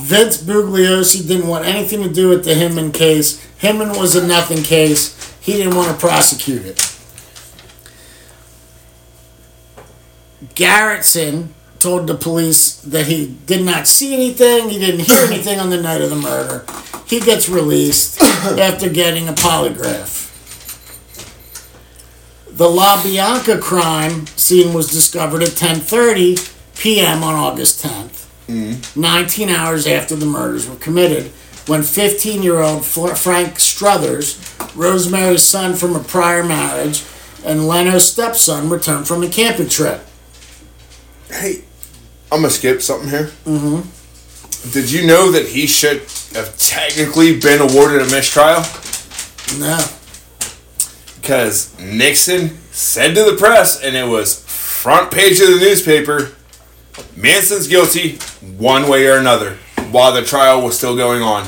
Vince 0.00 0.42
Bugliosi 0.42 1.26
didn't 1.26 1.48
want 1.48 1.66
anything 1.66 2.02
to 2.02 2.12
do 2.12 2.28
with 2.28 2.44
the 2.44 2.54
Hinman 2.54 2.92
case. 2.92 3.42
Hinman 3.58 3.90
was 3.90 4.14
a 4.14 4.26
nothing 4.26 4.62
case. 4.62 5.34
He 5.40 5.52
didn't 5.52 5.76
want 5.76 5.90
to 5.92 5.98
prosecute 5.98 6.64
it. 6.64 6.76
Garretson 10.54 11.48
told 11.78 12.06
the 12.06 12.14
police 12.14 12.76
that 12.80 13.06
he 13.06 13.36
did 13.46 13.64
not 13.64 13.86
see 13.86 14.14
anything, 14.14 14.70
he 14.70 14.78
didn't 14.78 15.00
hear 15.00 15.26
anything 15.26 15.60
on 15.60 15.70
the 15.70 15.80
night 15.80 16.00
of 16.00 16.10
the 16.10 16.16
murder. 16.16 16.64
he 17.06 17.20
gets 17.20 17.48
released 17.48 18.20
after 18.22 18.88
getting 18.88 19.28
a 19.28 19.32
polygraph. 19.32 20.25
The 22.56 22.68
La 22.70 23.02
Bianca 23.02 23.58
crime 23.58 24.26
scene 24.28 24.72
was 24.72 24.90
discovered 24.90 25.42
at 25.42 25.50
10:30 25.50 26.54
p.m. 26.74 27.22
on 27.22 27.34
August 27.34 27.84
10th, 27.84 28.96
19 28.96 29.48
hours 29.50 29.86
after 29.86 30.16
the 30.16 30.24
murders 30.24 30.66
were 30.66 30.76
committed, 30.76 31.32
when 31.66 31.82
15-year-old 31.82 32.82
Frank 32.84 33.58
Struthers, 33.60 34.38
Rosemary's 34.74 35.42
son 35.42 35.74
from 35.74 35.94
a 35.96 36.00
prior 36.02 36.42
marriage, 36.42 37.04
and 37.44 37.68
Leno's 37.68 38.10
stepson 38.10 38.70
returned 38.70 39.06
from 39.06 39.22
a 39.22 39.28
camping 39.28 39.68
trip. 39.68 40.00
Hey, 41.28 41.62
I'm 42.32 42.40
gonna 42.40 42.50
skip 42.50 42.80
something 42.80 43.10
here. 43.10 43.32
Mm-hmm. 43.44 44.70
Did 44.70 44.90
you 44.90 45.06
know 45.06 45.30
that 45.30 45.46
he 45.48 45.66
should 45.66 45.98
have 46.32 46.56
technically 46.56 47.38
been 47.38 47.60
awarded 47.60 48.00
a 48.00 48.06
mistrial? 48.06 48.64
No. 49.60 49.78
Because 51.26 51.76
Nixon 51.80 52.50
said 52.70 53.16
to 53.16 53.24
the 53.24 53.36
press, 53.36 53.82
and 53.82 53.96
it 53.96 54.06
was 54.06 54.44
front 54.46 55.10
page 55.10 55.40
of 55.40 55.48
the 55.48 55.56
newspaper 55.56 56.30
Manson's 57.16 57.66
guilty 57.66 58.18
one 58.56 58.88
way 58.88 59.08
or 59.08 59.18
another 59.18 59.54
while 59.90 60.12
the 60.12 60.22
trial 60.22 60.62
was 60.62 60.78
still 60.78 60.94
going 60.96 61.22
on. 61.22 61.42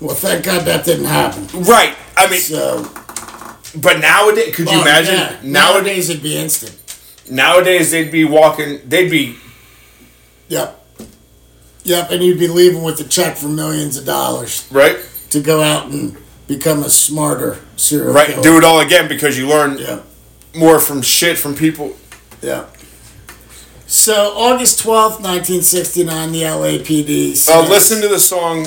Well, 0.00 0.14
thank 0.14 0.44
God 0.44 0.64
that 0.66 0.84
didn't 0.84 1.06
happen. 1.06 1.48
Right. 1.64 1.96
I 2.16 2.30
mean, 2.30 2.38
So, 2.38 2.88
but 3.80 3.98
nowadays, 3.98 4.54
could 4.54 4.70
you 4.70 4.80
imagine? 4.80 5.14
yeah, 5.14 5.28
nowadays, 5.42 5.42
nowadays 5.42 6.10
it'd 6.10 6.22
be 6.22 6.36
instant. 6.36 6.76
nowadays 7.28 7.90
they'd 7.90 8.12
be 8.12 8.24
walking. 8.24 8.78
They'd 8.88 9.10
be 9.10 9.34
Yep. 10.46 10.80
Yep, 11.82 12.10
and 12.12 12.22
you'd 12.22 12.38
be 12.38 12.46
leaving 12.46 12.84
with 12.84 13.00
a 13.00 13.04
check 13.04 13.36
for 13.36 13.48
millions 13.48 13.96
of 13.96 14.04
dollars 14.04 14.68
right, 14.70 14.98
to 15.30 15.40
go 15.40 15.60
out 15.60 15.90
and 15.90 16.16
become 16.46 16.82
a 16.84 16.90
smarter 16.90 17.58
serial 17.76 18.12
right. 18.12 18.28
killer. 18.28 18.42
Do 18.42 18.58
it 18.58 18.64
all 18.64 18.80
again 18.80 19.08
because 19.08 19.38
you 19.38 19.48
learn 19.48 19.78
Yep. 19.78 20.04
more 20.54 20.78
from 20.80 21.02
shit 21.02 21.38
from 21.38 21.54
people. 21.54 21.96
Yeah. 22.42 22.64
So 23.86 24.32
August 24.36 24.80
twelfth, 24.80 25.20
nineteen 25.20 25.62
sixty 25.62 26.04
nine, 26.04 26.32
the 26.32 26.42
LAPD. 26.42 27.32
Uh, 27.32 27.34
says- 27.34 27.68
listen 27.70 28.00
to 28.02 28.08
the 28.08 28.18
song, 28.18 28.66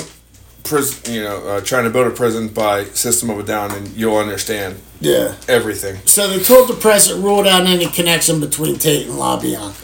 prison 0.64 1.12
you 1.14 1.22
know, 1.22 1.36
uh, 1.46 1.60
trying 1.60 1.84
to 1.84 1.90
build 1.90 2.06
a 2.06 2.10
prison 2.10 2.48
by 2.48 2.84
System 2.94 3.30
of 3.30 3.38
a 3.38 3.42
Down, 3.42 3.72
and 3.72 3.88
you'll 3.96 4.16
understand 4.16 4.76
Yeah. 5.00 5.32
everything. 5.48 5.98
So 6.04 6.28
they 6.28 6.38
told 6.42 6.68
the 6.68 6.74
press 6.74 7.08
it 7.10 7.16
ruled 7.16 7.46
out 7.46 7.66
any 7.66 7.86
connection 7.86 8.40
between 8.40 8.78
Tate 8.78 9.06
and 9.06 9.18
La 9.18 9.36
Bianca. 9.38 9.74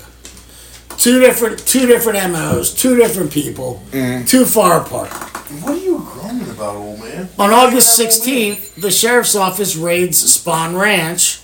Two 0.99 1.19
different, 1.21 1.59
two 1.67 1.87
different 1.87 2.19
MOs, 2.31 2.71
two 2.71 2.97
different 2.97 3.33
people, 3.33 3.83
Mm-hmm. 3.93 4.27
too 4.27 4.45
far 4.47 4.81
apart. 4.81 5.11
What 5.63 5.73
are 5.73 5.77
you 5.77 5.99
groaning 5.99 6.14
about, 6.55 6.77
old 6.77 7.01
man? 7.01 7.29
On 7.39 7.51
August 7.51 7.99
16th, 7.99 8.75
the 8.81 8.91
sheriff's 8.91 9.35
office 9.37 9.77
raids 9.77 10.23
Spahn 10.23 10.79
Ranch 10.81 11.41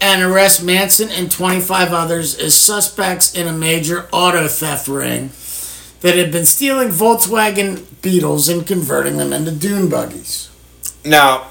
and 0.00 0.22
arrests 0.22 0.62
Manson 0.62 1.08
and 1.10 1.30
25 1.30 1.92
others 1.92 2.38
as 2.38 2.58
suspects 2.60 3.34
in 3.34 3.46
a 3.46 3.52
major 3.52 4.08
auto 4.12 4.48
theft 4.48 4.88
ring 4.88 5.30
that 6.00 6.16
had 6.16 6.32
been 6.32 6.44
stealing 6.46 6.88
Volkswagen 6.88 7.84
Beetles 8.02 8.48
and 8.48 8.66
converting 8.66 9.16
them 9.16 9.32
into 9.32 9.52
dune 9.52 9.88
buggies. 9.88 10.48
Now, 11.04 11.46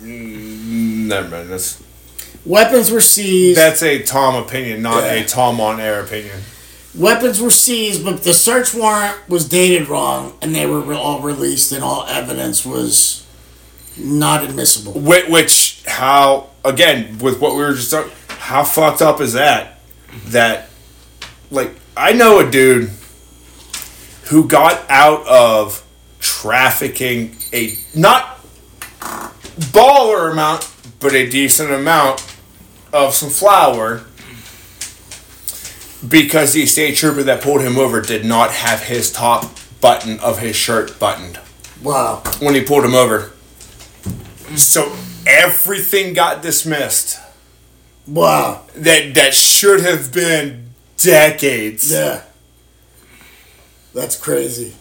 mm, 0.00 1.06
never 1.06 1.28
mind. 1.28 1.50
That's 1.50 1.82
Weapons 2.44 2.90
were 2.92 3.00
seized. 3.00 3.58
that's 3.58 3.82
a 3.82 4.00
Tom 4.02 4.36
opinion, 4.36 4.82
not 4.82 5.02
Yeah. 5.02 5.12
a 5.14 5.24
Tom 5.24 5.60
on 5.60 5.80
air 5.80 6.00
opinion. 6.00 6.44
Weapons 6.96 7.40
were 7.40 7.50
seized, 7.50 8.04
but 8.04 8.22
the 8.22 8.32
search 8.32 8.74
warrant 8.74 9.16
was 9.28 9.48
dated 9.48 9.88
wrong, 9.88 10.36
and 10.40 10.54
they 10.54 10.66
were 10.66 10.94
all 10.94 11.20
released, 11.20 11.72
and 11.72 11.84
all 11.84 12.06
evidence 12.06 12.64
was 12.64 13.26
not 13.98 14.44
admissible. 14.44 14.92
Which, 14.92 15.28
which 15.28 15.82
how 15.86 16.48
again 16.64 17.18
with 17.18 17.40
what 17.40 17.52
we 17.52 17.58
were 17.58 17.74
just 17.74 17.90
talking, 17.90 18.12
how 18.28 18.64
fucked 18.64 19.02
up 19.02 19.20
is 19.20 19.34
that? 19.34 19.80
That 20.26 20.68
like 21.50 21.74
I 21.96 22.12
know 22.12 22.38
a 22.40 22.50
dude 22.50 22.90
who 24.26 24.48
got 24.48 24.84
out 24.88 25.26
of 25.26 25.86
trafficking 26.20 27.36
a 27.52 27.76
not 27.94 28.40
baller 29.00 30.32
amount, 30.32 30.70
but 30.98 31.12
a 31.12 31.28
decent 31.28 31.70
amount 31.70 32.24
of 32.92 33.14
some 33.14 33.30
flour 33.30 34.04
because 36.06 36.52
the 36.52 36.66
state 36.66 36.96
trooper 36.96 37.22
that 37.22 37.42
pulled 37.42 37.62
him 37.62 37.78
over 37.78 38.00
did 38.00 38.24
not 38.24 38.50
have 38.50 38.82
his 38.84 39.10
top 39.10 39.46
button 39.80 40.18
of 40.20 40.38
his 40.40 40.56
shirt 40.56 40.98
buttoned 40.98 41.38
Wow. 41.82 42.22
when 42.40 42.54
he 42.54 42.62
pulled 42.62 42.84
him 42.84 42.94
over. 42.94 43.32
So 44.56 44.92
everything 45.26 46.12
got 46.14 46.42
dismissed 46.42 47.18
Wow. 48.06 48.62
that 48.74 49.14
that 49.14 49.34
should 49.34 49.80
have 49.80 50.12
been 50.12 50.70
decades 50.98 51.90
Yeah. 51.90 52.22
That's 53.94 54.16
crazy. 54.16 54.74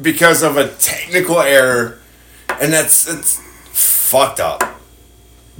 because 0.00 0.42
of 0.42 0.56
a 0.56 0.68
technical 0.68 1.40
error, 1.40 1.98
and 2.60 2.72
that's 2.72 3.08
it's 3.08 3.40
fucked 3.72 4.40
up. 4.40 4.62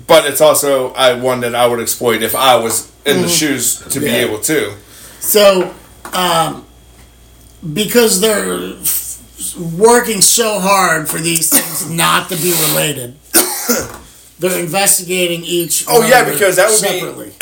But 0.07 0.27
it's 0.27 0.41
also 0.41 0.93
I 0.93 1.15
one 1.15 1.41
that 1.41 1.55
I 1.55 1.67
would 1.67 1.81
exploit 1.81 2.23
if 2.23 2.35
I 2.35 2.57
was 2.57 2.91
in 3.05 3.17
the 3.17 3.23
mm-hmm. 3.23 3.29
shoes 3.31 3.79
to 3.89 3.99
be 4.01 4.09
able 4.09 4.39
to. 4.41 4.75
So, 5.21 5.75
um, 6.13 6.67
because 7.75 8.21
they're 8.21 8.75
f- 8.81 9.57
working 9.77 10.21
so 10.21 10.59
hard 10.61 11.09
for 11.09 11.19
these 11.19 11.51
things 11.51 11.91
not 11.91 12.29
to 12.31 12.37
be 12.37 12.53
related, 12.69 13.17
they're 14.39 14.59
investigating 14.59 15.45
each. 15.45 15.85
Oh, 15.89 16.07
yeah, 16.07 16.25
because 16.29 16.57
that 16.57 16.71
would 16.71 17.29
be- 17.29 17.35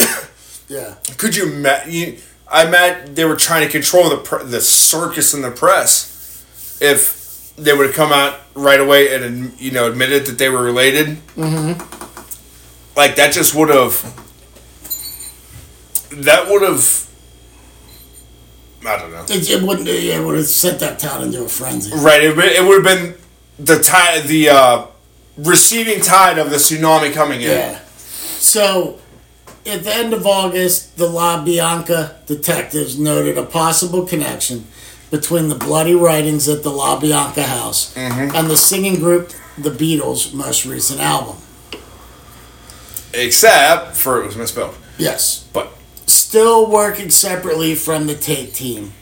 yeah. 0.74 0.94
Could 1.16 1.36
you 1.36 1.52
imagine? 1.52 1.92
You, 1.92 2.18
I 2.48 2.68
meant 2.68 3.16
they 3.16 3.24
were 3.24 3.36
trying 3.36 3.66
to 3.66 3.72
control 3.72 4.08
the 4.08 4.18
pr- 4.18 4.44
the 4.44 4.60
circus 4.60 5.34
in 5.34 5.42
the 5.42 5.50
press. 5.50 6.12
If 6.80 7.54
they 7.56 7.72
would 7.72 7.86
have 7.86 7.94
come 7.94 8.12
out 8.12 8.38
right 8.54 8.80
away 8.80 9.14
and 9.14 9.58
you 9.60 9.70
know 9.70 9.90
admitted 9.90 10.26
that 10.26 10.38
they 10.38 10.48
were 10.48 10.62
related, 10.62 11.18
mm-hmm. 11.36 11.72
like 12.96 13.16
that 13.16 13.32
just 13.32 13.54
would 13.54 13.68
have. 13.68 14.02
That 16.12 16.48
would 16.48 16.62
have. 16.62 17.05
I 18.86 18.98
don't 18.98 19.10
know. 19.12 19.24
It, 19.28 19.50
it 19.50 19.62
wouldn't. 19.62 19.88
It 19.88 20.24
would 20.24 20.36
have 20.36 20.46
sent 20.46 20.80
that 20.80 20.98
town 20.98 21.22
into 21.24 21.42
a 21.44 21.48
frenzy. 21.48 21.92
Right. 21.94 22.22
It, 22.24 22.36
would- 22.36 22.44
it 22.44 22.64
would 22.64 22.84
have 22.86 22.96
been 22.96 23.14
the 23.58 23.78
tide, 23.80 24.24
the 24.24 24.50
uh, 24.50 24.86
receiving 25.38 26.00
tide 26.00 26.38
of 26.38 26.50
the 26.50 26.56
tsunami 26.56 27.12
coming 27.12 27.40
in. 27.40 27.50
Yeah. 27.50 27.78
So, 28.38 28.98
at 29.66 29.82
the 29.82 29.92
end 29.94 30.12
of 30.14 30.26
August, 30.26 30.96
the 30.98 31.06
La 31.08 31.42
Bianca 31.42 32.20
detectives 32.26 32.98
noted 32.98 33.36
a 33.38 33.44
possible 33.44 34.06
connection 34.06 34.66
between 35.10 35.48
the 35.48 35.54
bloody 35.54 35.94
writings 35.94 36.48
at 36.48 36.62
the 36.62 36.70
La 36.70 36.98
Bianca 37.00 37.42
house 37.44 37.94
Mm-hmm. 37.94 38.36
and 38.36 38.48
the 38.50 38.56
singing 38.56 38.96
group 38.96 39.30
The 39.56 39.70
Beatles' 39.70 40.34
most 40.34 40.64
recent 40.66 41.00
album. 41.00 41.36
Except 43.14 43.96
for 43.96 44.20
it 44.22 44.26
was 44.26 44.36
misspelled. 44.36 44.74
Yes. 44.98 45.48
But 45.52 45.72
Still 46.06 46.70
working 46.70 47.10
separately 47.10 47.74
from 47.74 48.06
the 48.06 48.14
Tate 48.14 48.54
team. 48.54 48.92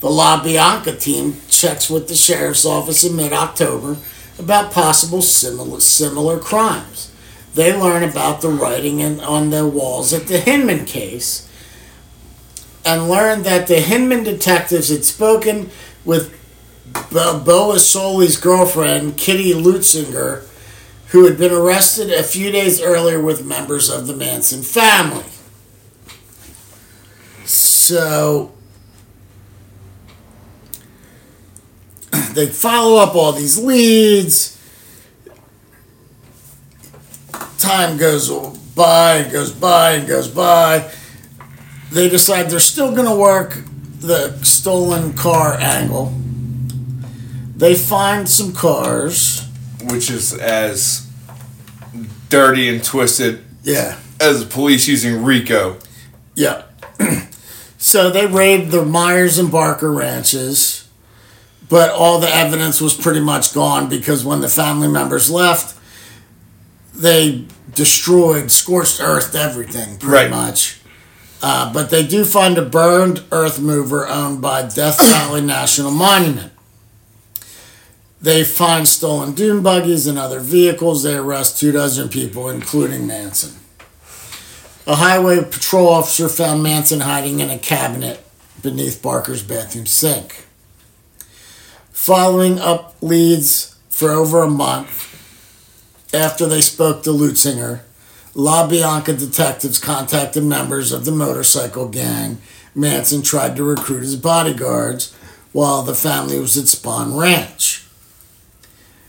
The 0.00 0.10
La 0.10 0.42
Bianca 0.42 0.94
team 0.94 1.40
checks 1.48 1.88
with 1.88 2.08
the 2.08 2.14
sheriff's 2.14 2.64
office 2.64 3.04
in 3.04 3.16
mid 3.16 3.32
October 3.32 3.96
about 4.38 4.72
possible 4.72 5.22
similar, 5.22 5.80
similar 5.80 6.38
crimes. 6.38 7.10
They 7.54 7.74
learn 7.74 8.02
about 8.02 8.42
the 8.42 8.50
writing 8.50 9.00
in, 9.00 9.20
on 9.20 9.50
the 9.50 9.66
walls 9.66 10.12
at 10.12 10.26
the 10.26 10.38
Hinman 10.38 10.84
case 10.84 11.48
and 12.84 13.08
learn 13.08 13.42
that 13.42 13.66
the 13.66 13.80
Hinman 13.80 14.24
detectives 14.24 14.90
had 14.90 15.04
spoken 15.04 15.70
with 16.04 16.32
Bo- 17.10 17.40
Beausoleil's 17.40 18.36
girlfriend, 18.36 19.16
Kitty 19.16 19.52
Lutesinger, 19.52 20.44
who 21.08 21.24
had 21.24 21.38
been 21.38 21.52
arrested 21.52 22.10
a 22.10 22.22
few 22.22 22.50
days 22.52 22.80
earlier 22.80 23.20
with 23.20 23.44
members 23.44 23.90
of 23.90 24.06
the 24.06 24.14
Manson 24.14 24.62
family. 24.62 25.24
So 27.86 28.50
they 32.32 32.48
follow 32.48 33.00
up 33.00 33.14
all 33.14 33.30
these 33.30 33.62
leads. 33.62 34.58
Time 37.58 37.96
goes 37.96 38.28
by 38.74 39.18
and 39.18 39.32
goes 39.32 39.52
by 39.52 39.92
and 39.92 40.08
goes 40.08 40.26
by. 40.26 40.90
They 41.92 42.08
decide 42.08 42.50
they're 42.50 42.58
still 42.58 42.90
going 42.92 43.06
to 43.06 43.14
work 43.14 43.62
the 44.00 44.36
stolen 44.42 45.12
car 45.12 45.54
angle. 45.54 46.12
They 47.56 47.76
find 47.76 48.28
some 48.28 48.52
cars. 48.52 49.46
which 49.84 50.10
is 50.10 50.34
as 50.34 51.08
dirty 52.30 52.68
and 52.68 52.82
twisted 52.82 53.44
Yeah. 53.62 53.96
as 54.20 54.40
the 54.40 54.46
police 54.46 54.88
using 54.88 55.22
Rico. 55.22 55.76
Yeah. 56.34 56.62
So 57.78 58.10
they 58.10 58.26
raided 58.26 58.70
the 58.70 58.84
Myers 58.84 59.38
and 59.38 59.50
Barker 59.50 59.92
ranches, 59.92 60.88
but 61.68 61.90
all 61.90 62.18
the 62.18 62.34
evidence 62.34 62.80
was 62.80 62.94
pretty 62.94 63.20
much 63.20 63.52
gone 63.52 63.88
because 63.88 64.24
when 64.24 64.40
the 64.40 64.48
family 64.48 64.88
members 64.88 65.30
left, 65.30 65.78
they 66.94 67.44
destroyed, 67.74 68.50
scorched 68.50 69.00
earth 69.00 69.34
everything 69.34 69.98
pretty 69.98 70.14
Right. 70.14 70.30
much. 70.30 70.80
Uh, 71.42 71.70
but 71.72 71.90
they 71.90 72.04
do 72.06 72.24
find 72.24 72.56
a 72.56 72.62
burned 72.62 73.22
earth 73.30 73.58
mover 73.60 74.08
owned 74.08 74.40
by 74.40 74.62
Death 74.62 74.98
Valley 74.98 75.42
National 75.42 75.90
Monument. 75.90 76.52
They 78.22 78.42
find 78.42 78.88
stolen 78.88 79.34
dune 79.34 79.62
buggies 79.62 80.06
and 80.06 80.18
other 80.18 80.40
vehicles. 80.40 81.02
They 81.02 81.14
arrest 81.14 81.60
two 81.60 81.72
dozen 81.72 82.08
people, 82.08 82.48
including 82.48 83.06
Manson. 83.06 83.52
A 84.88 84.94
highway 84.94 85.42
patrol 85.42 85.88
officer 85.88 86.28
found 86.28 86.62
Manson 86.62 87.00
hiding 87.00 87.40
in 87.40 87.50
a 87.50 87.58
cabinet 87.58 88.24
beneath 88.62 89.02
Barker's 89.02 89.42
bathroom 89.42 89.86
sink. 89.86 90.46
Following 91.90 92.60
up 92.60 92.94
leads 93.00 93.76
for 93.88 94.10
over 94.12 94.42
a 94.42 94.50
month 94.50 95.12
after 96.14 96.46
they 96.46 96.60
spoke 96.60 97.02
to 97.02 97.10
Lutesinger, 97.10 97.80
La 98.34 98.68
Bianca 98.68 99.12
detectives 99.12 99.80
contacted 99.80 100.44
members 100.44 100.92
of 100.92 101.04
the 101.04 101.10
motorcycle 101.10 101.88
gang 101.88 102.38
Manson 102.76 103.22
tried 103.22 103.56
to 103.56 103.64
recruit 103.64 104.02
his 104.02 104.16
bodyguards 104.16 105.12
while 105.52 105.82
the 105.82 105.94
family 105.94 106.38
was 106.38 106.56
at 106.56 106.66
Spahn 106.66 107.18
Ranch. 107.18 107.85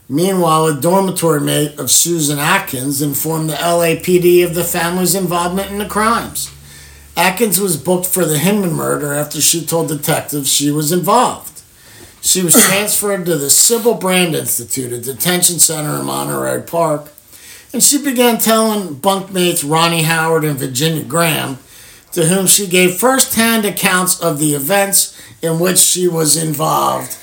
Meanwhile, 0.10 0.68
a 0.68 0.80
dormitory 0.80 1.42
mate 1.42 1.78
of 1.78 1.92
Susan 1.92 2.40
Atkins 2.40 3.02
informed 3.02 3.50
the 3.50 3.56
LAPD 3.56 4.46
of 4.46 4.56
the 4.56 4.64
family's 4.64 5.16
involvement 5.16 5.70
in 5.70 5.80
the 5.80 5.86
crimes. 5.86 6.50
Atkins 7.18 7.60
was 7.60 7.76
booked 7.76 8.06
for 8.06 8.24
the 8.24 8.38
Hinman 8.38 8.74
murder 8.74 9.14
after 9.14 9.42
she 9.42 9.66
told 9.66 9.90
detectives 9.90 10.52
she 10.52 10.72
was 10.72 10.94
involved. 10.94 11.62
She 12.22 12.42
was 12.42 12.54
transferred 12.68 13.26
to 13.26 13.38
the 13.38 13.50
Sybil 13.50 13.96
Brand 13.96 14.34
Institute, 14.34 14.94
a 14.94 15.02
detention 15.02 15.60
center 15.60 16.00
in 16.00 16.06
Monterey 16.06 16.62
Park, 16.62 17.12
and 17.74 17.84
she 17.84 18.02
began 18.02 18.38
telling 18.38 18.96
bunkmates 18.96 19.70
Ronnie 19.70 20.04
Howard 20.04 20.46
and 20.46 20.58
Virginia 20.58 21.04
Graham, 21.04 21.58
to 22.14 22.26
whom 22.26 22.48
she 22.48 22.66
gave 22.66 22.96
first-hand 22.96 23.66
accounts 23.66 24.22
of 24.22 24.40
the 24.40 24.54
events 24.54 25.20
in 25.42 25.60
which 25.60 25.78
she 25.78 26.08
was 26.08 26.42
involved, 26.42 27.18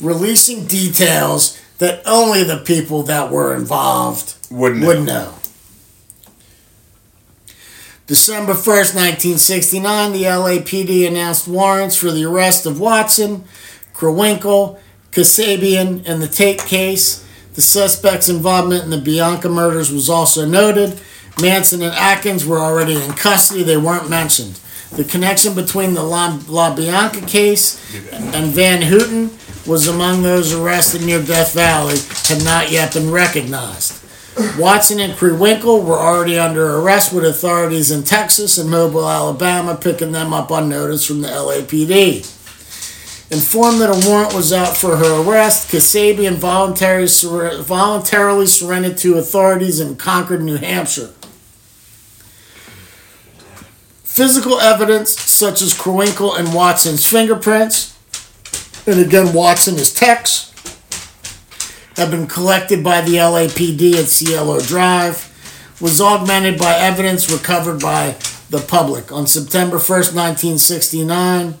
releasing 0.00 0.64
details 0.64 1.60
that 1.80 2.02
only 2.06 2.44
the 2.44 2.58
people 2.58 3.02
that 3.04 3.32
were 3.32 3.54
involved 3.54 4.34
Wouldn't 4.50 4.84
would 4.84 4.98
know. 4.98 5.04
know. 5.04 5.34
December 8.06 8.52
1st, 8.52 8.94
1969, 8.94 10.12
the 10.12 10.24
LAPD 10.24 11.08
announced 11.08 11.48
warrants 11.48 11.96
for 11.96 12.10
the 12.10 12.24
arrest 12.24 12.66
of 12.66 12.78
Watson, 12.78 13.44
Krenwinkel, 13.94 14.78
Kasabian 15.10 16.06
and 16.06 16.20
the 16.20 16.28
Tate 16.28 16.58
case. 16.58 17.26
The 17.54 17.62
suspect's 17.62 18.28
involvement 18.28 18.84
in 18.84 18.90
the 18.90 18.98
Bianca 18.98 19.48
murders 19.48 19.90
was 19.90 20.10
also 20.10 20.44
noted. 20.44 21.00
Manson 21.40 21.82
and 21.82 21.94
Atkins 21.94 22.44
were 22.44 22.58
already 22.58 23.02
in 23.02 23.12
custody, 23.12 23.62
they 23.62 23.78
weren't 23.78 24.10
mentioned. 24.10 24.60
The 24.92 25.04
connection 25.04 25.54
between 25.54 25.94
the 25.94 26.02
La, 26.02 26.38
La 26.46 26.74
Bianca 26.74 27.22
case 27.22 27.80
and 28.12 28.52
Van 28.52 28.82
Houten 28.82 29.30
was 29.70 29.86
among 29.86 30.24
those 30.24 30.52
arrested 30.52 31.00
near 31.00 31.22
Death 31.22 31.54
Valley 31.54 31.96
had 32.24 32.44
not 32.44 32.72
yet 32.72 32.92
been 32.92 33.08
recognized. 33.08 34.04
Watson 34.58 34.98
and 34.98 35.12
Krenwinkel 35.12 35.84
were 35.84 35.96
already 35.96 36.36
under 36.36 36.78
arrest 36.78 37.12
with 37.12 37.24
authorities 37.24 37.92
in 37.92 38.02
Texas 38.02 38.58
and 38.58 38.68
Mobile, 38.68 39.08
Alabama, 39.08 39.76
picking 39.76 40.10
them 40.10 40.34
up 40.34 40.50
on 40.50 40.68
notice 40.68 41.06
from 41.06 41.20
the 41.20 41.28
LAPD. 41.28 42.26
Informed 43.30 43.80
that 43.80 43.90
a 43.90 44.08
warrant 44.08 44.34
was 44.34 44.52
out 44.52 44.76
for 44.76 44.96
her 44.96 45.22
arrest, 45.22 45.70
Kasabian 45.70 46.34
voluntarily, 46.34 47.06
sur- 47.06 47.62
voluntarily 47.62 48.46
surrendered 48.46 48.98
to 48.98 49.18
authorities 49.18 49.78
in 49.78 49.94
Concord, 49.94 50.42
New 50.42 50.56
Hampshire. 50.56 51.10
Physical 54.02 54.58
evidence, 54.58 55.16
such 55.20 55.62
as 55.62 55.74
Krenwinkel 55.74 56.36
and 56.36 56.52
Watson's 56.52 57.06
fingerprints, 57.06 57.96
and 58.86 59.00
again, 59.00 59.32
Watson 59.32 59.76
is 59.76 59.92
Tex, 59.92 60.52
have 61.96 62.10
been 62.10 62.26
collected 62.26 62.82
by 62.82 63.00
the 63.00 63.16
LAPD 63.16 63.94
at 63.94 64.06
Cielo 64.06 64.60
Drive, 64.60 65.26
was 65.80 66.00
augmented 66.00 66.58
by 66.58 66.74
evidence 66.74 67.30
recovered 67.30 67.80
by 67.80 68.16
the 68.50 68.58
public. 68.58 69.12
On 69.12 69.26
September 69.26 69.76
1st, 69.76 70.14
1969, 70.14 71.54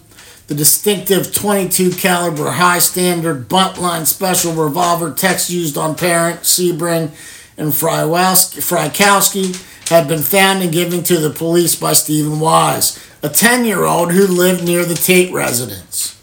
the 0.48 0.54
distinctive 0.54 1.32
22 1.32 1.92
caliber 1.92 2.50
high 2.50 2.80
standard 2.80 3.48
buntline 3.48 4.06
special 4.06 4.52
revolver 4.52 5.12
Tex 5.12 5.48
used 5.48 5.78
on 5.78 5.94
Parent, 5.94 6.40
Sebring, 6.40 7.10
and 7.56 7.72
Frykowski 7.72 9.66
had 9.88 10.08
been 10.08 10.22
found 10.22 10.62
and 10.62 10.72
given 10.72 11.02
to 11.04 11.18
the 11.18 11.30
police 11.30 11.74
by 11.74 11.92
Steven 11.92 12.40
Weiss, 12.40 12.98
a 13.22 13.28
10 13.28 13.64
year 13.64 13.84
old 13.84 14.12
who 14.12 14.26
lived 14.26 14.64
near 14.64 14.84
the 14.84 14.94
Tate 14.94 15.32
residence. 15.32 16.19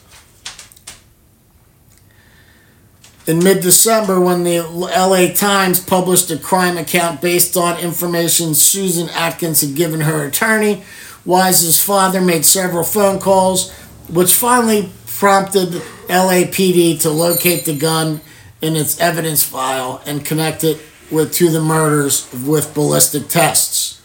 In 3.27 3.39
mid 3.39 3.61
December, 3.61 4.21
when 4.21 4.45
the 4.45 4.61
LA 4.61 5.33
Times 5.33 5.81
published 5.81 6.31
a 6.31 6.37
crime 6.37 6.77
account 6.77 7.21
based 7.21 7.57
on 7.57 7.77
information 7.77 8.55
Susan 8.55 9.09
Atkins 9.09 9.59
had 9.59 9.75
given 9.75 9.99
her 9.99 10.25
attorney, 10.25 10.83
Weiss's 11.25 11.83
father 11.83 12.21
made 12.21 12.45
several 12.45 12.85
phone 12.85 13.19
calls, 13.19 13.69
which 14.07 14.33
finally 14.33 14.89
prompted 15.07 15.81
LAPD 16.07 17.01
to 17.01 17.09
locate 17.09 17.65
the 17.65 17.77
gun 17.77 18.21
in 18.61 18.77
its 18.77 18.97
evidence 19.01 19.43
file 19.43 20.01
and 20.05 20.25
connect 20.25 20.63
it 20.63 20.81
with 21.11 21.33
to 21.33 21.49
the 21.49 21.61
murders 21.61 22.31
with 22.45 22.73
ballistic 22.73 23.27
tests. 23.27 24.01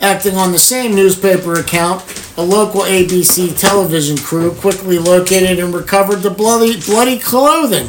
Acting 0.00 0.36
on 0.36 0.52
the 0.52 0.58
same 0.58 0.94
newspaper 0.94 1.52
account, 1.52 2.02
a 2.36 2.42
local 2.42 2.82
ABC 2.82 3.58
television 3.58 4.16
crew 4.16 4.52
quickly 4.52 4.98
located 4.98 5.58
and 5.58 5.74
recovered 5.74 6.20
the 6.20 6.30
bloody, 6.30 6.80
bloody 6.80 7.18
clothing 7.18 7.88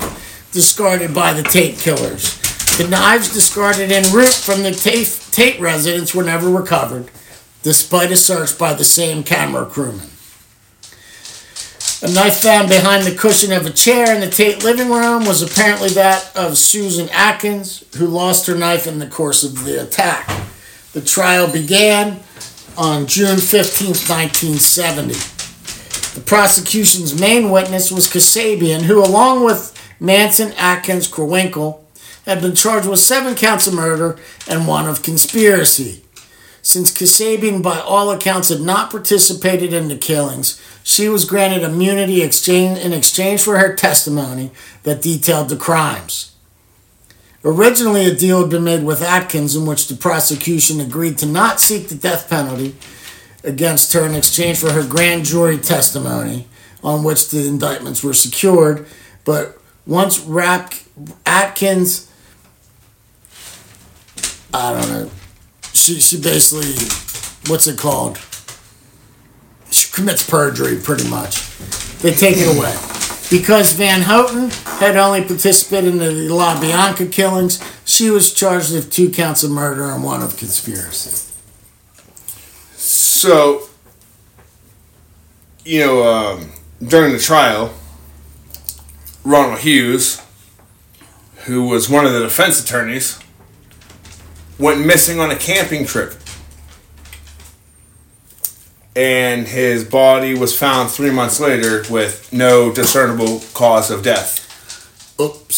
discarded 0.52 1.14
by 1.14 1.34
the 1.34 1.44
Tate 1.44 1.78
killers. 1.78 2.40
The 2.78 2.88
knives 2.88 3.34
discarded 3.34 3.92
en 3.92 4.12
route 4.14 4.34
from 4.34 4.64
the 4.64 4.72
Tate, 4.72 5.08
Tate 5.32 5.60
residence 5.60 6.14
were 6.14 6.24
never 6.24 6.50
recovered, 6.50 7.10
despite 7.62 8.12
a 8.12 8.18
search 8.18 8.58
by 8.58 8.74
the 8.74 8.84
same 8.84 9.24
camera 9.24 9.66
crewman. 9.66 10.10
A 12.02 12.12
knife 12.12 12.42
found 12.42 12.68
behind 12.68 13.06
the 13.06 13.16
cushion 13.16 13.54
of 13.54 13.66
a 13.66 13.70
chair 13.70 14.14
in 14.14 14.20
the 14.20 14.30
Tate 14.30 14.62
living 14.62 14.90
room 14.90 15.26
was 15.26 15.42
apparently 15.42 15.88
that 15.90 16.36
of 16.36 16.58
Susan 16.58 17.08
Atkins, 17.10 17.86
who 17.96 18.08
lost 18.08 18.46
her 18.48 18.56
knife 18.56 18.88
in 18.88 19.00
the 19.00 19.08
course 19.08 19.46
of 19.46 19.64
the 19.64 19.82
attack. 19.82 20.30
The 20.92 21.02
trial 21.02 21.50
began 21.50 22.20
on 22.78 23.08
June 23.08 23.38
15, 23.38 23.88
1970. 23.88 25.14
The 26.16 26.22
prosecution's 26.26 27.20
main 27.20 27.50
witness 27.50 27.92
was 27.92 28.08
Kasabian, 28.08 28.84
who, 28.84 29.04
along 29.04 29.44
with 29.44 29.72
Manson, 30.00 30.54
Atkins, 30.54 31.10
Krenwinkel, 31.10 31.80
had 32.26 32.42
been 32.42 32.56
charged 32.56 32.88
with 32.88 33.00
seven 33.00 33.36
counts 33.36 33.68
of 33.68 33.74
murder 33.74 34.18
and 34.48 34.68
one 34.68 34.88
of 34.88 35.04
conspiracy. 35.04 36.04
Since 36.62 36.94
Kasabian, 36.94 37.62
by 37.62 37.80
all 37.80 38.12
accounts, 38.12 38.50
had 38.50 38.62
not 38.62 38.92
participated 38.92 39.74
in 39.74 39.90
the 39.90 39.98
killings, 39.98 40.62
she 40.84 41.10
was 41.10 41.26
granted 41.26 41.64
immunity 41.64 42.22
in 42.22 42.94
exchange 42.94 43.42
for 43.42 43.58
her 43.58 43.76
testimony 43.76 44.52
that 44.84 45.02
detailed 45.02 45.50
the 45.50 45.58
crimes. 45.58 46.33
Originally, 47.46 48.06
a 48.06 48.16
deal 48.16 48.42
had 48.42 48.50
been 48.50 48.64
made 48.64 48.84
with 48.84 49.02
Atkins 49.02 49.56
in 49.56 49.66
which 49.66 49.88
the 49.88 49.96
prosecution 49.96 50.80
agreed 50.80 51.18
to 51.18 51.26
not 51.26 51.60
seek 51.60 51.90
the 51.90 51.96
death 51.96 52.30
penalty 52.30 52.76
against 53.44 53.92
her 53.92 54.06
in 54.06 54.16
exchange 54.16 54.60
for 54.60 54.72
her 54.72 54.88
grand 54.88 55.26
jury 55.26 55.58
testimony, 55.58 56.48
on 56.84 57.04
which 57.04 57.30
the 57.30 57.46
indictments 57.46 58.02
were 58.02 58.14
secured. 58.14 58.86
But 59.26 59.58
once 59.86 60.22
Rap- 60.22 60.74
Atkins, 61.26 62.10
I 64.54 64.72
don't 64.74 64.90
know, 64.90 65.12
she, 65.74 66.00
she 66.00 66.22
basically, 66.22 66.72
what's 67.52 67.68
it 67.68 67.78
called? 67.78 68.20
She 69.70 69.92
commits 69.92 70.30
perjury, 70.30 70.78
pretty 70.78 71.10
much. 71.10 71.58
They 72.00 72.14
take 72.14 72.38
it 72.38 72.58
away. 72.58 72.93
Because 73.34 73.74
Van 73.74 74.04
Houten 74.04 74.52
had 74.78 74.96
only 74.96 75.24
participated 75.24 75.92
in 75.94 75.98
the 75.98 76.12
La 76.12 76.62
Bianca 76.62 77.08
killings, 77.08 77.60
she 77.84 78.12
was 78.12 78.32
charged 78.32 78.72
with 78.72 78.92
two 78.92 79.10
counts 79.10 79.42
of 79.42 79.50
murder 79.50 79.86
and 79.86 80.04
one 80.04 80.22
of 80.22 80.38
conspiracy. 80.38 81.34
So, 82.76 83.70
you 85.66 85.80
know, 85.80 86.04
um, 86.04 86.52
during 86.88 87.12
the 87.12 87.18
trial, 87.18 87.74
Ronald 89.24 89.62
Hughes, 89.62 90.22
who 91.46 91.66
was 91.66 91.90
one 91.90 92.06
of 92.06 92.14
the 92.14 92.20
defense 92.20 92.64
attorneys, 92.64 93.20
went 94.60 94.86
missing 94.86 95.20
on 95.20 95.32
a 95.32 95.36
camping 95.36 95.88
trip. 95.88 96.14
And 98.96 99.48
his 99.48 99.84
body 99.84 100.34
was 100.34 100.58
found 100.58 100.90
three 100.92 101.12
months 101.12 101.40
later 101.40 101.84
with 101.90 102.32
no 102.32 102.72
discernible 102.72 103.42
cause 103.54 103.90
of 103.90 104.04
death. 104.04 104.40
Oops. 105.20 105.58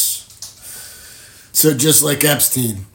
So 1.51 1.73
just 1.75 2.03
like 2.03 2.23
Epstein, 2.23 2.85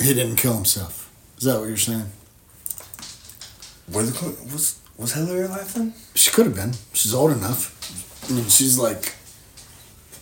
he 0.00 0.14
didn't 0.14 0.36
kill 0.36 0.54
himself. 0.54 1.10
Is 1.38 1.44
that 1.44 1.58
what 1.58 1.68
you're 1.68 1.76
saying? 1.76 2.10
Were 3.92 4.02
the, 4.02 4.36
was 4.52 4.80
was 4.96 5.12
Hillary 5.14 5.44
alive 5.46 5.72
then? 5.74 5.92
She 6.14 6.30
could 6.30 6.46
have 6.46 6.54
been. 6.54 6.72
She's 6.92 7.14
old 7.14 7.32
enough. 7.32 8.28
I 8.30 8.34
mean, 8.34 8.48
she's 8.48 8.78
like 8.78 9.14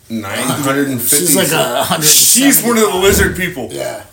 Nine 0.09 0.39
hundred 0.39 0.89
and 0.89 1.01
fifty. 1.01 1.27
she's 1.27 1.37
like 1.37 1.53
a 1.53 1.85
hundred. 1.85 2.05
She's 2.07 2.63
one 2.65 2.77
of 2.77 2.83
the 2.83 2.97
lizard 2.99 3.37
people. 3.37 3.69
Yeah, 3.71 4.05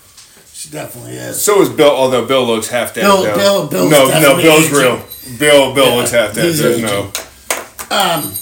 she 0.58 0.70
definitely 0.70 1.14
is. 1.18 1.40
So 1.42 1.62
is 1.62 1.70
Bill, 1.70 1.92
although 1.92 2.26
Bill 2.26 2.46
looks 2.46 2.68
half 2.70 2.94
dead. 2.96 3.04
Bill- 3.04 3.24
though. 3.24 3.68
Bill- 3.68 3.68
Bill's 3.90 3.92
no, 3.92 4.08
no, 4.36 4.42
Bill's 4.42 4.66
aging. 4.66 4.78
real. 4.78 5.02
Bill, 5.38 5.74
Bill 5.76 5.86
Yeah, 5.90 5.96
looks 5.96 6.12
half 6.12 6.34
dead. 6.34 6.54
There's 6.56 6.82
no. 6.82 7.12
Um, 7.92 8.34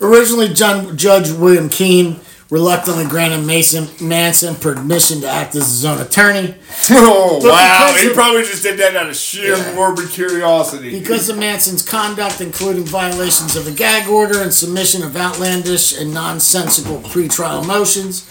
originally, 0.00 0.48
John, 0.52 0.96
Judge 0.96 1.30
William 1.30 1.68
Keene 1.68 2.20
reluctantly 2.50 3.04
granted 3.06 3.44
Mason 3.46 3.88
Manson 4.00 4.54
permission 4.54 5.20
to 5.20 5.28
act 5.28 5.54
as 5.54 5.66
his 5.68 5.84
own 5.84 6.00
attorney. 6.00 6.54
Oh 6.90 7.38
But 7.42 7.52
wow! 7.52 7.94
He 8.00 8.08
of- 8.08 8.14
probably 8.14 8.42
just 8.42 8.62
did 8.62 8.78
that 8.78 8.96
out 8.96 9.08
of 9.08 9.16
sheer 9.16 9.56
Yeah. 9.56 9.74
morbid 9.74 10.08
curiosity. 10.10 10.90
Because 10.98 11.28
of 11.28 11.36
Manson's 11.36 11.82
conduct, 11.82 12.40
including 12.40 12.84
violations 12.84 13.56
of 13.56 13.66
a 13.66 13.70
gag 13.70 14.08
order 14.08 14.40
and 14.40 14.52
submission 14.54 15.02
of 15.02 15.14
outlandish 15.16 15.98
and 15.98 16.14
nonsensical 16.14 17.00
pretrial 17.00 17.66
motions, 17.66 18.24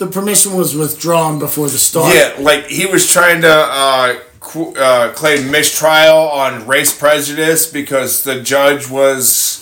the 0.00 0.06
permission 0.08 0.56
was 0.56 0.74
withdrawn 0.74 1.38
before 1.38 1.68
the 1.68 1.78
start. 1.78 2.12
Yeah, 2.14 2.34
like 2.40 2.66
he 2.66 2.86
was 2.86 3.08
trying 3.12 3.42
to 3.42 3.52
uh, 3.54 4.18
qu- 4.40 4.74
uh, 4.74 5.12
claim 5.12 5.50
mistrial 5.50 6.16
on 6.16 6.66
race 6.66 6.96
prejudice 6.98 7.70
because 7.70 8.24
the 8.24 8.40
judge 8.40 8.88
was 8.90 9.58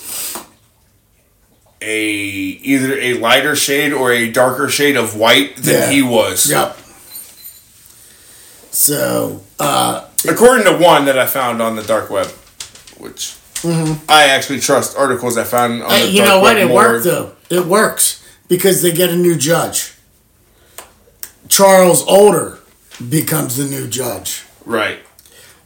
a 1.82 2.00
either 2.02 2.98
a 2.98 3.14
lighter 3.14 3.54
shade 3.54 3.92
or 3.92 4.12
a 4.12 4.30
darker 4.30 4.68
shade 4.68 4.96
of 4.96 5.16
white 5.16 5.56
than 5.56 5.74
Yeah. 5.74 5.90
he 5.90 6.02
was. 6.02 6.48
Yep. 6.50 6.76
So, 8.70 9.42
uh, 9.58 10.04
According 10.28 10.66
to 10.66 10.76
one 10.76 11.04
that 11.06 11.18
I 11.18 11.26
found 11.26 11.60
on 11.62 11.76
the 11.76 11.82
dark 11.82 12.10
web, 12.10 12.26
which 12.98 13.34
I 14.08 14.24
actually 14.28 14.60
trust 14.60 14.96
articles 14.96 15.36
I 15.36 15.44
found 15.44 15.82
on 15.82 15.90
the 15.90 16.06
you 16.08 16.18
dark 16.18 16.28
know 16.28 16.40
what? 16.40 16.54
web 16.56 16.64
It 16.64 16.68
more. 16.68 16.82
worked 16.92 17.04
though. 17.04 17.32
It 17.50 17.66
works 17.66 18.22
because 18.48 18.82
they 18.82 18.92
get 18.92 19.10
a 19.10 19.16
new 19.16 19.36
judge. 19.36 19.94
Charles 21.48 22.04
Older 22.06 22.58
becomes 23.08 23.56
the 23.56 23.64
new 23.64 23.86
judge. 23.88 24.44
Right. 24.64 25.00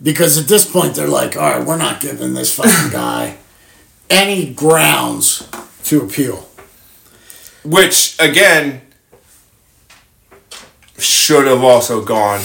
Because 0.02 0.38
at 0.38 0.46
this 0.48 0.68
point, 0.70 0.94
they're 0.94 1.06
like, 1.08 1.36
all 1.36 1.42
right, 1.58 1.64
we're 1.66 1.76
not 1.76 2.00
giving 2.00 2.34
this 2.34 2.54
fucking 2.54 2.90
guy 2.92 3.36
any 4.10 4.52
grounds 4.52 5.48
to 5.84 6.02
appeal. 6.02 6.48
Which 7.64 8.16
again 8.18 8.82
should 10.98 11.46
have 11.46 11.62
also 11.62 12.04
gone 12.04 12.40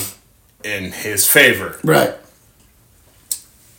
in 0.63 0.91
his 0.91 1.27
favor. 1.27 1.79
Right. 1.83 2.15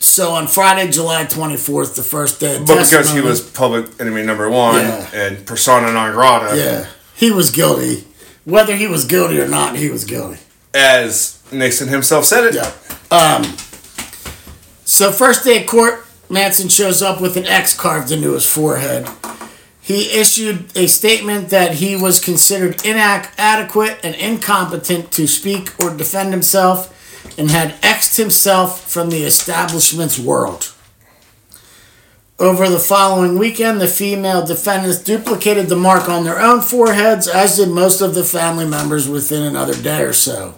So 0.01 0.33
on 0.33 0.47
Friday, 0.47 0.91
July 0.91 1.25
24th, 1.25 1.97
the 1.97 2.03
first 2.03 2.41
day 2.41 2.57
of 2.57 2.67
But 2.67 2.85
because 2.85 3.13
he 3.13 3.21
was 3.21 3.41
public 3.41 3.87
enemy 4.01 4.23
number 4.23 4.49
one 4.49 4.77
Yeah. 4.77 5.11
and 5.15 5.47
persona 5.47 5.93
non 5.93 6.13
grata, 6.13 6.57
Yeah. 6.57 6.87
He 7.15 7.31
was 7.33 7.51
guilty. 7.51 8.05
Whether 8.45 8.77
he 8.77 8.87
was 8.87 9.05
guilty 9.05 9.41
or 9.41 9.49
not, 9.49 9.77
he 9.77 9.91
was 9.91 10.05
guilty. 10.05 10.41
as 10.75 11.43
Nixon 11.53 11.89
himself 11.89 12.25
said 12.25 12.45
it. 12.45 12.55
Yeah. 12.55 12.73
Um, 13.11 13.45
so 14.85 15.13
first 15.13 15.45
day 15.45 15.61
of 15.63 15.67
court, 15.67 16.05
Manson 16.31 16.69
shows 16.69 17.03
up 17.03 17.21
with 17.21 17.37
an 17.37 17.47
X 17.47 17.75
carved 17.79 18.11
into 18.11 18.33
his 18.33 18.49
forehead. 18.51 19.09
He 19.81 20.11
issued 20.19 20.77
a 20.77 20.87
statement 20.87 21.49
that 21.49 21.77
he 21.77 21.97
was 21.97 22.21
considered 22.21 22.85
inadequate 22.85 23.99
and 24.03 24.15
incompetent 24.15 25.11
to 25.13 25.27
speak 25.27 25.73
or 25.83 25.95
defend 25.97 26.31
himself 26.33 26.95
and 27.39 27.51
had 27.51 27.75
X'd 27.83 28.19
himself 28.19 28.91
from 28.91 29.09
the 29.09 29.25
establishment's 29.25 30.19
world. 30.19 30.75
Over 32.41 32.69
the 32.69 32.79
following 32.79 33.37
weekend, 33.37 33.81
the 33.81 33.89
female 33.89 34.47
defendants 34.47 34.99
duplicated 34.99 35.69
the 35.69 35.75
mark 35.75 36.09
on 36.09 36.23
their 36.23 36.39
own 36.39 36.61
foreheads, 36.61 37.27
as 37.27 37.57
did 37.57 37.69
most 37.69 38.01
of 38.01 38.15
the 38.15 38.23
family 38.23 38.65
members 38.65 39.09
within 39.09 39.43
another 39.43 39.75
day 39.75 40.03
or 40.03 40.13
so. 40.13 40.55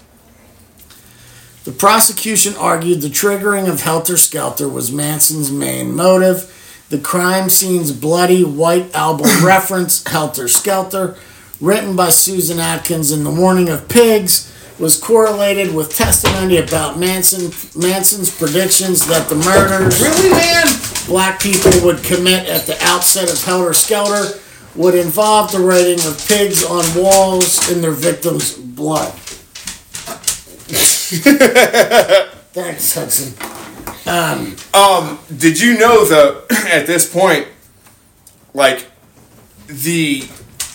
The 1.64 1.72
prosecution 1.72 2.54
argued 2.56 3.00
the 3.00 3.08
triggering 3.08 3.66
of 3.66 3.80
Helter 3.80 4.18
Skelter 4.18 4.68
was 4.68 4.92
Manson's 4.92 5.50
main 5.50 5.94
motive. 5.94 6.54
The 6.90 6.98
crime 6.98 7.48
scene's 7.48 7.92
bloody 7.92 8.44
white 8.44 8.94
album 8.94 9.28
reference, 9.42 10.06
Helter 10.06 10.48
Skelter, 10.48 11.16
written 11.62 11.96
by 11.96 12.10
Susan 12.10 12.58
Atkins 12.58 13.10
in 13.10 13.24
The 13.24 13.30
Warning 13.30 13.70
of 13.70 13.88
Pigs, 13.88 14.52
was 14.80 14.96
correlated 14.98 15.74
with 15.74 15.94
testimony 15.94 16.56
about 16.56 16.98
Manson 16.98 17.52
Manson's 17.80 18.34
predictions 18.36 19.06
that 19.06 19.28
the 19.28 19.36
murders 19.36 20.00
Really, 20.00 20.30
man? 20.30 20.66
black 21.06 21.38
people 21.40 21.70
would 21.84 22.02
commit 22.02 22.48
at 22.48 22.66
the 22.66 22.76
outset 22.82 23.30
of 23.30 23.42
Helter 23.44 23.74
Skelter 23.74 24.40
would 24.74 24.94
involve 24.94 25.52
the 25.52 25.58
writing 25.58 25.98
of 26.06 26.24
pigs 26.26 26.64
on 26.64 26.82
walls 26.96 27.70
in 27.70 27.82
their 27.82 27.90
victims' 27.90 28.54
blood. 28.54 29.12
Thanks, 32.52 32.94
Hudson. 32.94 33.34
Um, 34.06 35.18
did 35.36 35.60
you 35.60 35.76
know 35.78 36.04
though? 36.04 36.44
At 36.66 36.86
this 36.86 37.12
point, 37.12 37.48
like 38.54 38.86
the 39.66 40.20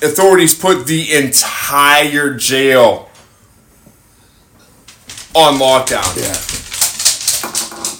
authorities 0.03 0.53
put 0.53 0.85
the 0.85 1.13
entire 1.15 2.33
jail 2.33 3.04
on 5.35 5.55
lockdown. 5.59 6.05
Yeah. 6.15 6.33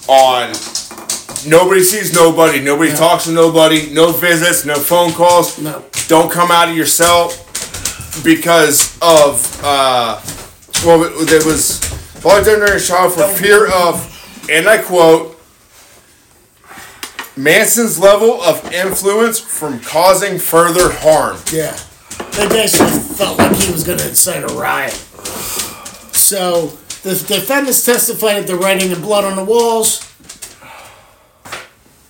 On 0.07 0.49
nobody 1.49 1.83
sees 1.83 2.13
nobody, 2.13 2.61
nobody 2.61 2.93
talks 2.93 3.25
to 3.25 3.31
nobody, 3.31 3.91
no 3.91 4.11
visits, 4.11 4.65
no 4.65 4.75
phone 4.75 5.11
calls. 5.11 5.59
No. 5.59 5.83
Don't 6.07 6.31
come 6.31 6.51
out 6.51 6.69
of 6.69 6.75
your 6.75 6.86
cell 6.86 7.29
because 8.23 8.97
of 9.01 9.61
uh, 9.63 10.21
well, 10.86 11.03
it, 11.03 11.31
it 11.31 11.45
was 11.45 11.79
voluntary 12.19 12.79
trial 12.79 13.09
for 13.09 13.27
fear 13.27 13.71
of, 13.71 14.47
and 14.49 14.67
I 14.67 14.77
quote. 14.81 15.33
Manson's 17.38 17.99
level 17.99 18.41
of 18.43 18.71
influence 18.71 19.39
from 19.41 19.81
causing 19.81 20.39
further 20.39 20.89
harm. 20.89 21.36
Yeah. 21.51 21.77
They 22.31 22.47
basically 22.47 22.97
felt 23.17 23.38
like 23.38 23.57
he 23.57 23.69
was 23.73 23.83
going 23.83 23.97
to 23.97 24.07
incite 24.07 24.49
a 24.49 24.53
riot. 24.53 24.93
So 26.13 26.77
the 27.05 27.13
defendants 27.27 27.85
testified 27.85 28.37
at 28.37 28.47
the 28.47 28.55
writing 28.55 28.91
of 28.91 28.99
blood 28.99 29.25
on 29.25 29.35
the 29.35 29.43
walls. 29.43 30.11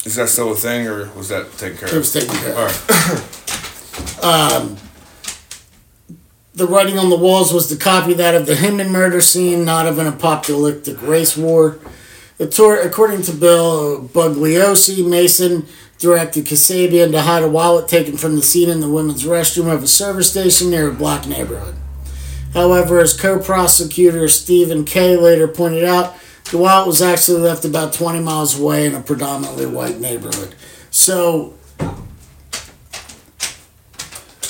Is 0.06 0.16
that 0.16 0.30
still 0.30 0.54
a 0.54 0.56
thing, 0.56 0.88
or 0.88 1.12
was 1.16 1.28
that 1.28 1.52
taken 1.58 1.78
care 1.78 1.90
of? 1.90 1.96
It 1.96 1.98
was 1.98 2.14
taken 2.14 2.34
care 2.36 2.52
of. 2.52 2.58
All 2.58 2.66
right. 2.66 3.32
Um, 4.22 4.76
the 6.54 6.66
writing 6.66 6.98
on 6.98 7.10
the 7.10 7.16
walls 7.16 7.54
was 7.54 7.68
to 7.68 7.76
copy 7.76 8.14
that 8.16 8.34
of 8.34 8.46
the 8.46 8.56
Hinman 8.56 8.92
murder 8.92 9.22
scene, 9.22 9.64
not 9.64 9.88
of 9.88 10.00
an 10.00 10.08
apocalyptic 10.08 11.02
race 11.02 11.38
war. 11.38 11.80
According 12.40 13.22
to 13.24 13.32
Bill 13.34 14.10
Bugliosi, 14.10 15.08
Mason 15.08 15.68
directed 16.00 16.46
Kasabian 16.46 17.12
to 17.12 17.22
hide 17.22 17.44
a 17.44 17.48
wallet 17.48 17.88
taken 17.88 18.18
from 18.18 18.36
the 18.36 18.42
scene 18.42 18.70
in 18.70 18.82
the 18.82 18.90
women's 18.90 19.24
restroom 19.24 19.72
of 19.72 19.84
a 19.84 19.88
service 19.88 20.32
station 20.32 20.72
near 20.72 20.90
a 20.90 20.94
black 20.94 21.28
neighborhood. 21.28 21.76
However, 22.56 23.02
as 23.02 23.20
co-prosecutor 23.20 24.30
Stephen 24.30 24.86
Kay 24.86 25.18
later 25.18 25.46
pointed 25.46 25.84
out, 25.84 26.16
wallet 26.54 26.88
was 26.88 27.02
actually 27.02 27.42
left 27.42 27.66
about 27.66 27.92
20 27.92 28.22
miles 28.22 28.58
away 28.58 28.86
in 28.86 28.96
a 28.96 29.02
predominantly 29.02 29.66
white 29.66 30.00
neighborhood. 30.00 30.56
So, 30.90 31.54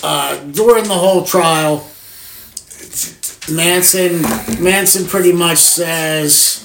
uh, 0.04 0.38
during 0.52 0.84
the 0.84 0.94
whole 0.94 1.24
trial, 1.26 1.88
Manson 3.52 4.22
Manson 4.64 5.08
pretty 5.08 5.32
much 5.32 5.58
says 5.58 6.62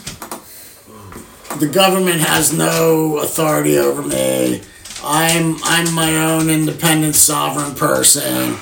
the 1.59 1.69
government 1.69 2.21
has 2.21 2.53
no 2.53 3.19
authority 3.19 3.79
over 3.79 4.03
me. 4.03 4.61
I'm 5.03 5.57
I'm 5.65 5.95
my 5.95 6.17
own 6.17 6.51
independent 6.51 7.15
sovereign 7.15 7.75
person. 7.75 8.57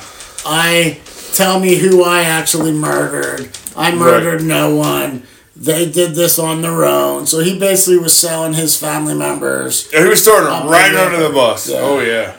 I 0.47 1.01
tell 1.39 1.59
me 1.61 1.76
who 1.76 2.03
I 2.05 2.22
actually 2.22 2.72
murdered. 2.72 3.49
I 3.76 3.95
murdered 3.95 4.43
no 4.43 4.74
one. 4.74 5.22
They 5.57 5.91
did 5.91 6.14
this 6.14 6.39
on 6.39 6.62
their 6.62 6.84
own. 6.84 7.26
So 7.26 7.41
he 7.41 7.59
basically 7.59 7.99
was 7.99 8.16
selling 8.16 8.53
his 8.55 8.76
family 8.76 9.14
members. 9.14 9.89
Yeah, 9.93 10.03
he 10.03 10.09
was 10.09 10.22
throwing 10.24 10.45
him 10.47 10.66
Oh, 10.66 10.70
right 10.70 10.93
yeah. 10.93 11.01
under 11.01 11.22
the 11.26 11.30
bus. 11.34 11.68
Yeah. 11.70 11.78
Oh 11.80 12.01
yeah. 12.01 12.36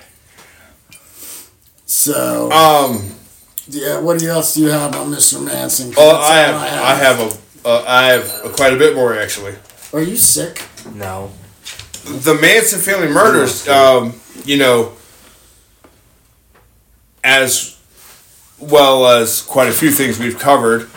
So 1.85 2.51
Um. 2.51 3.11
yeah, 3.67 3.99
what 3.99 4.21
else 4.23 4.53
do 4.55 4.61
you 4.61 4.69
have 4.69 4.95
on 4.95 5.09
Mr. 5.11 5.43
Manson? 5.43 5.93
Oh, 5.97 6.13
that's 6.13 6.29
I 6.29 6.51
all 6.51 6.59
have. 6.59 6.83
I 6.83 6.95
have 6.95 7.19
a. 7.19 7.67
Uh, 7.67 7.83
I 7.87 8.03
have 8.13 8.53
quite 8.55 8.73
a 8.73 8.77
bit 8.77 8.95
more 8.95 9.17
actually. 9.17 9.55
Are 9.93 10.01
you 10.01 10.15
sick? 10.15 10.61
No. 10.93 11.31
the 12.05 12.35
Manson 12.35 12.79
family 12.79 13.09
murders, 13.09 13.67
um, 13.67 14.13
you 14.45 14.57
know, 14.57 14.93
as 17.23 17.78
well 18.59 19.07
as 19.07 19.41
quite 19.41 19.69
a 19.69 19.73
few 19.73 19.91
things 19.91 20.19
we've 20.19 20.39
covered, 20.39 20.89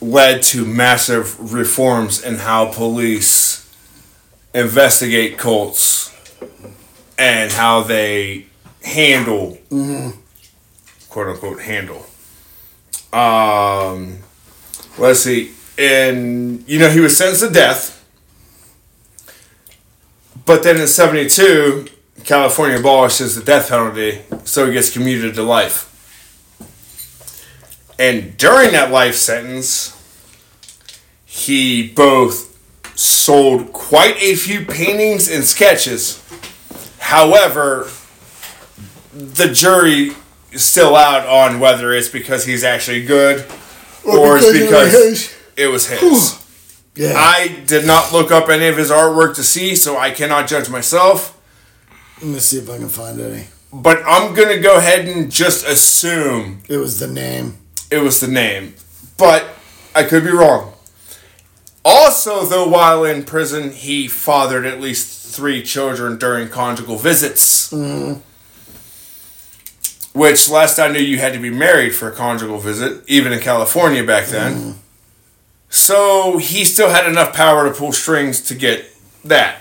led 0.00 0.42
to 0.42 0.64
massive 0.64 1.52
reforms 1.52 2.22
in 2.22 2.36
how 2.36 2.72
police 2.72 3.62
investigate 4.54 5.36
cults 5.38 6.12
and 7.18 7.52
how 7.52 7.82
they 7.82 8.46
handle, 8.82 9.58
quote 11.08 11.28
unquote, 11.28 11.60
handle. 11.62 12.06
Um, 13.12 14.18
let's 14.98 15.20
see. 15.20 15.52
And, 15.78 16.66
you 16.68 16.78
know, 16.78 16.88
he 16.88 17.00
was 17.00 17.16
sentenced 17.16 17.42
to 17.42 17.50
death. 17.50 17.92
But 20.44 20.62
then 20.62 20.80
in 20.80 20.86
72, 20.86 21.88
California 22.24 22.78
abolishes 22.78 23.34
the 23.34 23.42
death 23.42 23.68
penalty, 23.68 24.22
so 24.44 24.66
he 24.66 24.72
gets 24.72 24.90
commuted 24.90 25.34
to 25.34 25.42
life. 25.42 25.92
And 27.98 28.36
during 28.36 28.72
that 28.72 28.90
life 28.90 29.14
sentence, 29.14 29.92
he 31.24 31.88
both 31.88 32.52
sold 32.98 33.72
quite 33.72 34.16
a 34.22 34.34
few 34.34 34.64
paintings 34.64 35.30
and 35.30 35.44
sketches. 35.44 36.22
However, 36.98 37.88
the 39.12 39.48
jury 39.48 40.12
is 40.52 40.64
still 40.64 40.96
out 40.96 41.26
on 41.26 41.60
whether 41.60 41.92
it's 41.92 42.08
because 42.08 42.44
he's 42.44 42.64
actually 42.64 43.04
good 43.04 43.46
or, 44.04 44.38
it's 44.38 44.52
because 44.52 44.52
it 44.52 44.60
was 44.60 44.62
because 44.62 44.92
his. 44.92 45.36
it 45.56 45.66
was 45.66 45.88
his. 45.88 46.42
Yeah. 46.94 47.12
I 47.16 47.62
did 47.66 47.86
not 47.86 48.12
look 48.12 48.30
up 48.30 48.48
any 48.48 48.66
of 48.66 48.76
his 48.76 48.90
artwork 48.90 49.34
to 49.36 49.44
see, 49.44 49.76
so 49.76 49.98
I 49.98 50.10
cannot 50.10 50.48
judge 50.48 50.70
myself. 50.70 51.38
Let 52.22 52.30
me 52.30 52.38
see 52.38 52.58
if 52.58 52.70
I 52.70 52.78
can 52.78 52.88
find 52.88 53.20
any. 53.20 53.48
But 53.72 54.02
I'm 54.06 54.34
gonna 54.34 54.58
go 54.58 54.78
ahead 54.78 55.06
and 55.06 55.30
just 55.30 55.66
assume 55.66 56.62
It 56.68 56.78
was 56.78 56.98
the 56.98 57.06
name. 57.06 57.58
It 57.90 57.98
was 57.98 58.20
the 58.20 58.28
name. 58.28 58.74
But 59.16 59.46
I 59.94 60.02
could 60.04 60.24
be 60.24 60.30
wrong. 60.30 60.74
Also, 61.84 62.44
though, 62.44 62.66
while 62.68 63.04
in 63.04 63.22
prison, 63.24 63.70
he 63.72 64.08
fathered 64.08 64.66
at 64.66 64.80
least 64.80 65.34
three 65.34 65.62
children 65.62 66.18
during 66.18 66.48
conjugal 66.48 66.96
visits. 66.96 67.72
Which, 70.12 70.48
last 70.48 70.78
I 70.78 70.88
knew, 70.88 70.98
you 70.98 71.18
had 71.18 71.32
to 71.34 71.38
be 71.38 71.50
married 71.50 71.94
for 71.94 72.10
a 72.10 72.14
conjugal 72.14 72.58
visit, 72.58 73.04
even 73.06 73.32
in 73.32 73.38
California 73.40 74.02
back 74.04 74.26
then. 74.26 74.76
So 75.68 76.38
he 76.38 76.64
still 76.64 76.88
had 76.90 77.06
enough 77.06 77.34
power 77.34 77.68
to 77.68 77.74
pull 77.74 77.92
strings 77.92 78.40
to 78.42 78.54
get 78.54 78.84
that. 79.24 79.58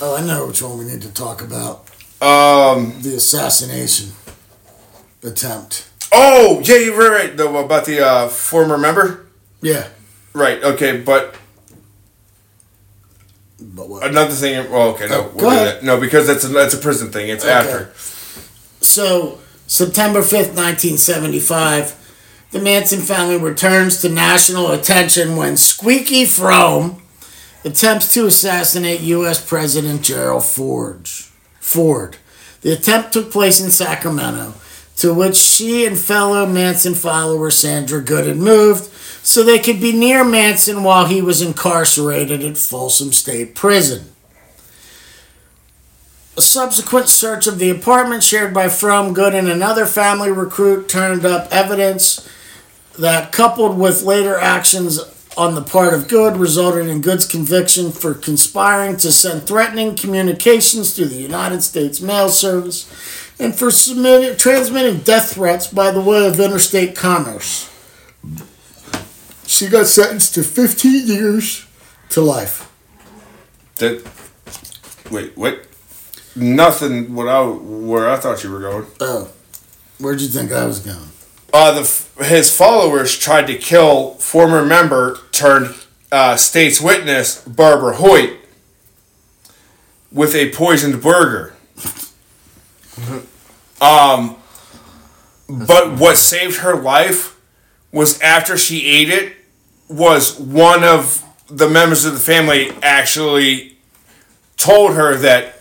Oh, 0.00 0.16
I 0.16 0.22
know 0.26 0.46
which 0.48 0.62
one 0.62 0.78
we 0.78 0.84
need 0.86 1.02
to 1.02 1.12
talk 1.12 1.40
about. 1.42 1.88
Um. 2.20 3.00
The 3.02 3.14
assassination 3.16 4.12
attempt. 5.22 5.88
Oh, 6.12 6.60
yeah, 6.64 6.76
you're 6.76 6.98
right. 6.98 7.28
right. 7.28 7.36
The, 7.36 7.48
about 7.48 7.86
the 7.86 8.04
uh, 8.06 8.28
former 8.28 8.76
member. 8.78 9.26
Yeah. 9.60 9.88
Right. 10.34 10.62
Okay, 10.62 10.98
but 11.00 11.34
But 13.60 13.88
what? 13.88 14.06
another 14.06 14.32
thing. 14.34 14.70
Well, 14.70 14.88
okay, 14.90 15.08
no, 15.08 15.30
Oh, 15.30 15.32
we'll. 15.34 15.82
No, 15.82 16.00
because 16.00 16.26
that's 16.26 16.44
a, 16.44 16.48
that's 16.48 16.74
a 16.74 16.78
prison 16.78 17.10
thing. 17.10 17.28
It's 17.28 17.44
after. 17.44 17.92
So, 18.84 19.38
September 19.66 20.20
5th, 20.20 20.54
1975, 20.54 22.46
the 22.50 22.60
Manson 22.60 23.00
family 23.00 23.38
returns 23.38 24.00
to 24.02 24.08
national 24.08 24.70
attention 24.72 25.36
when 25.36 25.56
Squeaky 25.56 26.24
Fromme 26.24 27.00
attempts 27.64 28.12
to 28.14 28.26
assassinate 28.26 29.00
U.S. 29.02 29.44
President 29.44 30.02
Gerald 30.02 30.44
Ford. 30.44 31.08
Ford. 31.60 32.16
The 32.62 32.72
attempt 32.72 33.12
took 33.12 33.30
place 33.30 33.60
in 33.62 33.70
Sacramento, 33.70 34.54
to 35.02 35.12
which 35.12 35.34
she 35.34 35.84
and 35.84 35.98
fellow 35.98 36.46
Manson 36.46 36.94
follower 36.94 37.50
Sandra 37.50 38.00
Good 38.00 38.24
had 38.24 38.36
moved 38.36 38.84
so 39.24 39.42
they 39.42 39.58
could 39.58 39.80
be 39.80 39.90
near 39.90 40.22
Manson 40.22 40.84
while 40.84 41.06
he 41.06 41.20
was 41.20 41.42
incarcerated 41.42 42.44
at 42.44 42.56
Folsom 42.56 43.12
State 43.12 43.56
Prison. 43.56 44.12
A 46.36 46.40
subsequent 46.40 47.08
search 47.08 47.48
of 47.48 47.58
the 47.58 47.68
apartment 47.68 48.22
shared 48.22 48.54
by 48.54 48.66
Fromme, 48.66 49.12
Good, 49.12 49.34
and 49.34 49.48
another 49.48 49.86
family 49.86 50.30
recruit 50.30 50.88
turned 50.88 51.26
up 51.26 51.48
evidence 51.50 52.28
that, 52.96 53.32
coupled 53.32 53.76
with 53.76 54.04
later 54.04 54.38
actions 54.38 55.00
on 55.36 55.56
the 55.56 55.62
part 55.62 55.94
of 55.94 56.06
Good, 56.06 56.36
resulted 56.36 56.86
in 56.86 57.00
Good's 57.00 57.26
conviction 57.26 57.90
for 57.90 58.14
conspiring 58.14 58.98
to 58.98 59.10
send 59.10 59.48
threatening 59.48 59.96
communications 59.96 60.94
through 60.94 61.06
the 61.06 61.16
United 61.16 61.62
States 61.62 62.00
Mail 62.00 62.28
Service 62.28 62.88
and 63.38 63.54
for 63.54 63.70
submitting, 63.70 64.36
transmitting 64.36 65.00
death 65.00 65.34
threats 65.34 65.66
by 65.66 65.90
the 65.90 66.00
way 66.00 66.26
of 66.26 66.38
interstate 66.38 66.94
commerce. 66.96 67.68
She 69.46 69.68
got 69.68 69.86
sentenced 69.86 70.34
to 70.34 70.42
15 70.42 71.06
years 71.06 71.66
to 72.10 72.20
life. 72.20 72.70
That. 73.76 74.06
Wait, 75.10 75.36
what? 75.36 75.66
Nothing. 76.34 77.14
What 77.14 77.28
I 77.28 77.42
where 77.42 78.08
I 78.08 78.16
thought 78.16 78.42
you 78.44 78.50
were 78.50 78.60
going. 78.60 78.86
Oh, 79.00 79.30
where'd 79.98 80.20
you 80.20 80.28
think 80.28 80.52
I 80.52 80.64
was 80.64 80.78
going? 80.80 81.08
Uh, 81.52 81.80
the 81.82 82.24
his 82.24 82.56
followers 82.56 83.18
tried 83.18 83.46
to 83.48 83.56
kill 83.56 84.14
former 84.14 84.64
member 84.64 85.18
turned 85.32 85.74
uh, 86.10 86.36
state's 86.36 86.80
witness 86.80 87.42
Barbara 87.44 87.96
Hoyt 87.96 88.38
with 90.10 90.34
a 90.34 90.50
poisoned 90.50 91.02
burger. 91.02 91.54
Um, 93.80 94.36
but 95.48 95.98
what 95.98 96.16
saved 96.16 96.58
her 96.58 96.74
life 96.76 97.38
was 97.92 98.20
after 98.20 98.56
she 98.56 98.86
ate 98.86 99.08
it 99.10 99.36
was 99.88 100.38
one 100.38 100.82
of 100.84 101.22
the 101.48 101.68
members 101.68 102.04
of 102.04 102.12
the 102.14 102.18
family 102.18 102.70
actually 102.82 103.76
told 104.56 104.94
her 104.94 105.16
that 105.16 105.60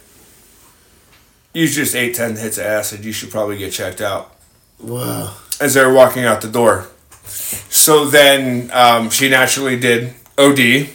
you 1.53 1.67
just 1.67 1.95
ate 1.95 2.15
10 2.15 2.37
hits 2.37 2.57
of 2.57 2.63
acid 2.65 3.03
you 3.03 3.11
should 3.11 3.29
probably 3.31 3.57
get 3.57 3.71
checked 3.73 3.99
out 4.01 4.35
Wow. 4.79 5.35
as 5.59 5.73
they 5.73 5.83
were 5.85 5.93
walking 5.93 6.23
out 6.23 6.41
the 6.41 6.47
door. 6.47 6.87
So 7.23 8.05
then 8.05 8.71
um, 8.73 9.09
she 9.09 9.29
naturally 9.29 9.79
did 9.79 10.13
OD. 10.37 10.89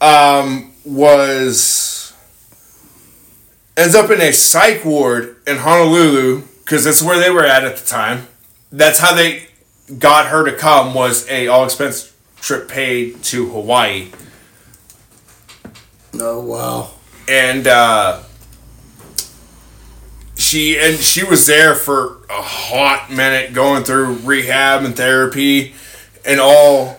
Um, 0.00 0.72
was 0.84 1.87
ends 3.78 3.94
up 3.94 4.10
in 4.10 4.20
a 4.20 4.32
psych 4.32 4.84
ward 4.84 5.36
in 5.46 5.58
Honolulu 5.58 6.42
because 6.64 6.84
that's 6.84 7.02
where 7.02 7.18
they 7.18 7.30
were 7.30 7.44
at 7.46 7.64
at 7.64 7.76
the 7.76 7.86
time. 7.86 8.26
That's 8.70 8.98
how 8.98 9.14
they 9.14 9.44
got 9.98 10.26
her 10.26 10.44
to 10.44 10.52
come 10.56 10.92
was 10.94 11.26
a 11.30 11.46
all 11.48 11.64
expense 11.64 12.14
trip 12.40 12.68
paid 12.68 13.22
to 13.24 13.48
Hawaii 13.48 14.10
Oh, 16.20 16.40
wow. 16.40 16.90
and 17.28 17.66
uh, 17.66 18.20
she 20.36 20.78
and 20.78 20.96
she 20.98 21.24
was 21.24 21.46
there 21.46 21.74
for 21.74 22.18
a 22.30 22.42
hot 22.42 23.10
minute, 23.10 23.52
going 23.52 23.84
through 23.84 24.14
rehab 24.18 24.84
and 24.84 24.96
therapy, 24.96 25.74
and 26.24 26.40
all 26.40 26.96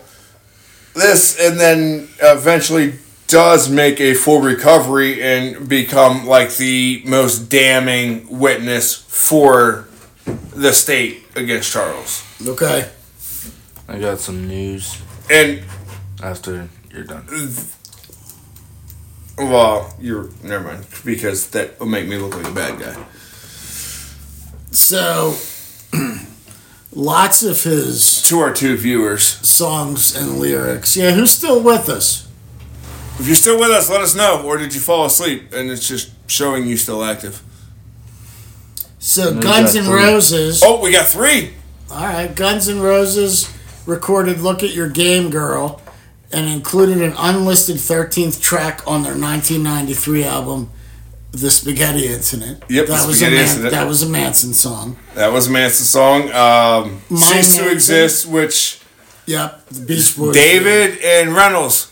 this, 0.94 1.38
and 1.40 1.58
then 1.60 2.08
eventually 2.22 2.94
does 3.30 3.68
make 3.70 4.00
a 4.00 4.14
full 4.14 4.40
recovery 4.40 5.22
and 5.22 5.68
become 5.68 6.26
like 6.26 6.56
the 6.56 7.02
most 7.06 7.48
damning 7.48 8.26
witness 8.38 8.94
for 8.94 9.88
the 10.54 10.72
state 10.72 11.24
against 11.36 11.72
Charles. 11.72 12.24
Okay. 12.46 12.88
I 13.88 13.98
got 13.98 14.18
some 14.20 14.46
news 14.46 15.00
And 15.30 15.62
after 16.22 16.68
you're 16.92 17.04
done. 17.04 17.26
well, 19.38 19.94
you're 20.00 20.30
never 20.42 20.64
mind 20.64 20.86
because 21.04 21.48
that 21.50 21.78
will 21.80 21.86
make 21.86 22.06
me 22.06 22.16
look 22.18 22.36
like 22.36 22.46
a 22.46 22.52
bad 22.54 22.78
guy. 22.80 23.04
So, 24.72 25.34
lots 26.92 27.42
of 27.42 27.62
his 27.64 28.22
To 28.24 28.38
our 28.38 28.52
two 28.52 28.76
viewers, 28.76 29.24
songs 29.24 30.14
and 30.16 30.38
lyrics. 30.38 30.96
Yeah, 30.96 31.12
who's 31.12 31.32
still 31.32 31.60
with 31.60 31.88
us? 31.88 32.29
If 33.20 33.26
you're 33.26 33.36
still 33.36 33.58
with 33.60 33.70
us, 33.70 33.90
let 33.90 34.00
us 34.00 34.14
know. 34.14 34.42
Or 34.44 34.56
did 34.56 34.74
you 34.74 34.80
fall 34.80 35.04
asleep 35.04 35.52
and 35.52 35.70
it's 35.70 35.86
just 35.86 36.10
showing 36.26 36.66
you 36.66 36.76
still 36.76 37.04
active? 37.04 37.42
So, 38.98 39.32
we 39.32 39.40
Guns 39.40 39.74
got 39.74 39.80
N' 39.80 39.84
three. 39.86 39.94
Roses. 40.04 40.62
Oh, 40.64 40.80
we 40.80 40.92
got 40.92 41.06
three. 41.06 41.54
All 41.90 42.04
right, 42.04 42.34
Guns 42.34 42.68
N' 42.68 42.80
Roses 42.80 43.50
recorded 43.86 44.40
"Look 44.40 44.62
at 44.62 44.70
Your 44.74 44.88
Game, 44.88 45.30
Girl" 45.30 45.80
and 46.32 46.48
included 46.48 47.00
an 47.02 47.14
unlisted 47.18 47.76
13th 47.76 48.40
track 48.40 48.82
on 48.86 49.02
their 49.02 49.14
1993 49.16 50.24
album, 50.24 50.70
"The 51.32 51.50
Spaghetti 51.50 52.06
Incident." 52.06 52.62
Yep, 52.68 52.86
that 52.86 53.00
The 53.02 53.06
was 53.08 53.16
Spaghetti 53.16 53.34
a 53.36 53.38
Man- 53.38 53.48
Incident. 53.48 53.72
that 53.72 53.88
was 53.88 54.02
a 54.02 54.06
Manson 54.08 54.54
song. 54.54 54.96
That 55.14 55.32
was 55.32 55.46
a 55.46 55.50
Manson 55.50 55.86
song. 55.86 56.22
Um, 56.32 57.02
My 57.08 57.18
Cease 57.20 57.56
to 57.56 57.62
Manson. 57.62 57.68
Exist, 57.72 58.26
which 58.26 58.78
Yep, 59.26 59.68
the 59.70 59.80
Beach 59.80 60.16
Boys. 60.16 60.34
David 60.34 60.98
and 60.98 61.34
Reynolds 61.34 61.89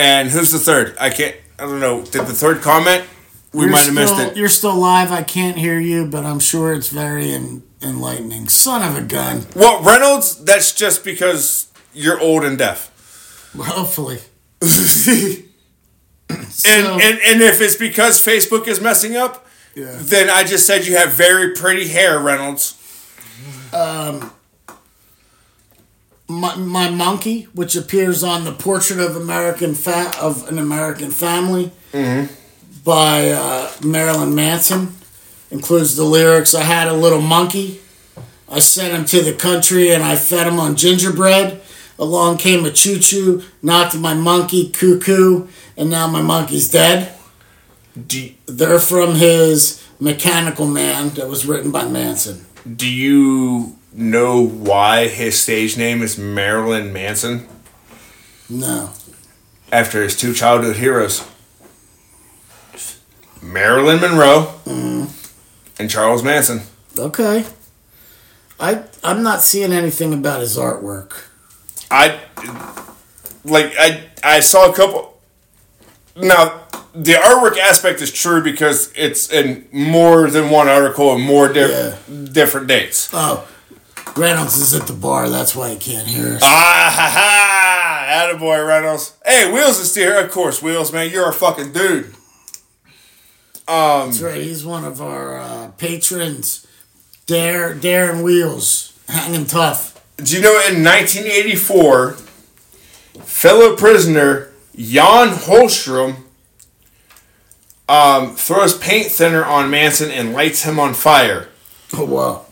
And 0.00 0.30
who's 0.30 0.50
the 0.50 0.58
third? 0.58 0.96
I 0.98 1.10
can't. 1.10 1.36
I 1.58 1.64
don't 1.64 1.78
know. 1.80 2.00
Did 2.02 2.22
the 2.26 2.32
third 2.32 2.62
comment? 2.62 3.04
We 3.52 3.62
You're 3.64 3.70
might 3.70 3.84
have 3.84 3.94
missed 3.94 4.18
it. 4.18 4.36
You're 4.36 4.48
still 4.48 4.76
live. 4.76 5.12
I 5.12 5.22
can't 5.22 5.58
hear 5.58 5.78
you, 5.78 6.06
but 6.06 6.24
I'm 6.24 6.38
sure 6.38 6.72
it's 6.72 6.88
very 6.88 7.32
en- 7.32 7.62
enlightening. 7.82 8.48
Son 8.48 8.80
of 8.88 8.96
a 8.96 9.06
gun. 9.06 9.44
Well, 9.54 9.82
Reynolds, 9.82 10.42
that's 10.44 10.72
just 10.72 11.04
because 11.04 11.70
you're 11.92 12.18
old 12.20 12.44
and 12.44 12.56
deaf. 12.56 12.90
Hopefully. 13.58 14.18
And, 16.32 16.52
So- 16.52 16.98
and 17.00 17.18
and 17.26 17.42
if 17.42 17.60
it's 17.60 17.74
because 17.76 18.24
Facebook 18.24 18.68
is 18.68 18.80
messing 18.80 19.16
up, 19.16 19.46
Yeah. 19.74 19.96
then 19.98 20.30
I 20.30 20.44
just 20.44 20.64
said 20.66 20.86
you 20.86 20.96
have 20.96 21.12
very 21.12 21.54
pretty 21.54 21.88
hair, 21.88 22.20
Reynolds. 22.20 22.74
Um, 23.72 24.30
my, 26.30 26.54
my 26.56 26.90
monkey, 26.90 27.42
which 27.54 27.76
appears 27.76 28.22
on 28.22 28.44
the 28.44 28.52
Portrait 28.52 29.00
of 29.00 29.16
American 29.16 29.74
fa- 29.74 30.12
of 30.20 30.48
an 30.48 30.58
American 30.58 31.10
Family 31.10 31.72
by 32.84 33.30
uh, 33.30 33.70
Marilyn 33.84 34.34
Manson, 34.34 34.94
includes 35.50 35.96
the 35.96 36.04
lyrics. 36.04 36.54
I 36.54 36.62
had 36.62 36.88
a 36.88 36.92
little 36.94 37.20
monkey. 37.20 37.80
I 38.48 38.58
sent 38.60 38.94
him 38.94 39.04
to 39.06 39.22
the 39.22 39.34
country 39.34 39.90
and 39.92 40.02
I 40.02 40.16
fed 40.16 40.46
him 40.46 40.58
on 40.58 40.76
gingerbread. 40.76 41.60
Along 41.98 42.38
came 42.38 42.64
a 42.64 42.70
choo 42.70 42.98
choo, 42.98 43.42
knocked 43.62 43.96
my 43.98 44.14
monkey 44.14 44.70
cuckoo, 44.70 45.48
and 45.76 45.90
now 45.90 46.06
my 46.06 46.22
monkey's 46.22 46.70
dead. 46.70 47.12
Do, 48.06 48.30
They're 48.46 48.78
from 48.80 49.16
his 49.16 49.84
Mechanical 49.98 50.66
Man 50.66 51.10
that 51.10 51.28
was 51.28 51.44
written 51.44 51.70
by 51.70 51.84
Manson. 51.86 52.46
do 52.76 52.88
you 52.90 53.76
know 53.92 54.46
why 54.46 55.08
his 55.08 55.40
stage 55.40 55.76
name 55.76 56.02
is 56.02 56.18
Marilyn 56.18 56.92
Manson? 56.92 57.46
No. 58.48 58.90
After 59.72 60.02
his 60.02 60.16
two 60.16 60.32
childhood 60.34 60.76
heroes, 60.76 61.24
Marilyn 63.42 64.00
Monroe 64.00 64.54
mm-hmm. 64.64 65.04
and 65.80 65.90
Charles 65.90 66.22
Manson. 66.22 66.62
Okay. 66.98 67.44
I 68.58 68.84
I'm 69.02 69.22
not 69.22 69.40
seeing 69.40 69.72
anything 69.72 70.12
about 70.12 70.40
his 70.40 70.56
artwork. 70.56 71.24
I 71.90 72.20
like 73.44 73.72
I 73.78 74.08
I 74.22 74.40
saw 74.40 74.70
a 74.70 74.74
couple. 74.74 75.18
Now 76.16 76.62
the 76.94 77.14
artwork 77.14 77.56
aspect 77.56 78.02
is 78.02 78.12
true 78.12 78.42
because 78.42 78.92
it's 78.96 79.32
in 79.32 79.66
more 79.72 80.28
than 80.28 80.50
one 80.50 80.68
article 80.68 81.14
and 81.14 81.22
more 81.22 81.50
diff- 81.50 82.32
different 82.32 82.66
dates. 82.66 83.08
Oh, 83.12 83.48
Reynolds 84.16 84.56
is 84.56 84.74
at 84.74 84.86
the 84.86 84.92
bar. 84.92 85.28
That's 85.28 85.54
why 85.54 85.70
he 85.70 85.76
can't 85.76 86.06
hear 86.06 86.34
us. 86.34 86.42
Ah 86.44 86.92
ha 86.94 87.10
ha! 87.14 88.36
Attaboy 88.36 88.66
Reynolds. 88.66 89.16
Hey, 89.24 89.50
Wheels 89.52 89.78
is 89.78 89.90
still 89.90 90.12
here. 90.12 90.24
Of 90.24 90.30
course, 90.30 90.62
Wheels, 90.62 90.92
man, 90.92 91.10
you're 91.10 91.28
a 91.28 91.32
fucking 91.32 91.72
dude. 91.72 92.14
That's 94.06 94.20
right. 94.20 94.40
He's 94.42 94.64
one 94.64 94.84
of 94.84 95.00
our 95.00 95.38
uh, 95.38 95.70
patrons. 95.78 96.66
Dare 97.26 97.74
Darren 97.74 98.24
Wheels, 98.24 98.98
hanging 99.08 99.46
tough. 99.46 100.02
Do 100.16 100.36
you 100.36 100.42
know 100.42 100.54
in 100.68 100.82
1984, 100.82 102.12
fellow 103.22 103.76
prisoner 103.76 104.50
Jan 104.76 105.28
Holmstrom 105.28 106.24
um, 107.88 108.34
throws 108.34 108.76
paint 108.76 109.06
thinner 109.06 109.44
on 109.44 109.70
Manson 109.70 110.10
and 110.10 110.32
lights 110.32 110.64
him 110.64 110.78
on 110.78 110.94
fire. 110.94 111.48
Oh 111.92 112.04
wow. 112.04 112.46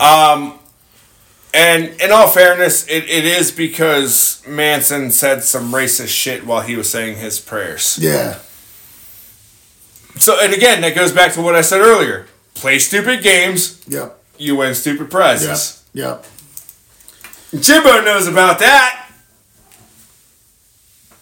And 0.00 2.00
in 2.00 2.12
all 2.12 2.28
fairness, 2.28 2.86
it, 2.86 3.04
it 3.08 3.24
is 3.24 3.50
because 3.50 4.42
Manson 4.46 5.10
said 5.10 5.42
some 5.42 5.72
racist 5.72 6.08
shit 6.08 6.46
while 6.46 6.60
he 6.60 6.76
was 6.76 6.90
saying 6.90 7.16
his 7.16 7.40
prayers. 7.40 7.98
Yeah. 8.00 8.38
So, 10.18 10.38
and 10.40 10.52
again, 10.52 10.80
that 10.82 10.94
goes 10.94 11.12
back 11.12 11.32
to 11.34 11.42
what 11.42 11.54
I 11.54 11.60
said 11.62 11.80
earlier 11.80 12.26
play 12.54 12.78
stupid 12.78 13.22
games, 13.22 13.82
Yep. 13.86 14.18
you 14.38 14.56
win 14.56 14.74
stupid 14.74 15.02
Yep. 15.02 15.10
prizes. 15.10 15.82
Yep. 15.92 16.24
Jimbo 17.60 18.00
knows 18.02 18.26
about 18.26 18.58
that. 18.60 19.08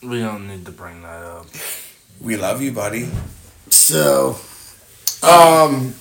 We 0.02 0.20
don't 0.20 0.46
need 0.46 0.64
to 0.66 0.72
bring 0.72 1.02
that 1.02 1.22
up. 1.24 1.46
We 2.20 2.36
love 2.36 2.62
you, 2.62 2.72
buddy. 2.72 3.08
So 3.70 4.38
Um, 5.22 5.94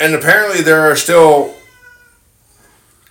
and 0.00 0.14
apparently 0.14 0.62
there 0.62 0.80
are 0.90 0.96
still 0.96 1.54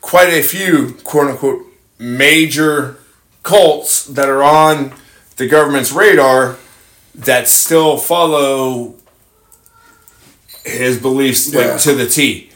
quite 0.02 0.30
a 0.30 0.42
few 0.42 0.94
quote 1.04 1.30
unquote 1.32 1.62
major 2.00 2.98
cults 3.44 4.06
that 4.06 4.30
are 4.30 4.44
on 4.44 4.94
the 5.38 5.48
government's 5.48 5.92
radar 5.92 6.58
that 7.16 7.48
still 7.48 7.98
follow 7.98 8.96
his 10.66 11.00
beliefs 11.00 11.52
Yeah. 11.52 11.60
like 11.74 11.82
to 11.82 11.94
the 11.96 12.08
T. 12.08 12.50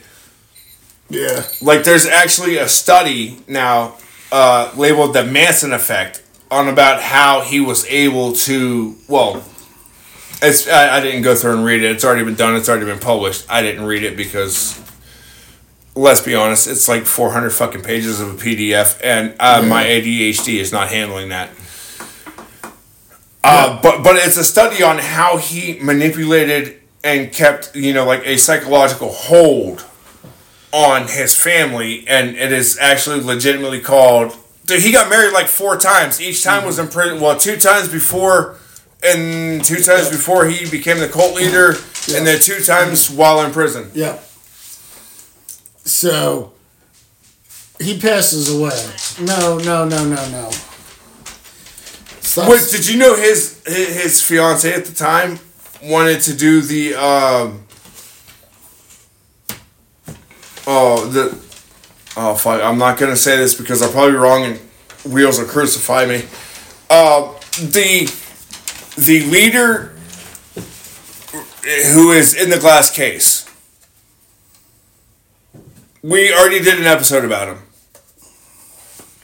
yeah. 1.08 1.44
Like 1.60 1.84
there's 1.84 2.06
actually 2.06 2.58
a 2.58 2.68
study 2.68 3.38
now 3.48 3.94
uh, 4.30 4.70
labeled 4.76 5.14
the 5.14 5.24
Manson 5.24 5.72
effect 5.72 6.22
on 6.50 6.68
about 6.68 7.02
how 7.02 7.40
he 7.42 7.60
was 7.60 7.84
able 7.86 8.32
to 8.32 8.96
well 9.08 9.42
it's 10.42 10.68
I, 10.68 10.98
I 10.98 11.00
didn't 11.00 11.22
go 11.22 11.34
through 11.34 11.56
and 11.56 11.64
read 11.64 11.82
it. 11.82 11.90
It's 11.90 12.04
already 12.04 12.24
been 12.24 12.34
done. 12.34 12.56
It's 12.56 12.68
already 12.68 12.86
been 12.86 12.98
published. 12.98 13.46
I 13.48 13.62
didn't 13.62 13.84
read 13.84 14.02
it 14.02 14.16
because 14.16 14.80
let's 15.94 16.20
be 16.20 16.34
honest, 16.34 16.66
it's 16.66 16.88
like 16.88 17.04
400 17.04 17.50
fucking 17.50 17.82
pages 17.82 18.20
of 18.20 18.28
a 18.28 18.44
PDF 18.44 18.98
and 19.02 19.34
uh, 19.38 19.62
my 19.62 19.84
ADHD 19.84 20.56
is 20.58 20.72
not 20.72 20.88
handling 20.88 21.28
that. 21.28 21.50
Uh, 23.44 23.80
but 23.82 24.02
but 24.02 24.16
it's 24.16 24.36
a 24.36 24.44
study 24.44 24.82
on 24.82 24.98
how 24.98 25.36
he 25.36 25.78
manipulated 25.80 26.80
and 27.02 27.32
kept 27.32 27.74
you 27.74 27.92
know 27.92 28.04
like 28.06 28.24
a 28.26 28.36
psychological 28.36 29.10
hold 29.10 29.84
on 30.72 31.06
his 31.06 31.36
family, 31.36 32.06
and 32.08 32.36
it 32.36 32.50
is 32.50 32.78
actually 32.78 33.20
legitimately 33.20 33.80
called. 33.80 34.34
Dude, 34.64 34.80
he 34.80 34.92
got 34.92 35.10
married 35.10 35.32
like 35.32 35.48
four 35.48 35.76
times. 35.76 36.20
Each 36.20 36.42
time 36.42 36.64
was 36.64 36.78
in 36.78 36.88
prison. 36.88 37.20
Well, 37.20 37.36
two 37.36 37.56
times 37.56 37.88
before, 37.88 38.56
and 39.02 39.64
two 39.64 39.82
times 39.82 40.08
before 40.10 40.46
he 40.46 40.68
became 40.70 40.98
the 40.98 41.08
cult 41.08 41.34
leader, 41.34 41.70
and 42.14 42.26
then 42.26 42.40
two 42.40 42.60
times 42.60 43.10
while 43.10 43.44
in 43.44 43.52
prison. 43.52 43.90
Yeah. 43.94 44.18
So 45.84 46.52
he 47.80 47.98
passes 47.98 48.54
away. 48.54 48.70
No, 49.20 49.58
no, 49.58 49.84
no, 49.84 50.04
no, 50.04 50.30
no. 50.30 50.50
Stop. 52.20 52.50
Wait, 52.50 52.68
did 52.70 52.88
you 52.88 52.98
know 52.98 53.16
his 53.16 53.62
his, 53.66 54.02
his 54.02 54.22
fiance 54.22 54.72
at 54.72 54.84
the 54.84 54.94
time 54.94 55.38
wanted 55.82 56.20
to 56.20 56.36
do 56.36 56.60
the 56.60 56.94
um 56.94 57.64
oh 60.66 61.04
the 61.06 61.36
oh 62.16 62.34
fuck 62.36 62.62
I'm 62.62 62.78
not 62.78 62.98
gonna 62.98 63.16
say 63.16 63.36
this 63.36 63.54
because 63.54 63.82
I'm 63.82 63.90
probably 63.90 64.14
wrong 64.14 64.44
and 64.44 64.60
wheels 65.04 65.38
will 65.38 65.46
crucify 65.46 66.06
me. 66.06 66.24
Uh, 66.88 67.32
the 67.58 68.12
the 68.96 69.20
leader 69.26 69.94
who 71.92 72.12
is 72.12 72.34
in 72.34 72.50
the 72.50 72.58
glass 72.58 72.90
case. 72.94 73.48
We 76.02 76.32
already 76.32 76.60
did 76.60 76.78
an 76.80 76.86
episode 76.86 77.24
about 77.24 77.48
him. 77.48 77.62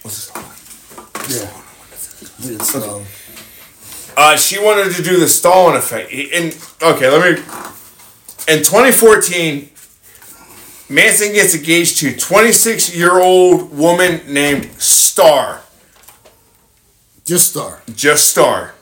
What's 0.02 0.30
this? 0.30 1.42
yeah. 1.42 2.54
It's, 2.54 2.74
um, 2.76 3.04
Uh, 4.16 4.36
she 4.36 4.58
wanted 4.58 4.92
to 4.94 5.02
do 5.02 5.18
the 5.18 5.28
Stalin 5.28 5.76
effect. 5.76 6.10
In 6.12 6.52
okay, 6.82 7.08
let 7.10 7.20
me. 7.36 7.42
In 8.48 8.60
2014, 8.64 9.68
Manson 10.88 11.32
gets 11.32 11.54
engaged 11.54 11.98
to 11.98 12.16
26 12.16 12.94
year 12.96 13.18
old 13.20 13.76
woman 13.76 14.20
named 14.32 14.70
Star. 14.80 15.60
just 17.24 17.50
star. 17.50 17.82
Just 17.94 18.30
Star. 18.30 18.74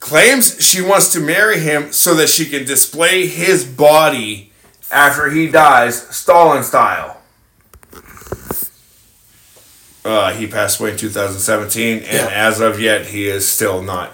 Claims 0.00 0.60
she 0.64 0.80
wants 0.80 1.12
to 1.12 1.20
marry 1.20 1.60
him 1.60 1.92
so 1.92 2.14
that 2.14 2.28
she 2.28 2.46
can 2.46 2.64
display 2.64 3.26
his 3.26 3.64
body 3.64 4.50
after 4.90 5.30
he 5.30 5.46
dies, 5.46 6.00
Stalin 6.14 6.64
style. 6.64 7.18
Uh, 10.04 10.32
he 10.32 10.46
passed 10.46 10.80
away 10.80 10.92
in 10.92 10.96
2017, 10.96 11.98
and 11.98 12.04
Yeah. 12.06 12.26
as 12.32 12.60
of 12.60 12.80
yet, 12.80 13.06
he 13.06 13.28
is 13.28 13.46
still 13.46 13.82
not. 13.82 14.12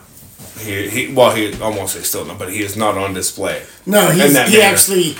He, 0.59 0.89
he 0.89 1.13
well, 1.13 1.35
he 1.35 1.55
almost 1.61 1.95
say 1.95 2.01
still 2.03 2.25
not, 2.25 2.39
but 2.39 2.51
he 2.51 2.63
is 2.63 2.77
not 2.77 2.99
on 2.99 3.15
display. 3.15 3.63
No, 3.87 4.09
In 4.11 4.17
he's, 4.17 4.33
that 4.33 4.49
he 4.49 4.59
manner. 4.59 4.73
actually. 4.75 5.17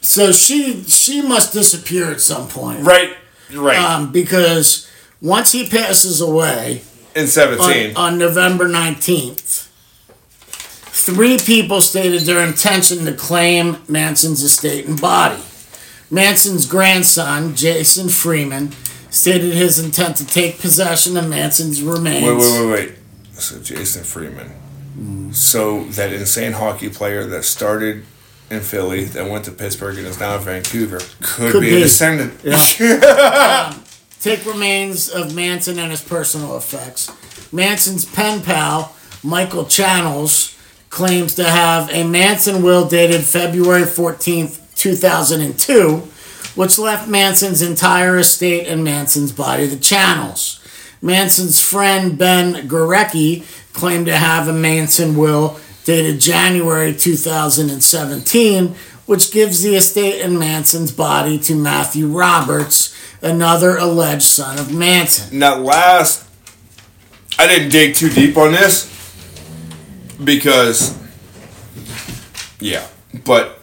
So 0.00 0.32
she 0.32 0.82
she 0.84 1.22
must 1.22 1.52
disappear 1.52 2.10
at 2.10 2.20
some 2.20 2.48
point, 2.48 2.80
Right, 2.82 3.16
right. 3.54 3.78
Um, 3.78 4.10
because 4.12 4.88
once 5.20 5.52
he 5.52 5.68
passes 5.68 6.20
away 6.20 6.82
in 7.14 7.22
on, 7.22 7.28
17. 7.28 7.96
on 7.96 8.18
November 8.18 8.66
nineteenth, 8.68 9.65
three 11.06 11.38
people 11.38 11.80
stated 11.80 12.22
their 12.22 12.44
intention 12.46 13.04
to 13.04 13.12
claim 13.12 13.78
Manson's 13.88 14.42
estate 14.42 14.86
and 14.86 15.00
body. 15.00 15.40
Manson's 16.10 16.66
grandson, 16.66 17.54
Jason 17.54 18.08
Freeman, 18.08 18.72
stated 19.10 19.52
his 19.54 19.78
intent 19.78 20.16
to 20.16 20.26
take 20.26 20.58
possession 20.60 21.16
of 21.16 21.28
Manson's 21.28 21.82
remains. 21.82 22.24
Wait, 22.26 22.36
wait, 22.36 22.66
wait, 22.70 22.88
wait. 22.88 22.98
So 23.34 23.60
Jason 23.60 24.02
Freeman. 24.04 25.32
So 25.32 25.84
that 25.84 26.12
insane 26.12 26.52
hockey 26.52 26.88
player 26.88 27.24
that 27.24 27.44
started 27.44 28.04
in 28.50 28.60
Philly, 28.60 29.04
that 29.04 29.28
went 29.30 29.44
to 29.44 29.50
Pittsburgh 29.52 29.98
and 29.98 30.06
is 30.06 30.18
now 30.18 30.36
in 30.36 30.42
Vancouver, 30.42 31.00
could, 31.20 31.52
Could 31.52 31.60
be, 31.60 31.70
be. 31.70 31.76
a 31.76 31.80
descendant. 31.80 32.40
Um, 33.76 33.82
take 34.20 34.44
remains 34.46 35.08
of 35.08 35.34
Manson 35.34 35.78
and 35.78 35.90
his 35.90 36.02
personal 36.02 36.56
effects. 36.56 37.10
Manson's 37.52 38.04
pen 38.04 38.42
pal, 38.42 38.94
Michael 39.22 39.66
Channels, 39.66 40.55
claims 40.90 41.34
to 41.34 41.44
have 41.44 41.90
a 41.90 42.04
Manson 42.04 42.62
will 42.62 42.88
dated 42.88 43.22
February 43.22 43.82
14th, 43.82 44.74
2002, 44.76 45.96
which 46.54 46.78
left 46.78 47.08
Manson's 47.08 47.62
entire 47.62 48.18
estate 48.18 48.66
and 48.66 48.84
Manson's 48.84 49.32
body 49.32 49.68
to 49.68 49.78
Channels. 49.78 50.60
Manson's 51.02 51.60
friend 51.60 52.16
Ben 52.16 52.68
Gorecki 52.68 53.44
claimed 53.72 54.06
to 54.06 54.16
have 54.16 54.48
a 54.48 54.52
Manson 54.52 55.16
will 55.16 55.60
dated 55.84 56.20
January 56.20 56.94
2017, 56.94 58.74
which 59.04 59.30
gives 59.30 59.62
the 59.62 59.76
estate 59.76 60.20
and 60.20 60.38
Manson's 60.38 60.90
body 60.90 61.38
to 61.38 61.54
Matthew 61.54 62.08
Roberts, 62.08 62.96
another 63.22 63.76
alleged 63.76 64.22
son 64.22 64.58
of 64.58 64.74
Manson. 64.74 65.38
Now, 65.38 65.58
last, 65.58 66.26
I 67.38 67.46
didn't 67.46 67.68
dig 67.68 67.94
too 67.94 68.08
deep 68.08 68.36
on 68.36 68.52
this 68.52 68.92
because, 70.22 70.96
yeah, 72.60 72.86
but 73.24 73.60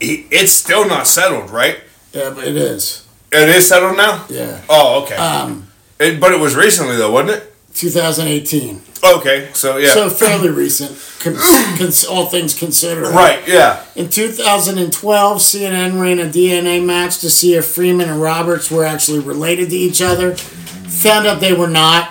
he, 0.00 0.26
it's 0.30 0.52
still 0.52 0.86
not 0.86 1.06
settled, 1.06 1.50
right? 1.50 1.80
Yeah, 2.12 2.30
but 2.34 2.44
it 2.46 2.56
is. 2.56 3.06
It 3.32 3.48
is 3.48 3.68
settled 3.68 3.96
now. 3.96 4.24
Yeah. 4.28 4.60
Oh, 4.68 5.02
okay. 5.04 5.16
Um, 5.16 5.68
It, 6.00 6.20
but 6.20 6.32
it 6.32 6.40
was 6.40 6.54
recently, 6.56 6.96
though, 6.96 7.10
wasn't 7.10 7.42
it? 7.42 7.54
2018. 7.74 8.80
Okay, 9.04 9.50
so 9.52 9.76
yeah. 9.76 9.90
So 9.94 10.10
fairly 10.24 10.48
recent, 10.50 10.90
cons- 11.20 12.04
all 12.04 12.26
things 12.26 12.58
considered. 12.58 13.08
right, 13.14 13.46
yeah. 13.46 13.84
In 13.94 14.08
2012, 14.08 15.38
CNN 15.38 16.00
ran 16.00 16.18
a 16.18 16.24
DNA 16.24 16.84
match 16.84 17.18
to 17.20 17.30
see 17.30 17.54
if 17.54 17.66
Freeman 17.66 18.08
and 18.08 18.20
Roberts 18.20 18.70
were 18.70 18.84
actually 18.84 19.20
related 19.20 19.70
to 19.70 19.76
each 19.76 20.02
other. 20.02 20.34
Found 20.36 21.26
out 21.28 21.40
they 21.40 21.52
were 21.52 21.68
not. 21.68 22.10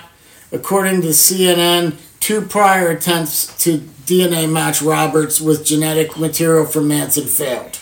According 0.54 1.02
to 1.02 1.10
CNN, 1.10 1.96
two 2.28 2.42
prior 2.42 2.90
attempts 2.90 3.58
to 3.64 3.78
DNA 4.06 4.52
match 4.52 4.82
Roberts 4.82 5.40
with 5.40 5.66
genetic 5.66 6.20
material 6.20 6.66
from 6.66 6.86
Manson 6.86 7.24
failed. 7.24 7.80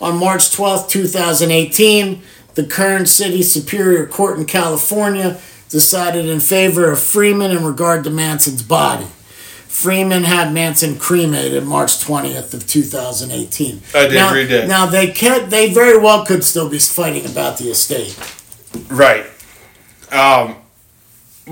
On 0.00 0.16
March 0.16 0.50
12, 0.50 0.88
2018, 0.88 2.22
the 2.54 2.64
Kern 2.64 3.04
City 3.04 3.42
Superior 3.42 4.06
Court 4.06 4.38
in 4.38 4.46
California 4.46 5.38
decided 5.68 6.24
in 6.24 6.40
favor 6.40 6.90
of 6.90 7.00
Freeman 7.02 7.50
in 7.50 7.62
regard 7.62 8.02
to 8.04 8.10
Manson's 8.10 8.62
body. 8.62 9.04
Freeman 9.68 10.24
had 10.24 10.54
Manson 10.54 10.98
cremated 10.98 11.62
March 11.64 12.02
20th 12.02 12.54
of 12.54 12.66
2018. 12.66 13.82
I 13.94 14.06
did 14.06 14.14
now, 14.14 14.32
read 14.32 14.48
that. 14.48 14.68
Now 14.68 14.86
they 14.86 15.12
could, 15.12 15.50
they 15.50 15.70
very 15.70 15.98
well 15.98 16.24
could 16.24 16.44
still 16.44 16.70
be 16.70 16.78
fighting 16.78 17.30
about 17.30 17.58
the 17.58 17.68
estate. 17.68 18.18
Right. 18.88 19.26
Um, 20.10 20.56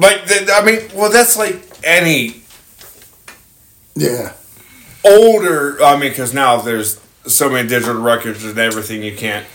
th- 0.00 0.48
I 0.52 0.64
mean, 0.64 0.80
well, 0.94 1.10
that's 1.10 1.36
like 1.36 1.60
any 1.84 2.42
Yeah. 3.96 4.32
older. 5.04 5.82
I 5.82 5.92
mean, 5.98 6.10
because 6.10 6.32
now 6.34 6.60
there's 6.60 6.98
so 7.26 7.50
many 7.50 7.68
digital 7.68 8.00
records 8.00 8.44
and 8.44 8.58
everything 8.58 9.02
you 9.02 9.14
can't. 9.16 9.46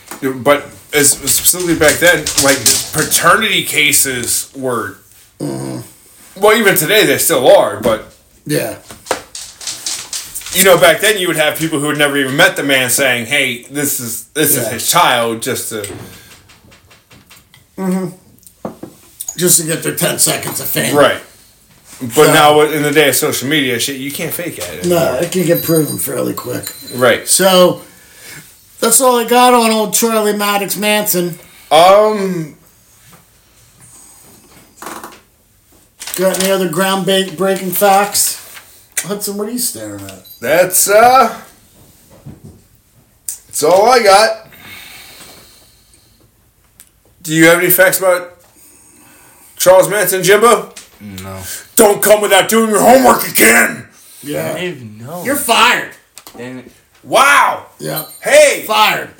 But 0.43 0.65
as 0.93 1.11
specifically 1.11 1.75
back 1.75 1.95
then, 1.99 2.19
like 2.43 2.57
paternity 2.93 3.63
cases 3.63 4.51
were. 4.55 4.97
Mm-hmm. 5.39 5.79
Well, 6.41 6.57
even 6.57 6.75
today 6.75 7.05
they 7.05 7.17
still 7.17 7.47
are, 7.55 7.79
but 7.79 8.13
Yeah. 8.45 8.77
you 10.53 10.63
know, 10.63 10.77
back 10.77 11.01
then 11.01 11.17
you 11.17 11.27
would 11.27 11.37
have 11.37 11.57
people 11.57 11.79
who 11.79 11.89
had 11.89 11.97
never 11.97 12.17
even 12.17 12.35
met 12.35 12.55
the 12.55 12.63
man 12.63 12.89
saying, 12.89 13.25
"Hey, 13.27 13.63
this 13.63 13.99
is 13.99 14.25
this 14.33 14.55
is 14.55 14.67
his 14.67 14.87
child," 14.89 15.41
just 15.41 15.69
to 15.69 15.81
mm-hmm. 17.77 18.15
Just 19.37 19.59
to 19.61 19.67
get 19.67 19.83
their 19.83 19.95
10 19.95 20.19
seconds 20.19 20.59
of 20.59 20.67
fame. 20.67 20.95
right. 20.95 21.21
But 22.15 22.33
now 22.33 22.61
in 22.61 22.83
the 22.83 22.91
day 22.91 23.09
of 23.09 23.15
social 23.15 23.47
media, 23.47 23.79
shit, 23.79 23.97
you 23.97 24.11
can't 24.11 24.33
fake 24.33 24.57
it. 24.57 24.85
No, 24.85 25.15
it 25.15 25.31
can 25.31 25.45
get 25.45 25.63
proven 25.63 25.97
fairly 25.97 26.33
quick. 26.33 26.73
Right. 26.93 27.27
So 27.27 27.81
that's 28.79 28.99
all 28.99 29.17
I 29.17 29.27
got 29.27 29.53
on 29.53 29.71
old 29.71 29.93
Charlie 29.93 30.35
Maddox 30.35 30.75
Manson. 30.75 31.39
Um. 31.71 32.57
Got 36.15 36.43
any 36.43 36.51
other 36.51 36.69
ground 36.69 37.05
breaking 37.05 37.71
facts? 37.71 38.39
Hudson, 39.03 39.37
what 39.37 39.47
are 39.49 39.51
you 39.51 39.57
staring 39.57 40.01
at? 40.01 40.25
That's 40.39 40.89
uh 40.89 41.41
That's 43.25 43.63
all 43.63 43.87
I 43.89 44.03
got. 44.03 44.47
Do 47.21 47.33
you 47.33 47.45
have 47.45 47.59
any 47.59 47.69
facts 47.69 47.99
about 47.99 48.32
Charles 49.63 49.89
Manson, 49.89 50.21
Jimbo? 50.23 50.73
No. 50.99 51.41
Don't 51.77 52.01
come 52.03 52.19
without 52.21 52.49
doing 52.49 52.69
your 52.69 52.81
homework 52.81 53.25
again. 53.27 53.87
I 53.87 54.27
Yeah. 54.27 54.53
didn't 54.55 54.63
even 54.77 54.97
know. 54.97 55.23
You're 55.23 55.37
fired. 55.37 55.91
Damn 56.35 56.59
it. 56.59 56.71
Wow. 57.01 57.67
Yeah. 57.79 58.03
Hey, 58.21 58.63
Fired. 58.67 59.11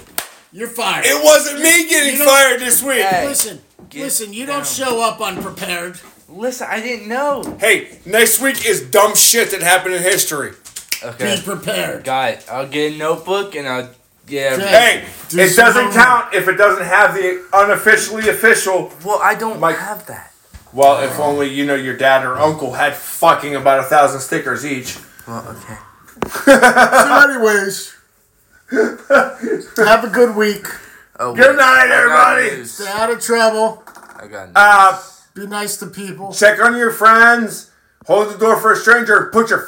You're 0.52 0.68
fired. 0.68 1.06
it 1.06 1.24
wasn't 1.24 1.60
me 1.62 1.88
getting 1.88 2.14
You 2.14 2.20
know- 2.20 2.26
fired 2.26 2.60
this 2.60 2.82
week. 2.82 3.02
Hey. 3.02 3.26
listen, 3.28 3.62
Get 3.90 4.04
listen, 4.04 4.34
you 4.34 4.46
down. 4.46 4.58
don't 4.58 4.68
show 4.68 5.02
up 5.02 5.22
unprepared. 5.22 6.00
Listen, 6.30 6.68
I 6.70 6.82
didn't 6.82 7.08
know. 7.08 7.58
Hey, 7.60 8.00
next 8.06 8.40
week 8.40 8.66
is 8.66 8.82
dumb 8.82 9.16
shit 9.16 9.52
that 9.52 9.62
happened 9.62 9.96
in 9.96 10.04
history. 10.04 10.52
Okay. 11.04 11.36
Be 11.38 11.42
prepared. 11.42 12.04
Got 12.04 12.30
it. 12.34 12.46
I'll 12.52 12.68
get 12.68 12.94
a 12.94 12.98
notebook 12.98 13.56
and 13.56 13.68
I'll 13.68 13.90
yeah. 14.28 14.56
Okay. 14.58 14.68
Hey, 14.68 15.04
Do 15.30 15.40
it 15.40 15.56
doesn't 15.56 15.86
homework. 15.86 15.94
count 16.06 16.34
if 16.34 16.48
it 16.48 16.54
doesn't 16.58 16.86
have 16.86 17.14
the 17.16 17.44
unofficially 17.54 18.30
official. 18.30 18.92
Well, 19.04 19.20
I 19.22 19.36
don't 19.36 19.60
Mike- 19.60 19.78
have 19.80 20.06
that. 20.08 20.32
Well, 20.74 21.04
if 21.04 21.20
only 21.20 21.54
you 21.54 21.66
know 21.66 21.76
your 21.76 21.96
dad 21.96 22.26
or 22.26 22.38
uncle 22.40 22.74
had 22.74 22.96
fucking 22.96 23.56
about 23.56 23.80
a 23.80 23.84
thousand 23.84 24.22
stickers 24.22 24.66
each. 24.66 24.98
Well, 25.28 25.48
okay. 25.50 25.78
So, 26.46 27.30
anyways, 27.30 27.96
have 29.78 30.04
a 30.04 30.10
good 30.12 30.36
week. 30.36 30.66
Oh, 31.20 31.36
Good 31.36 31.56
night, 31.58 31.90
everybody. 31.92 32.66
Stay 32.66 32.88
out 32.88 33.12
of 33.12 33.20
trouble. 33.22 33.84
I 34.16 34.28
got 34.28 34.46
news. 34.48 34.54
Uh, 34.56 35.02
Be 35.36 35.48
nice 35.48 35.78
to 35.78 35.88
people. 35.88 36.34
check 36.34 36.60
on 36.60 36.76
your 36.76 36.92
friends. 36.92 37.70
Hold 38.08 38.34
the 38.34 38.38
door 38.38 38.60
for 38.60 38.72
a 38.74 38.76
stranger. 38.76 39.30
Put 39.32 39.50
your 39.50 39.60